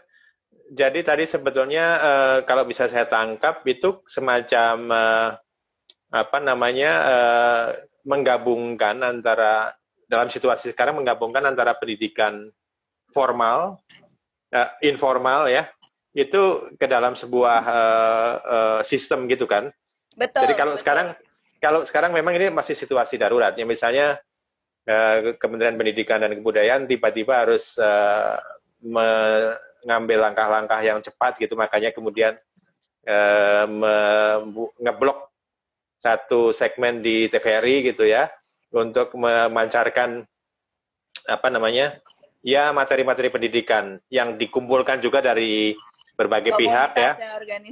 jadi 0.70 1.04
tadi 1.04 1.28
sebetulnya 1.28 1.86
uh, 2.00 2.38
kalau 2.48 2.64
bisa 2.64 2.88
saya 2.88 3.04
tangkap 3.04 3.60
itu 3.68 4.00
semacam 4.08 4.74
uh, 4.88 5.30
apa 6.14 6.38
namanya 6.40 6.92
uh, 7.04 7.66
menggabungkan 8.06 9.02
antara 9.02 9.74
dalam 10.08 10.30
situasi 10.30 10.72
sekarang 10.72 11.02
menggabungkan 11.02 11.42
antara 11.44 11.74
pendidikan 11.76 12.48
formal 13.14 13.78
uh, 14.50 14.70
informal 14.82 15.46
ya 15.46 15.70
itu 16.14 16.70
ke 16.78 16.86
dalam 16.86 17.18
sebuah 17.18 17.60
uh, 17.66 18.34
uh, 18.42 18.80
sistem 18.86 19.26
gitu 19.26 19.46
kan. 19.50 19.70
Betul. 20.14 20.46
Jadi 20.46 20.54
kalau 20.54 20.74
betul. 20.78 20.82
sekarang 20.82 21.08
kalau 21.58 21.80
sekarang 21.88 22.12
memang 22.14 22.36
ini 22.38 22.52
masih 22.52 22.76
situasi 22.78 23.18
darurat 23.18 23.56
ya 23.56 23.64
misalnya 23.64 24.20
uh, 24.86 25.34
Kementerian 25.40 25.74
Pendidikan 25.74 26.22
dan 26.22 26.36
Kebudayaan 26.38 26.86
tiba-tiba 26.86 27.46
harus 27.46 27.64
uh, 27.80 28.38
mengambil 28.84 30.28
langkah-langkah 30.28 30.80
yang 30.84 31.00
cepat 31.00 31.40
gitu 31.40 31.56
makanya 31.56 31.90
kemudian 31.90 32.36
uh, 33.08 33.66
ngeblok 34.76 35.34
satu 36.04 36.52
segmen 36.52 37.00
di 37.00 37.32
TVRI 37.32 37.90
gitu 37.90 38.04
ya 38.04 38.28
untuk 38.76 39.16
memancarkan 39.16 40.28
apa 41.24 41.48
namanya 41.48 41.96
ya 42.44 42.70
materi-materi 42.76 43.32
pendidikan 43.32 43.96
yang 44.12 44.36
dikumpulkan 44.36 45.00
juga 45.00 45.24
dari 45.24 45.72
berbagai 46.14 46.54
komunitas 46.54 46.60
pihak 46.60 46.90
ya, 46.94 47.12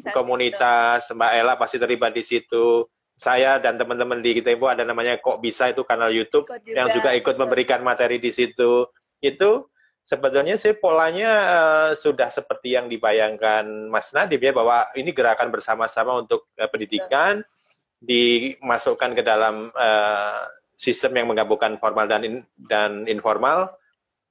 ya 0.03 0.11
komunitas 0.11 1.01
itu. 1.07 1.15
Mbak 1.15 1.33
Ella 1.37 1.55
pasti 1.61 1.77
terlibat 1.79 2.13
di 2.17 2.25
situ. 2.25 2.89
Saya 3.21 3.61
dan 3.63 3.79
teman-teman 3.79 4.19
di 4.19 4.43
Tempo 4.43 4.67
ada 4.67 4.83
namanya 4.83 5.15
kok 5.21 5.39
bisa 5.39 5.71
itu 5.71 5.87
kanal 5.87 6.11
YouTube 6.11 6.49
juga, 6.49 6.75
yang 6.75 6.91
juga. 6.91 7.15
ikut 7.15 7.37
memberikan 7.39 7.79
materi 7.85 8.19
di 8.19 8.35
situ. 8.35 8.91
Itu 9.23 9.71
sebetulnya 10.03 10.59
sih 10.59 10.75
polanya 10.75 11.31
uh, 11.31 11.91
sudah 11.95 12.35
seperti 12.35 12.75
yang 12.75 12.91
dibayangkan 12.91 13.87
Mas 13.87 14.11
Nadib 14.11 14.43
ya 14.43 14.51
bahwa 14.51 14.91
ini 14.99 15.15
gerakan 15.15 15.55
bersama-sama 15.55 16.19
untuk 16.19 16.51
uh, 16.59 16.67
pendidikan 16.67 17.45
Betul 17.45 17.61
dimasukkan 18.03 19.15
ke 19.15 19.23
dalam 19.23 19.71
uh, 19.71 20.43
sistem 20.75 21.23
yang 21.23 21.31
menggabungkan 21.31 21.79
formal 21.79 22.11
dan 22.11 22.27
in, 22.27 22.37
dan 22.67 23.07
informal. 23.07 23.71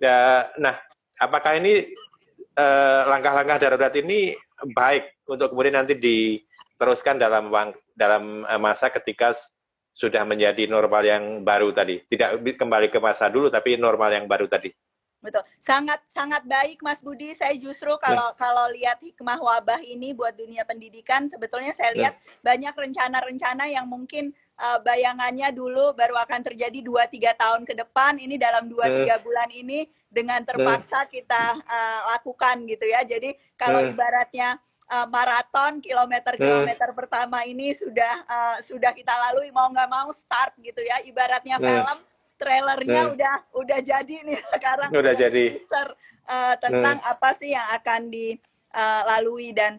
Ya, 0.01 0.49
nah, 0.57 0.81
apakah 1.21 1.61
ini 1.61 1.93
langkah 2.57 3.07
langkah-langkah 3.07 3.57
darurat 3.61 3.93
ini 3.95 4.33
baik 4.73 5.25
untuk 5.29 5.53
kemudian 5.53 5.77
nanti 5.77 5.93
diteruskan 5.97 7.21
dalam 7.21 7.53
dalam 7.95 8.43
uh, 8.45 8.59
masa 8.61 8.89
ketika 8.89 9.37
sudah 9.93 10.25
menjadi 10.25 10.65
normal 10.65 11.05
yang 11.05 11.23
baru 11.45 11.69
tadi, 11.69 12.01
tidak 12.09 12.41
kembali 12.41 12.89
ke 12.89 12.97
masa 12.97 13.29
dulu 13.29 13.53
tapi 13.53 13.77
normal 13.77 14.09
yang 14.09 14.25
baru 14.25 14.49
tadi. 14.49 14.73
Betul. 15.21 15.45
Sangat 15.61 16.01
sangat 16.09 16.41
baik 16.49 16.81
Mas 16.81 16.97
Budi. 16.97 17.37
Saya 17.37 17.53
justru 17.61 17.93
kalau 18.01 18.33
ya. 18.33 18.37
kalau 18.41 18.65
lihat 18.73 18.97
hikmah 19.05 19.37
wabah 19.37 19.77
ini 19.85 20.17
buat 20.17 20.33
dunia 20.33 20.65
pendidikan 20.65 21.29
sebetulnya 21.29 21.77
saya 21.77 21.93
lihat 21.93 22.17
ya. 22.17 22.41
banyak 22.41 22.73
rencana-rencana 22.73 23.69
yang 23.69 23.85
mungkin 23.85 24.33
bayangannya 24.61 25.49
dulu 25.57 25.97
baru 25.97 26.21
akan 26.21 26.45
terjadi 26.45 26.85
2 26.85 27.17
3 27.17 27.33
tahun 27.33 27.61
ke 27.65 27.73
depan. 27.73 28.21
Ini 28.21 28.37
dalam 28.37 28.69
2 28.69 29.07
ya. 29.07 29.17
3 29.17 29.25
bulan 29.25 29.49
ini 29.49 29.89
dengan 30.11 30.43
terpaksa 30.45 31.07
ya. 31.07 31.09
kita 31.09 31.43
uh, 31.65 31.99
lakukan 32.15 32.69
gitu 32.69 32.85
ya. 32.85 33.01
Jadi 33.01 33.33
kalau 33.57 33.81
ya. 33.81 33.89
ibaratnya 33.89 34.49
uh, 34.91 35.07
maraton 35.07 35.79
kilometer-kilometer 35.79 36.91
pertama 36.91 37.47
ini 37.47 37.73
sudah 37.79 38.13
uh, 38.27 38.57
sudah 38.67 38.91
kita 38.91 39.15
lalui 39.15 39.49
mau 39.55 39.71
nggak 39.71 39.89
mau 39.89 40.11
start 40.27 40.59
gitu 40.59 40.83
ya 40.83 40.99
ibaratnya 41.07 41.57
film 41.57 41.97
trailernya 42.35 43.01
hmm. 43.07 43.13
udah 43.15 43.35
udah 43.55 43.79
jadi 43.79 44.15
nih 44.27 44.39
sekarang 44.53 44.89
udah 44.91 45.13
jadi 45.15 45.45
teaser, 45.61 45.87
uh, 46.27 46.55
tentang 46.59 46.99
hmm. 46.99 47.11
apa 47.15 47.29
sih 47.39 47.55
yang 47.55 47.67
akan 47.79 48.01
dilalui 48.11 49.49
uh, 49.49 49.55
dan. 49.55 49.73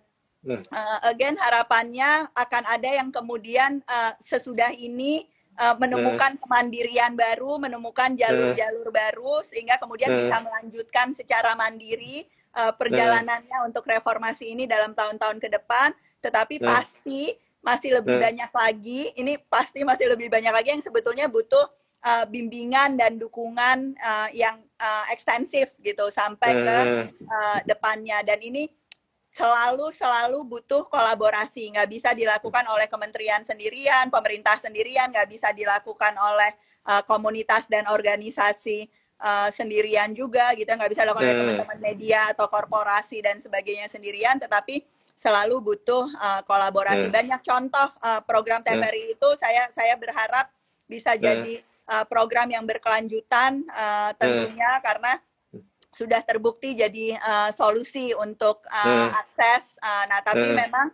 Uh, 0.49 0.99
again 1.07 1.39
harapannya 1.39 2.27
akan 2.35 2.63
ada 2.67 2.91
yang 2.91 3.15
kemudian 3.15 3.81
uh, 3.87 4.13
sesudah 4.27 4.75
ini 4.75 5.27
uh, 5.59 5.77
menemukan 5.79 6.37
hmm. 6.37 6.41
kemandirian 6.43 7.13
baru, 7.15 7.63
menemukan 7.63 8.19
jalur-jalur 8.19 8.89
hmm. 8.91 8.99
baru 8.99 9.35
sehingga 9.53 9.79
kemudian 9.79 10.11
bisa 10.11 10.37
melanjutkan 10.43 11.15
secara 11.15 11.55
mandiri 11.55 12.27
uh, 12.57 12.73
perjalanannya 12.75 13.59
untuk 13.69 13.87
reformasi 13.87 14.53
ini 14.53 14.65
dalam 14.67 14.97
tahun-tahun 14.97 15.39
ke 15.39 15.49
depan, 15.53 15.95
tetapi 16.25 16.59
pasti 16.63 17.37
masih 17.63 18.03
lebih 18.03 18.19
banyak 18.19 18.51
lagi, 18.51 19.15
ini 19.15 19.39
pasti 19.47 19.87
masih 19.87 20.11
lebih 20.11 20.27
banyak 20.27 20.51
lagi 20.51 20.75
yang 20.75 20.83
sebetulnya 20.83 21.31
butuh 21.31 21.71
uh, 22.03 22.27
bimbingan 22.27 22.99
dan 22.99 23.23
dukungan 23.23 23.95
uh, 24.03 24.29
yang 24.35 24.59
uh, 24.83 25.07
ekstensif 25.15 25.71
gitu 25.79 26.11
sampai 26.11 26.51
ke 26.59 26.79
uh, 27.31 27.59
depannya. 27.63 28.27
Dan 28.27 28.43
ini 28.43 28.67
selalu 29.33 29.93
selalu 29.97 30.45
butuh 30.45 30.89
kolaborasi. 30.93 31.73
Nggak 31.73 31.89
bisa 31.89 32.11
dilakukan 32.13 32.69
oleh 32.69 32.87
kementerian 32.89 33.43
sendirian 33.49 34.13
pemerintah 34.13 34.61
sendirian. 34.61 35.09
Nggak 35.13 35.29
bisa 35.33 35.49
dilakukan 35.57 36.15
oleh 36.21 36.53
uh, 36.85 37.03
komunitas 37.09 37.65
dan 37.73 37.89
organisasi 37.89 38.89
uh, 39.21 39.49
sendirian 39.57 40.13
juga 40.13 40.53
gitu. 40.53 40.69
Nggak 40.69 40.93
bisa 40.93 41.03
dilakukan 41.09 41.27
oleh 41.27 41.37
hmm. 41.37 41.43
teman-teman 41.49 41.81
media 41.81 42.21
atau 42.37 42.47
korporasi 42.49 43.25
dan 43.25 43.41
sebagainya 43.41 43.89
sendirian. 43.89 44.37
Tetapi 44.37 44.85
selalu 45.25 45.63
butuh 45.65 46.05
uh, 46.19 46.41
kolaborasi. 46.45 47.09
Hmm. 47.09 47.15
banyak 47.15 47.41
contoh 47.47 47.89
uh, 48.03 48.21
program 48.27 48.61
TVRI 48.61 49.05
hmm. 49.09 49.15
itu 49.17 49.29
saya 49.41 49.71
saya 49.73 49.95
berharap 49.97 50.51
bisa 50.91 51.17
jadi 51.17 51.63
uh, 51.89 52.05
program 52.05 52.51
yang 52.53 52.67
berkelanjutan 52.69 53.65
uh, 53.71 54.13
tentunya 54.19 54.83
karena 54.83 55.17
sudah 55.93 56.25
terbukti 56.25 56.73
jadi 56.73 57.21
uh, 57.21 57.51
solusi 57.57 58.17
untuk 58.17 58.65
uh, 58.69 58.85
hmm. 58.85 59.11
akses 59.13 59.65
uh, 59.85 60.05
nah 60.09 60.25
tapi 60.25 60.49
hmm. 60.49 60.57
memang 60.57 60.89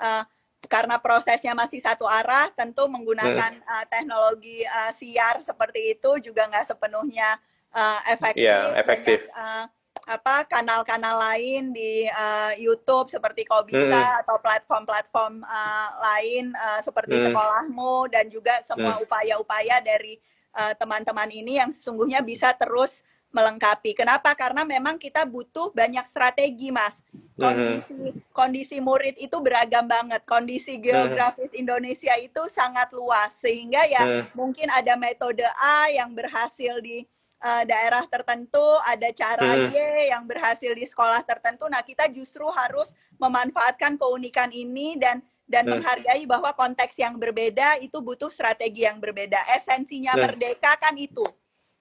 uh, 0.00 0.24
karena 0.70 0.96
prosesnya 1.02 1.52
masih 1.52 1.82
satu 1.82 2.06
arah, 2.06 2.48
tentu 2.54 2.86
menggunakan 2.86 3.58
hmm. 3.58 3.66
uh, 3.66 3.84
teknologi 3.90 4.62
uh, 4.64 4.94
siar 4.96 5.42
seperti 5.42 5.98
itu 5.98 6.10
juga 6.22 6.46
nggak 6.48 6.70
sepenuhnya 6.70 7.36
uh, 7.74 8.00
efektif. 8.08 8.40
Yeah, 8.40 8.72
efektif. 8.78 9.20
Banyak, 9.26 9.36
uh, 9.36 9.64
apa 10.02 10.50
kanal-kanal 10.50 11.14
lain 11.30 11.70
di 11.70 12.10
uh, 12.10 12.56
YouTube 12.58 13.12
seperti 13.12 13.46
Kobisa 13.46 13.86
hmm. 13.86 14.20
atau 14.26 14.40
platform-platform 14.42 15.46
uh, 15.46 15.88
lain 16.00 16.56
uh, 16.58 16.80
seperti 16.82 17.14
hmm. 17.20 17.24
sekolahmu 17.30 18.10
dan 18.10 18.26
juga 18.32 18.64
semua 18.66 18.98
upaya-upaya 18.98 19.78
dari 19.84 20.18
teman-teman 20.52 21.32
uh, 21.32 21.38
ini 21.40 21.52
yang 21.56 21.72
sesungguhnya 21.80 22.20
bisa 22.20 22.52
terus 22.60 22.92
melengkapi. 23.32 23.96
Kenapa? 23.96 24.36
Karena 24.36 24.62
memang 24.62 25.00
kita 25.00 25.24
butuh 25.24 25.72
banyak 25.72 26.04
strategi, 26.12 26.68
Mas. 26.68 26.94
Hmm. 27.12 27.42
Kondisi 27.42 27.92
hmm. 27.96 28.12
kondisi 28.30 28.76
murid 28.78 29.16
itu 29.16 29.36
beragam 29.40 29.88
banget. 29.88 30.22
Kondisi 30.28 30.78
geografis 30.78 31.50
hmm. 31.50 31.62
Indonesia 31.64 32.14
itu 32.20 32.42
sangat 32.52 32.92
luas 32.92 33.32
sehingga 33.40 33.82
ya 33.88 34.02
hmm. 34.04 34.36
mungkin 34.36 34.68
ada 34.68 34.94
metode 34.94 35.42
A 35.58 35.88
yang 35.88 36.12
berhasil 36.12 36.78
di 36.84 37.08
uh, 37.42 37.64
daerah 37.66 38.04
tertentu, 38.06 38.62
ada 38.86 39.08
cara 39.16 39.50
hmm. 39.58 39.74
Y 39.74 39.76
yang 40.12 40.24
berhasil 40.28 40.72
di 40.76 40.86
sekolah 40.86 41.26
tertentu. 41.26 41.66
Nah, 41.66 41.82
kita 41.82 42.06
justru 42.12 42.46
harus 42.52 42.86
memanfaatkan 43.18 43.98
keunikan 43.98 44.52
ini 44.54 45.00
dan 45.00 45.24
dan 45.50 45.66
hmm. 45.66 45.82
menghargai 45.82 46.24
bahwa 46.24 46.54
konteks 46.54 46.96
yang 46.96 47.18
berbeda 47.18 47.82
itu 47.82 47.98
butuh 48.00 48.30
strategi 48.32 48.86
yang 48.86 49.02
berbeda. 49.02 49.36
Esensinya 49.60 50.14
hmm. 50.16 50.22
merdeka 50.22 50.78
kan 50.78 50.94
itu. 50.96 51.26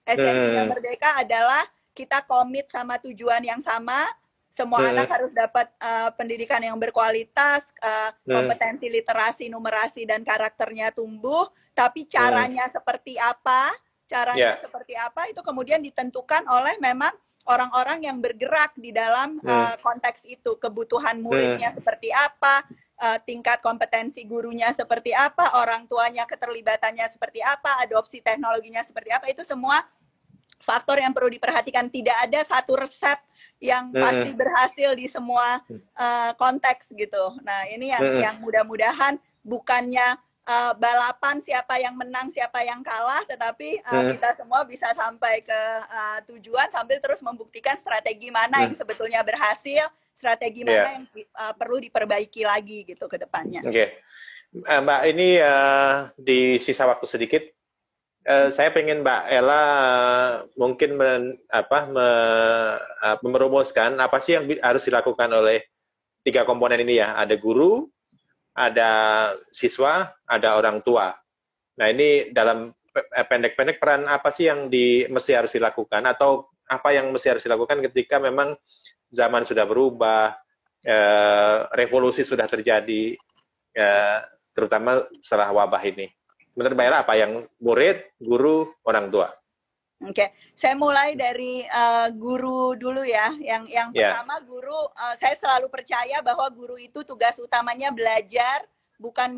Esensinya 0.06 0.64
hmm. 0.66 0.72
merdeka 0.72 1.10
adalah 1.20 1.64
kita 1.94 2.26
komit 2.26 2.68
sama 2.74 2.98
tujuan 3.04 3.44
yang 3.46 3.62
sama. 3.62 4.08
Semua 4.56 4.84
hmm. 4.84 4.92
anak 4.94 5.08
harus 5.10 5.32
dapat 5.32 5.68
uh, 5.80 6.12
pendidikan 6.16 6.60
yang 6.60 6.76
berkualitas, 6.76 7.64
uh, 7.80 8.12
kompetensi 8.28 8.92
literasi, 8.92 9.48
numerasi 9.48 10.04
dan 10.04 10.28
karakternya 10.28 10.92
tumbuh. 10.92 11.48
Tapi 11.72 12.06
caranya 12.12 12.68
seperti 12.68 13.16
apa? 13.16 13.72
caranya 14.12 14.60
yeah. 14.60 14.60
seperti 14.60 14.94
apa 15.00 15.32
itu 15.32 15.40
kemudian 15.40 15.80
ditentukan 15.80 16.44
oleh 16.52 16.76
memang 16.84 17.16
orang-orang 17.48 18.04
yang 18.04 18.20
bergerak 18.20 18.76
di 18.76 18.92
dalam 18.92 19.40
uh, 19.48 19.80
konteks 19.80 20.20
itu 20.28 20.60
kebutuhan 20.60 21.24
muridnya 21.24 21.72
seperti 21.74 22.12
apa 22.12 22.68
tingkat 23.26 23.66
kompetensi 23.66 24.22
gurunya 24.30 24.78
seperti 24.78 25.10
apa 25.10 25.58
orang 25.58 25.90
tuanya 25.90 26.30
keterlibatannya 26.30 27.10
seperti 27.10 27.42
apa 27.42 27.82
adopsi 27.82 28.22
teknologinya 28.22 28.86
seperti 28.86 29.10
apa 29.10 29.26
itu 29.26 29.42
semua 29.42 29.82
faktor 30.64 31.02
yang 31.02 31.12
perlu 31.12 31.30
diperhatikan. 31.30 31.90
Tidak 31.90 32.18
ada 32.30 32.46
satu 32.48 32.78
resep 32.78 33.18
yang 33.62 33.94
hmm. 33.94 34.02
pasti 34.02 34.30
berhasil 34.34 34.90
di 34.98 35.06
semua 35.14 35.62
uh, 35.98 36.32
konteks 36.38 36.90
gitu. 36.94 37.38
Nah 37.46 37.70
ini 37.70 37.94
yang 37.94 38.06
yang 38.18 38.36
mudah-mudahan 38.42 39.22
bukannya 39.46 40.18
uh, 40.50 40.74
balapan 40.78 41.42
siapa 41.46 41.78
yang 41.78 41.98
menang 41.98 42.34
siapa 42.34 42.62
yang 42.66 42.82
kalah 42.82 43.22
tetapi 43.30 43.82
uh, 43.86 44.14
kita 44.14 44.38
semua 44.38 44.66
bisa 44.66 44.90
sampai 44.98 45.46
ke 45.46 45.62
uh, 45.90 46.20
tujuan 46.30 46.70
sambil 46.74 46.98
terus 47.02 47.22
membuktikan 47.22 47.78
strategi 47.82 48.34
mana 48.34 48.66
yang 48.66 48.78
sebetulnya 48.78 49.22
berhasil 49.22 49.90
strategi 50.22 50.62
mana 50.62 50.78
yeah. 50.78 50.94
yang 50.94 51.06
uh, 51.34 51.54
perlu 51.58 51.82
diperbaiki 51.82 52.46
lagi 52.46 52.86
gitu 52.86 53.10
ke 53.10 53.18
depannya. 53.18 53.66
Oke. 53.66 53.74
Okay. 53.74 53.88
Uh, 54.70 54.80
Mbak 54.86 55.02
ini 55.10 55.42
uh, 55.42 56.14
di 56.14 56.62
sisa 56.62 56.86
waktu 56.86 57.10
sedikit 57.10 57.44
Uh, 58.22 58.54
saya 58.54 58.70
pengen 58.70 59.02
Mbak 59.02 59.34
Ella 59.34 59.50
uh, 59.58 59.66
mungkin 60.54 60.94
men, 60.94 61.42
apa, 61.50 61.90
me, 61.90 62.10
uh, 63.02 63.18
merumuskan 63.26 63.98
apa 63.98 64.22
sih 64.22 64.38
yang 64.38 64.46
harus 64.62 64.86
dilakukan 64.86 65.26
oleh 65.34 65.66
tiga 66.22 66.46
komponen 66.46 66.86
ini 66.86 67.02
ya. 67.02 67.18
Ada 67.18 67.34
guru, 67.42 67.90
ada 68.54 68.92
siswa, 69.50 70.14
ada 70.30 70.54
orang 70.54 70.86
tua. 70.86 71.18
Nah 71.82 71.88
ini 71.90 72.30
dalam 72.30 72.70
eh, 72.94 73.26
pendek-pendek 73.26 73.82
peran 73.82 74.06
apa 74.06 74.38
sih 74.38 74.46
yang 74.46 74.70
di, 74.70 75.10
mesti 75.10 75.34
harus 75.34 75.50
dilakukan 75.58 76.06
atau 76.06 76.51
apa 76.72 76.96
yang 76.96 77.12
mesti 77.12 77.28
harus 77.28 77.44
dilakukan 77.44 77.84
ketika 77.92 78.16
memang 78.16 78.56
zaman 79.12 79.44
sudah 79.44 79.68
berubah, 79.68 80.32
eh, 80.88 81.58
revolusi 81.76 82.24
sudah 82.24 82.48
terjadi, 82.48 83.20
eh, 83.76 84.20
terutama 84.56 85.04
setelah 85.20 85.52
wabah 85.52 85.84
ini. 85.84 86.08
Menurut 86.56 86.76
Mbak 86.76 87.08
apa 87.08 87.14
yang 87.16 87.32
murid, 87.60 88.16
guru, 88.20 88.72
orang 88.88 89.08
tua? 89.12 89.32
Oke, 90.02 90.18
okay. 90.18 90.30
saya 90.58 90.74
mulai 90.74 91.14
dari 91.14 91.62
uh, 91.62 92.10
guru 92.10 92.74
dulu 92.74 93.06
ya. 93.06 93.38
Yang 93.38 93.64
yang 93.70 93.88
yeah. 93.94 94.18
pertama 94.18 94.42
guru, 94.50 94.90
uh, 94.98 95.16
saya 95.22 95.38
selalu 95.38 95.70
percaya 95.70 96.26
bahwa 96.26 96.50
guru 96.50 96.74
itu 96.82 97.06
tugas 97.06 97.38
utamanya 97.38 97.94
belajar, 97.94 98.66
bukan 98.98 99.38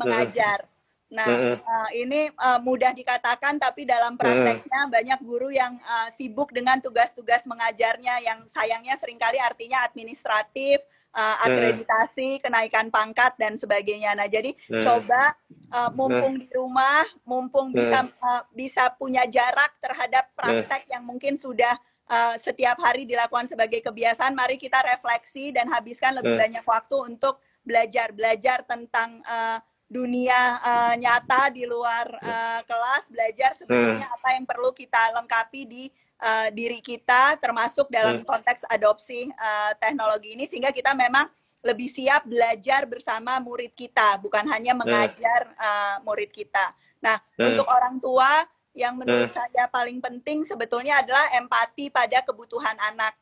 Nah, 1.12 1.60
uh, 1.60 1.90
ini 1.92 2.32
uh, 2.32 2.58
mudah 2.64 2.96
dikatakan, 2.96 3.60
tapi 3.60 3.84
dalam 3.84 4.16
prakteknya 4.16 4.88
banyak 4.88 5.20
guru 5.22 5.52
yang 5.52 5.76
uh, 5.84 6.08
sibuk 6.16 6.50
dengan 6.50 6.80
tugas-tugas 6.80 7.44
mengajarnya, 7.44 8.24
yang 8.24 8.48
sayangnya 8.56 8.96
sering 8.98 9.20
kali 9.20 9.36
artinya 9.38 9.84
administratif, 9.84 10.80
uh, 11.14 11.36
akreditasi, 11.44 12.42
kenaikan 12.42 12.90
pangkat 12.90 13.36
dan 13.38 13.60
sebagainya. 13.60 14.16
Nah, 14.18 14.26
jadi 14.26 14.56
coba 14.66 15.38
uh, 15.70 15.90
mumpung 15.94 16.40
di 16.40 16.48
rumah, 16.50 17.06
mumpung 17.22 17.70
bisa 17.70 18.10
uh, 18.18 18.42
bisa 18.56 18.90
punya 18.98 19.28
jarak 19.30 19.76
terhadap 19.78 20.32
praktek 20.34 20.90
yang 20.90 21.06
mungkin 21.06 21.38
sudah 21.38 21.78
uh, 22.10 22.34
setiap 22.42 22.80
hari 22.82 23.06
dilakukan 23.06 23.46
sebagai 23.46 23.84
kebiasaan, 23.86 24.34
mari 24.34 24.58
kita 24.58 24.82
refleksi 24.82 25.54
dan 25.54 25.70
habiskan 25.70 26.18
lebih 26.18 26.34
banyak 26.34 26.64
waktu 26.66 26.96
untuk 26.96 27.38
belajar 27.64 28.12
belajar 28.12 28.60
tentang 28.68 29.24
uh, 29.24 29.62
dunia 29.84 30.58
uh, 30.58 30.94
nyata 30.96 31.52
di 31.52 31.68
luar 31.68 32.08
uh, 32.18 32.60
kelas, 32.64 33.04
belajar 33.12 33.50
sebetulnya 33.60 34.08
apa 34.08 34.28
yang 34.34 34.44
perlu 34.48 34.72
kita 34.72 35.12
lengkapi 35.12 35.60
di 35.68 35.84
uh, 36.24 36.48
diri 36.50 36.80
kita 36.80 37.36
termasuk 37.38 37.86
dalam 37.92 38.22
hmm. 38.22 38.26
konteks 38.26 38.64
adopsi 38.72 39.28
uh, 39.36 39.76
teknologi 39.76 40.34
ini 40.34 40.48
sehingga 40.48 40.72
kita 40.72 40.96
memang 40.96 41.28
lebih 41.64 41.96
siap 41.96 42.28
belajar 42.28 42.84
bersama 42.84 43.40
murid 43.40 43.72
kita 43.72 44.20
bukan 44.20 44.44
hanya 44.52 44.76
hmm. 44.76 44.80
mengajar 44.84 45.40
uh, 45.56 45.96
murid 46.04 46.28
kita. 46.32 46.72
Nah, 47.00 47.20
hmm. 47.40 47.56
untuk 47.56 47.66
orang 47.68 47.96
tua 48.00 48.44
yang 48.76 48.98
menurut 48.98 49.30
hmm. 49.32 49.36
saya 49.36 49.64
paling 49.70 50.02
penting 50.02 50.44
sebetulnya 50.44 51.00
adalah 51.00 51.30
empati 51.36 51.88
pada 51.88 52.20
kebutuhan 52.24 52.76
anak. 52.80 53.16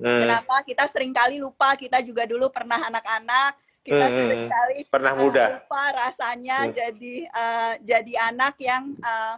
Hmm. 0.00 0.24
Kenapa 0.24 0.64
kita 0.64 0.88
sering 0.92 1.12
kali 1.12 1.40
lupa 1.40 1.76
kita 1.76 2.00
juga 2.04 2.24
dulu 2.24 2.48
pernah 2.48 2.80
anak-anak 2.88 3.56
kita 3.90 4.06
hmm. 4.06 4.16
sering 4.22 4.44
kali 4.46 4.78
pernah 4.86 5.12
muda 5.18 5.44
lupa 5.58 5.84
rasanya 5.90 6.58
hmm. 6.70 6.72
jadi 6.78 7.14
uh, 7.34 7.72
jadi 7.82 8.12
anak 8.30 8.54
yang 8.62 8.94
uh, 9.02 9.34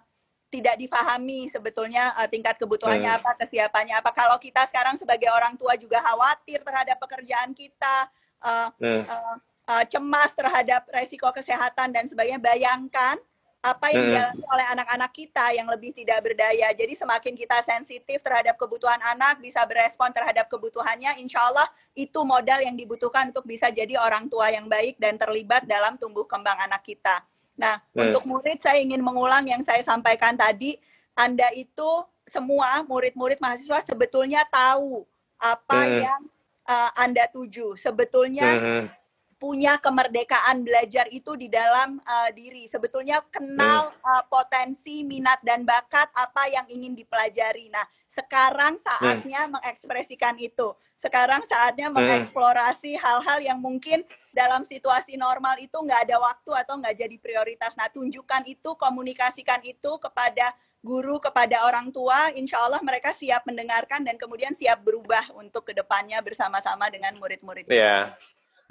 tidak 0.53 0.77
difahami 0.77 1.49
sebetulnya 1.49 2.13
uh, 2.13 2.29
tingkat 2.29 2.61
kebutuhannya 2.61 3.09
hmm. 3.09 3.19
apa, 3.25 3.41
kesiapannya 3.41 3.97
apa. 3.97 4.13
Kalau 4.13 4.37
kita 4.37 4.69
sekarang 4.69 5.01
sebagai 5.01 5.33
orang 5.33 5.57
tua 5.57 5.81
juga 5.81 6.05
khawatir 6.05 6.61
terhadap 6.61 7.01
pekerjaan 7.01 7.57
kita, 7.57 8.13
uh, 8.45 8.69
hmm. 8.77 9.03
uh, 9.09 9.37
uh, 9.73 9.85
cemas 9.89 10.29
terhadap 10.37 10.85
resiko 10.93 11.33
kesehatan 11.33 11.97
dan 11.97 12.05
sebagainya, 12.13 12.45
bayangkan 12.45 13.17
apa 13.63 13.95
yang 13.95 14.11
dialami 14.11 14.43
oleh 14.43 14.67
anak-anak 14.75 15.11
kita 15.15 15.55
yang 15.55 15.71
lebih 15.71 15.95
tidak 15.95 16.19
berdaya. 16.27 16.75
Jadi 16.75 16.99
semakin 16.99 17.39
kita 17.39 17.63
sensitif 17.63 18.19
terhadap 18.19 18.59
kebutuhan 18.59 18.99
anak, 18.99 19.39
bisa 19.39 19.63
berespon 19.71 20.11
terhadap 20.11 20.51
kebutuhannya, 20.51 21.23
insya 21.23 21.47
Allah 21.47 21.71
itu 21.95 22.19
modal 22.27 22.59
yang 22.59 22.75
dibutuhkan 22.75 23.31
untuk 23.31 23.47
bisa 23.47 23.71
jadi 23.71 23.95
orang 24.03 24.27
tua 24.27 24.51
yang 24.51 24.67
baik 24.67 24.99
dan 24.99 25.15
terlibat 25.15 25.63
dalam 25.71 25.95
tumbuh 25.95 26.27
kembang 26.27 26.59
anak 26.59 26.83
kita. 26.83 27.23
Nah, 27.55 27.79
hmm. 27.95 28.11
untuk 28.11 28.27
murid 28.27 28.59
saya 28.67 28.83
ingin 28.83 28.99
mengulang 28.99 29.47
yang 29.47 29.63
saya 29.63 29.87
sampaikan 29.87 30.35
tadi, 30.35 30.75
Anda 31.15 31.55
itu 31.55 32.03
semua 32.35 32.83
murid-murid 32.83 33.39
mahasiswa 33.39 33.87
sebetulnya 33.87 34.43
tahu 34.51 35.07
apa 35.39 35.81
hmm. 35.87 35.95
yang 36.03 36.21
uh, 36.67 36.91
Anda 36.99 37.31
tuju. 37.31 37.79
Sebetulnya 37.79 38.49
hmm 38.59 39.02
punya 39.43 39.83
kemerdekaan 39.83 40.63
belajar 40.63 41.11
itu 41.11 41.35
di 41.35 41.51
dalam 41.51 41.99
uh, 42.07 42.31
diri. 42.31 42.71
Sebetulnya 42.71 43.27
kenal 43.35 43.91
uh, 44.07 44.23
potensi, 44.31 45.03
minat 45.03 45.43
dan 45.43 45.67
bakat 45.67 46.07
apa 46.15 46.47
yang 46.47 46.71
ingin 46.71 46.95
dipelajari. 46.95 47.67
Nah, 47.75 47.83
sekarang 48.15 48.79
saatnya 48.87 49.51
hmm. 49.51 49.59
mengekspresikan 49.59 50.39
itu. 50.39 50.71
Sekarang 51.03 51.43
saatnya 51.51 51.91
hmm. 51.91 51.99
mengeksplorasi 51.99 52.95
hal-hal 52.95 53.43
yang 53.43 53.59
mungkin 53.59 54.07
dalam 54.31 54.63
situasi 54.71 55.19
normal 55.19 55.59
itu 55.59 55.75
nggak 55.75 56.07
ada 56.07 56.23
waktu 56.23 56.51
atau 56.63 56.79
nggak 56.79 57.03
jadi 57.03 57.17
prioritas. 57.19 57.75
Nah, 57.75 57.91
tunjukkan 57.91 58.47
itu, 58.47 58.79
komunikasikan 58.79 59.59
itu 59.67 59.99
kepada 59.99 60.55
guru, 60.87 61.19
kepada 61.19 61.67
orang 61.67 61.91
tua. 61.91 62.31
Insya 62.31 62.63
Allah 62.63 62.79
mereka 62.79 63.19
siap 63.19 63.43
mendengarkan 63.43 64.07
dan 64.07 64.15
kemudian 64.23 64.55
siap 64.55 64.87
berubah 64.87 65.35
untuk 65.35 65.67
ke 65.67 65.75
depannya 65.75 66.23
bersama-sama 66.23 66.87
dengan 66.95 67.19
murid-murid. 67.19 67.67
Iya. 67.67 67.83
Yeah. 67.83 68.03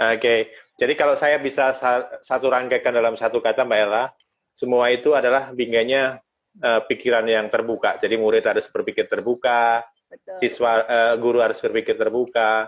Oke, 0.01 0.49
jadi 0.81 0.93
kalau 0.97 1.13
saya 1.13 1.37
bisa 1.37 1.77
satu 2.25 2.49
rangkaikan 2.49 2.89
dalam 2.89 3.13
satu 3.13 3.37
kata 3.37 3.61
Mbak 3.61 3.79
Ella, 3.85 4.09
semua 4.57 4.89
itu 4.89 5.13
adalah 5.13 5.53
bingganya 5.53 6.17
uh, 6.57 6.81
pikiran 6.89 7.21
yang 7.29 7.53
terbuka. 7.53 8.01
Jadi 8.01 8.17
murid 8.17 8.41
harus 8.41 8.65
berpikir 8.73 9.05
terbuka, 9.05 9.85
Betul. 10.09 10.37
siswa 10.41 10.81
uh, 10.81 11.13
guru 11.21 11.45
harus 11.45 11.61
berpikir 11.61 12.01
terbuka, 12.01 12.65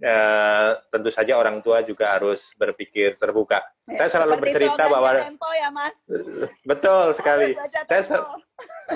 uh, 0.00 0.68
tentu 0.88 1.12
saja 1.12 1.36
orang 1.36 1.60
tua 1.60 1.84
juga 1.84 2.16
harus 2.16 2.40
berpikir 2.56 3.20
terbuka. 3.20 3.60
Ya, 3.84 4.00
saya 4.00 4.08
selalu 4.16 4.34
bercerita 4.40 4.88
bahwa 4.88 5.10
tempo 5.20 5.50
ya, 5.52 5.68
Mas. 5.68 5.94
Betul 6.72 7.12
sekali. 7.20 7.52
Saya 7.84 8.02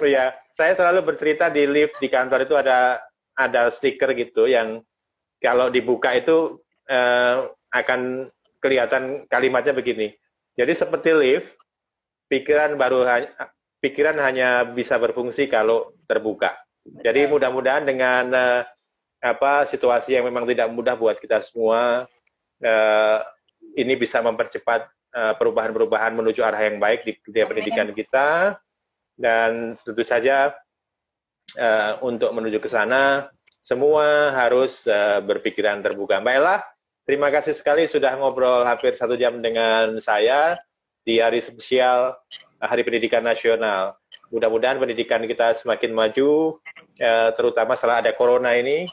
ya, 0.17 0.27
saya 0.57 0.73
selalu 0.73 1.13
bercerita 1.13 1.53
di 1.53 1.69
lift 1.69 2.01
di 2.01 2.09
kantor 2.09 2.49
itu 2.49 2.57
ada 2.57 3.05
ada 3.37 3.69
stiker 3.69 4.17
gitu 4.17 4.49
yang 4.49 4.81
kalau 5.45 5.69
dibuka 5.69 6.17
itu 6.17 6.57
akan 7.73 8.31
kelihatan 8.61 9.27
kalimatnya 9.31 9.77
begini. 9.77 10.15
Jadi 10.57 10.73
seperti 10.75 11.11
lift, 11.13 11.49
pikiran 12.27 12.75
baru 12.75 13.05
pikiran 13.81 14.17
hanya 14.19 14.65
bisa 14.67 14.97
berfungsi 14.97 15.47
kalau 15.47 15.95
terbuka. 16.09 16.57
Jadi 17.03 17.27
mudah-mudahan 17.27 17.83
dengan 17.83 18.25
uh, 18.31 18.63
apa 19.21 19.67
situasi 19.67 20.15
yang 20.15 20.27
memang 20.31 20.47
tidak 20.47 20.71
mudah 20.71 20.95
buat 20.95 21.19
kita 21.19 21.43
semua, 21.51 22.07
uh, 22.63 23.19
ini 23.75 23.95
bisa 23.99 24.23
mempercepat 24.23 24.87
uh, 25.13 25.35
perubahan-perubahan 25.35 26.15
menuju 26.15 26.41
arah 26.47 26.63
yang 26.63 26.79
baik 26.79 27.03
di 27.05 27.13
dunia 27.27 27.45
pendidikan 27.47 27.91
kita. 27.91 28.59
Dan 29.17 29.81
tentu 29.81 30.05
saja 30.05 30.53
uh, 31.57 31.93
untuk 32.05 32.31
menuju 32.37 32.61
ke 32.61 32.69
sana, 32.69 33.27
semua 33.65 34.31
harus 34.31 34.77
uh, 34.87 35.19
berpikiran 35.25 35.83
terbuka. 35.83 36.23
Mbak 36.23 36.35
Ella, 36.37 36.57
Terima 37.07 37.31
kasih 37.31 37.55
sekali 37.55 37.87
sudah 37.87 38.19
ngobrol 38.19 38.67
hampir 38.67 38.99
satu 38.99 39.15
jam 39.15 39.39
dengan 39.39 39.95
saya 40.03 40.59
di 41.07 41.23
hari 41.23 41.39
spesial 41.39 42.19
Hari 42.59 42.83
Pendidikan 42.83 43.23
Nasional. 43.23 43.95
Mudah-mudahan 44.35 44.83
pendidikan 44.83 45.23
kita 45.23 45.55
semakin 45.63 45.95
maju, 45.95 46.59
eh, 46.99 47.31
terutama 47.39 47.79
setelah 47.79 48.03
ada 48.03 48.11
corona 48.11 48.59
ini. 48.59 48.91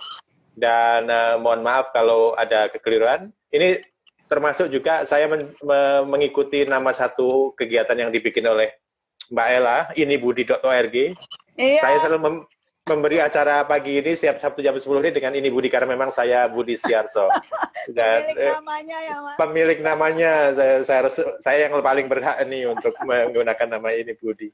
Dan 0.54 1.10
eh, 1.10 1.42
mohon 1.42 1.66
maaf 1.66 1.90
kalau 1.90 2.38
ada 2.38 2.70
kekeliruan. 2.70 3.34
Ini 3.50 3.82
termasuk 4.30 4.70
juga 4.70 5.10
saya 5.10 5.26
mengikuti 6.06 6.70
nama 6.70 6.94
satu 6.94 7.58
kegiatan 7.58 7.98
yang 7.98 8.14
dibikin 8.14 8.46
oleh 8.46 8.78
Mbak 9.34 9.48
Ella, 9.58 9.90
ini 9.98 10.22
budi.org. 10.22 10.96
Iya. 11.58 11.82
Saya 11.82 11.98
selalu 12.06 12.46
memberi 12.84 13.24
acara 13.24 13.64
pagi 13.64 14.04
ini 14.04 14.12
setiap 14.20 14.44
Sabtu 14.44 14.60
jam 14.60 14.76
10 14.76 14.84
ini 14.84 15.12
dengan 15.16 15.34
ini 15.40 15.48
Budi 15.48 15.72
karena 15.72 15.96
memang 15.96 16.12
saya 16.12 16.52
Budi 16.52 16.76
Siarso. 16.76 17.32
Dan, 17.96 18.32
pemilik 18.32 18.44
eh, 18.44 18.54
namanya 18.60 18.98
ya 19.00 19.16
Mas. 19.24 19.36
Pemilik 19.40 19.80
namanya 19.80 20.32
saya 20.56 20.76
saya, 20.84 21.02
saya 21.40 21.58
yang 21.68 21.80
paling 21.80 22.08
berhak 22.12 22.44
ini 22.44 22.68
untuk 22.68 22.92
menggunakan 23.08 23.68
nama 23.80 23.90
ini 23.96 24.12
Budi. 24.20 24.52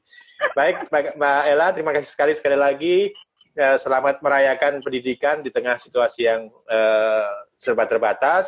Baik 0.53 0.89
Mbak 0.89 1.43
Ella, 1.49 1.73
terima 1.73 1.91
kasih 1.93 2.09
sekali 2.09 2.33
sekali 2.37 2.57
lagi. 2.57 3.09
Ya, 3.57 3.81
selamat 3.81 4.21
merayakan 4.21 4.85
pendidikan 4.85 5.41
di 5.41 5.49
tengah 5.49 5.81
situasi 5.81 6.29
yang 6.29 6.53
uh, 6.69 7.29
serba 7.57 7.89
terbatas. 7.89 8.45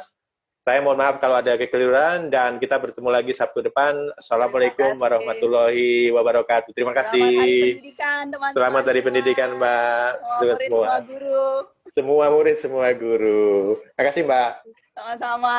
Saya 0.61 0.77
mohon 0.77 1.01
maaf 1.01 1.17
kalau 1.17 1.41
ada 1.41 1.57
kekeliruan 1.57 2.29
dan 2.29 2.61
kita 2.61 2.77
bertemu 2.77 3.09
lagi 3.09 3.33
Sabtu 3.33 3.65
depan. 3.65 3.97
Assalamualaikum 4.13 4.93
warahmatullahi 4.93 6.13
wabarakatuh. 6.13 6.69
Terima 6.77 6.93
kasih. 6.93 7.17
Selamat 7.17 7.41
hari 7.41 7.57
pendidikan, 7.73 8.21
teman-teman. 8.29 8.53
Selamat 8.53 8.83
hari 8.85 9.01
pendidikan, 9.01 9.49
Mbak. 9.57 10.09
Semua 10.21 10.37
murid, 10.37 10.57
semua. 10.61 10.85
semua 10.85 11.01
guru. 11.01 11.45
Semua 11.89 12.25
murid, 12.29 12.57
semua 12.61 12.87
guru. 12.93 13.81
Terima 13.97 14.05
kasih, 14.13 14.21
Mbak. 14.21 14.51
Sama-sama. 14.93 15.57